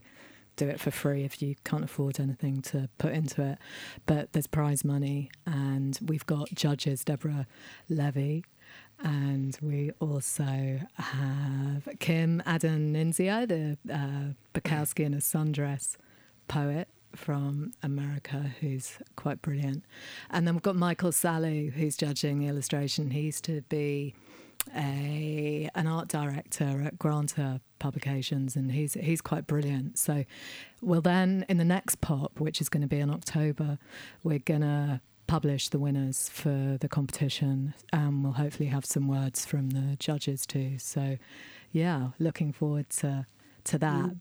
[0.56, 3.58] do it for free if you can't afford anything to put into it.
[4.06, 7.46] But there's prize money, and we've got judges Deborah
[7.90, 8.46] Levy,
[9.04, 15.98] and we also have Kim Addonizio, the uh, Bukowski in a sundress
[16.48, 19.84] poet from America, who's quite brilliant.
[20.30, 23.12] And then we've got Michael Salu, who's judging the illustration.
[23.12, 24.14] He used to be
[24.76, 29.98] a an art director at Granta Publications, and he's he's quite brilliant.
[30.00, 30.26] So,
[30.82, 33.78] well, then in the next pop, which is going to be in October,
[34.24, 39.72] we're gonna publish the winners for the competition, and we'll hopefully have some words from
[39.72, 40.78] the judges too.
[40.78, 41.18] So,
[41.72, 43.26] yeah, looking forward to
[43.66, 44.06] to that.
[44.06, 44.20] Mm.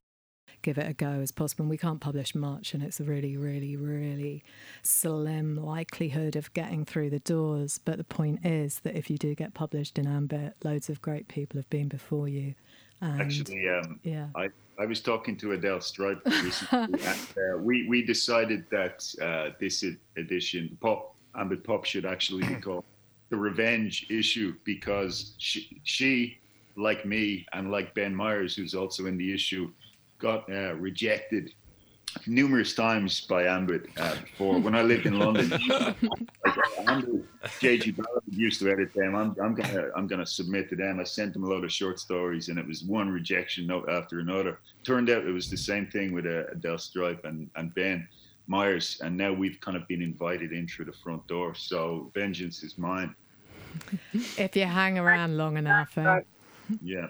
[0.63, 1.65] Give it a go as possible.
[1.65, 4.43] And we can't publish much, and it's a really, really, really
[4.83, 7.79] slim likelihood of getting through the doors.
[7.85, 11.29] But the point is that if you do get published in Ambit, loads of great
[11.29, 12.55] people have been before you.
[13.01, 14.29] And Actually, um, yeah.
[14.35, 14.49] I,
[14.79, 19.83] I was talking to Adelle Stripe recently, and uh, we, we decided that uh, this
[19.83, 22.85] ed- edition, Pop Ambit Pop, should actually be called
[23.31, 26.39] the Revenge Issue because she, she,
[26.77, 29.71] like me, and like Ben Myers, who's also in the issue,
[30.19, 31.53] got uh, rejected
[32.27, 34.59] numerous times by Ambit uh, before.
[34.59, 35.97] When I lived in London, like,
[37.61, 39.15] JG Ballard used to edit them.
[39.15, 41.01] I'm, I'm gonna I'm gonna submit to them.
[41.01, 44.21] I sent them a load of short stories, and it was one rejection note after
[44.21, 44.61] another.
[44.85, 48.07] Turned out it was the same thing with uh, Adelle Stripe and and Ben
[48.47, 51.55] Myers, and now we've kind of been invited in through the front door.
[51.55, 53.15] So vengeance is mine.
[54.39, 56.21] If you hang around long enough, eh?
[56.83, 57.09] Yeah,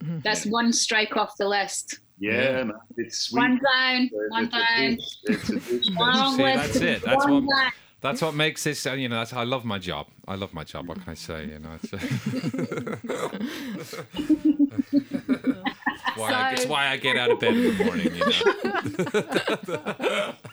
[0.00, 2.00] That's one strike off the list.
[2.18, 2.64] Yeah, Yeah.
[2.64, 2.72] man.
[2.96, 3.40] It's sweet.
[3.40, 4.96] One down, It's- one it's a down.
[4.96, 5.16] dish.
[5.24, 5.88] It's a dish.
[5.90, 7.02] Long See, that's it.
[7.02, 7.72] That's one what- down.
[8.00, 8.84] That's what makes this.
[8.86, 10.08] Uh, you know, that's, I love my job.
[10.28, 10.86] I love my job.
[10.88, 11.46] What can I say?
[11.46, 12.04] You know, it's, it's
[16.16, 18.14] why I, it's why I get out of bed in the morning.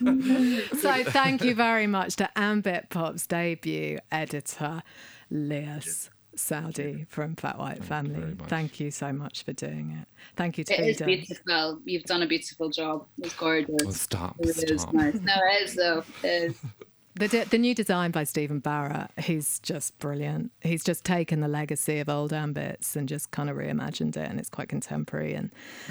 [0.00, 4.82] know, So thank you very much to Ambit Pop's debut editor,
[5.30, 8.20] Lias Saoudi from Fat White Thank Family.
[8.20, 8.48] very much.
[8.48, 10.08] Thank you so much for doing it.
[10.36, 11.06] Thank you to It is Eden.
[11.06, 11.78] beautiful.
[11.84, 13.06] You've done a beautiful job.
[13.18, 13.70] It's gorgeous.
[13.84, 14.94] well, stop, It is stop.
[14.94, 15.14] nice.
[15.14, 16.04] No, it is though.
[16.22, 16.56] It is.
[17.14, 20.50] The, de- the new design by Stephen Barrett, he's just brilliant.
[20.62, 24.40] He's just taken the legacy of old ambits and just kind of reimagined it, and
[24.40, 25.50] it's quite contemporary and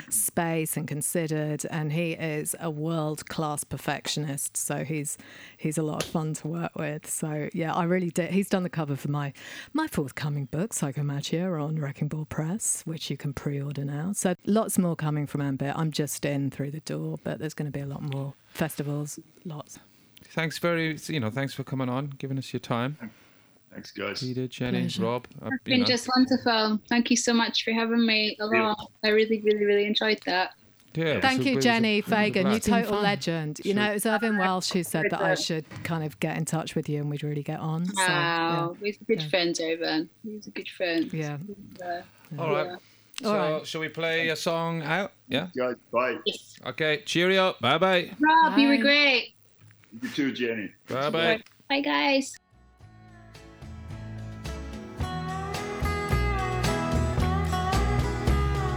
[0.10, 1.64] space and considered.
[1.70, 5.20] And he is a world class perfectionist, so he's
[5.58, 7.08] he's a lot of fun to work with.
[7.08, 8.32] So yeah, I really did.
[8.32, 9.32] He's done the cover for my
[9.74, 14.12] my forthcoming book, Psychomagia, on Wrecking Ball Press, which you can pre-order now.
[14.14, 15.74] So lots more coming from Ambit.
[15.76, 19.20] I'm just in through the door, but there's going to be a lot more festivals,
[19.46, 19.78] lots.
[20.32, 20.98] Thanks very.
[21.08, 22.98] You know, thanks for coming on, giving us your time.
[23.72, 24.22] Thanks, guys.
[24.22, 25.04] Peter, Jenni, Pleasure.
[25.04, 25.28] Rob.
[25.42, 25.86] uh, It's you been know.
[25.86, 26.80] just wonderful.
[26.90, 28.76] Thank you so much for having me along.
[29.04, 30.52] I really, really, really enjoyed that.
[30.94, 32.52] Yeah, Thank you, it was a- Jenni it a Fagan.
[32.52, 33.04] You total fun.
[33.04, 33.62] legend.
[33.64, 36.44] You know, it was Irvine Welsh who said that I should kind of get in
[36.44, 37.86] touch with you and we'd really get on.
[37.86, 39.30] So, Wow, he's a good Yeah.
[39.30, 40.10] friend, Irvine.
[40.22, 41.14] He's a good friend.
[41.14, 41.38] yeah.
[41.82, 42.02] Uh,
[42.38, 42.66] All right.
[42.66, 42.76] yeah.
[43.22, 43.66] So, All right.
[43.68, 45.14] shall we play a song out?
[45.30, 45.48] Yeah.
[45.58, 46.18] Guys, bye.
[46.26, 46.56] Yes.
[46.66, 47.04] Okay.
[47.06, 47.56] Cheerio.
[47.62, 48.12] Bye bye.
[48.20, 49.34] Rob, you were great.
[50.00, 50.72] You too, Jenni.
[50.88, 51.44] Bye bye.
[51.68, 52.38] Bye, guys.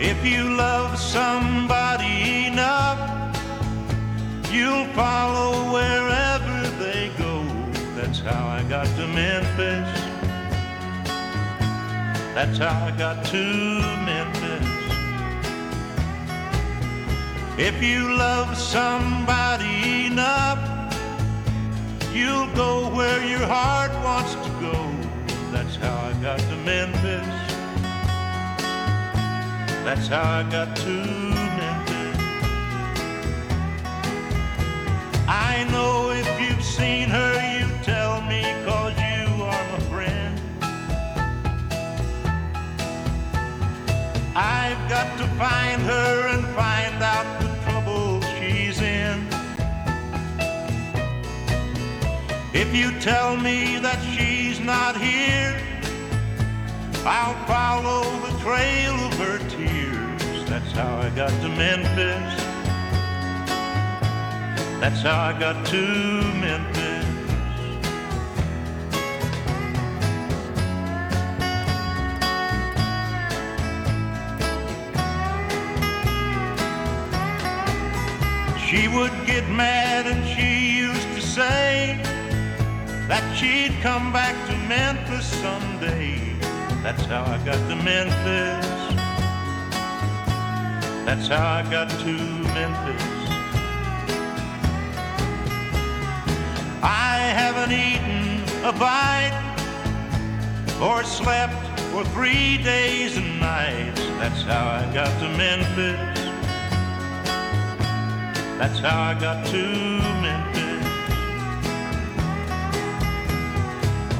[0.00, 2.98] If you love somebody enough,
[4.52, 7.44] you'll follow wherever they go.
[7.94, 10.00] That's how I got to Memphis.
[12.34, 13.44] That's how I got to
[14.04, 14.68] Memphis.
[17.56, 20.73] If you love somebody enough,
[22.14, 24.74] you'll go where your heart wants to go.
[25.50, 27.26] That's how I got to Memphis.
[29.84, 30.94] That's how I got to
[31.60, 32.18] Memphis.
[35.26, 40.40] I know if you've seen her, you tell me, cause you are my friend.
[44.36, 46.83] I've got to find her and find
[52.66, 55.54] If you tell me that she's not here,
[57.04, 60.48] I'll follow the trail of her tears.
[60.48, 62.34] That's how I got to Memphis.
[64.80, 65.82] That's how I got to
[66.40, 67.04] Memphis.
[78.66, 82.13] She would get mad and she used to say
[83.08, 86.34] that she'd come back to Memphis someday.
[86.82, 88.66] That's how I got to Memphis.
[91.04, 92.12] That's how I got to
[92.54, 93.02] Memphis.
[96.82, 99.38] I haven't eaten a bite
[100.80, 101.54] or slept
[101.92, 104.00] for three days and nights.
[104.18, 106.20] That's how I got to Memphis.
[108.58, 109.62] That's how I got to
[110.22, 110.63] Memphis.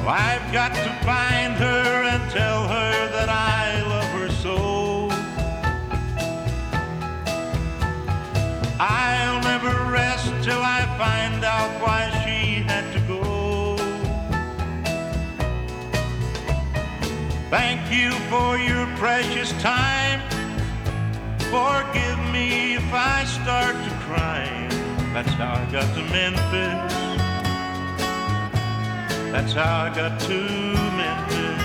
[0.07, 5.09] Oh, I've got to find her and tell her that I love her so.
[8.79, 13.77] I'll never rest till I find out why she had to go.
[17.49, 20.21] Thank you for your precious time.
[21.49, 24.45] Forgive me if I start to cry.
[25.13, 27.04] That's how I got to Memphis.
[29.35, 30.39] That's how I got to
[31.01, 31.59] Memphis.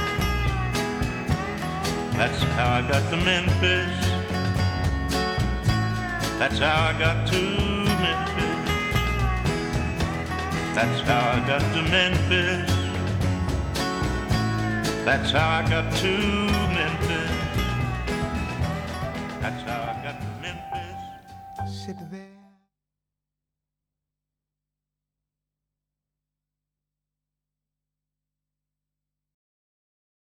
[2.16, 3.96] That's how I got to Memphis.
[6.40, 7.40] That's how I got to
[8.02, 8.72] Memphis.
[10.74, 12.70] That's how I got to Memphis.
[15.04, 16.12] That's how I got to
[16.74, 17.29] Memphis.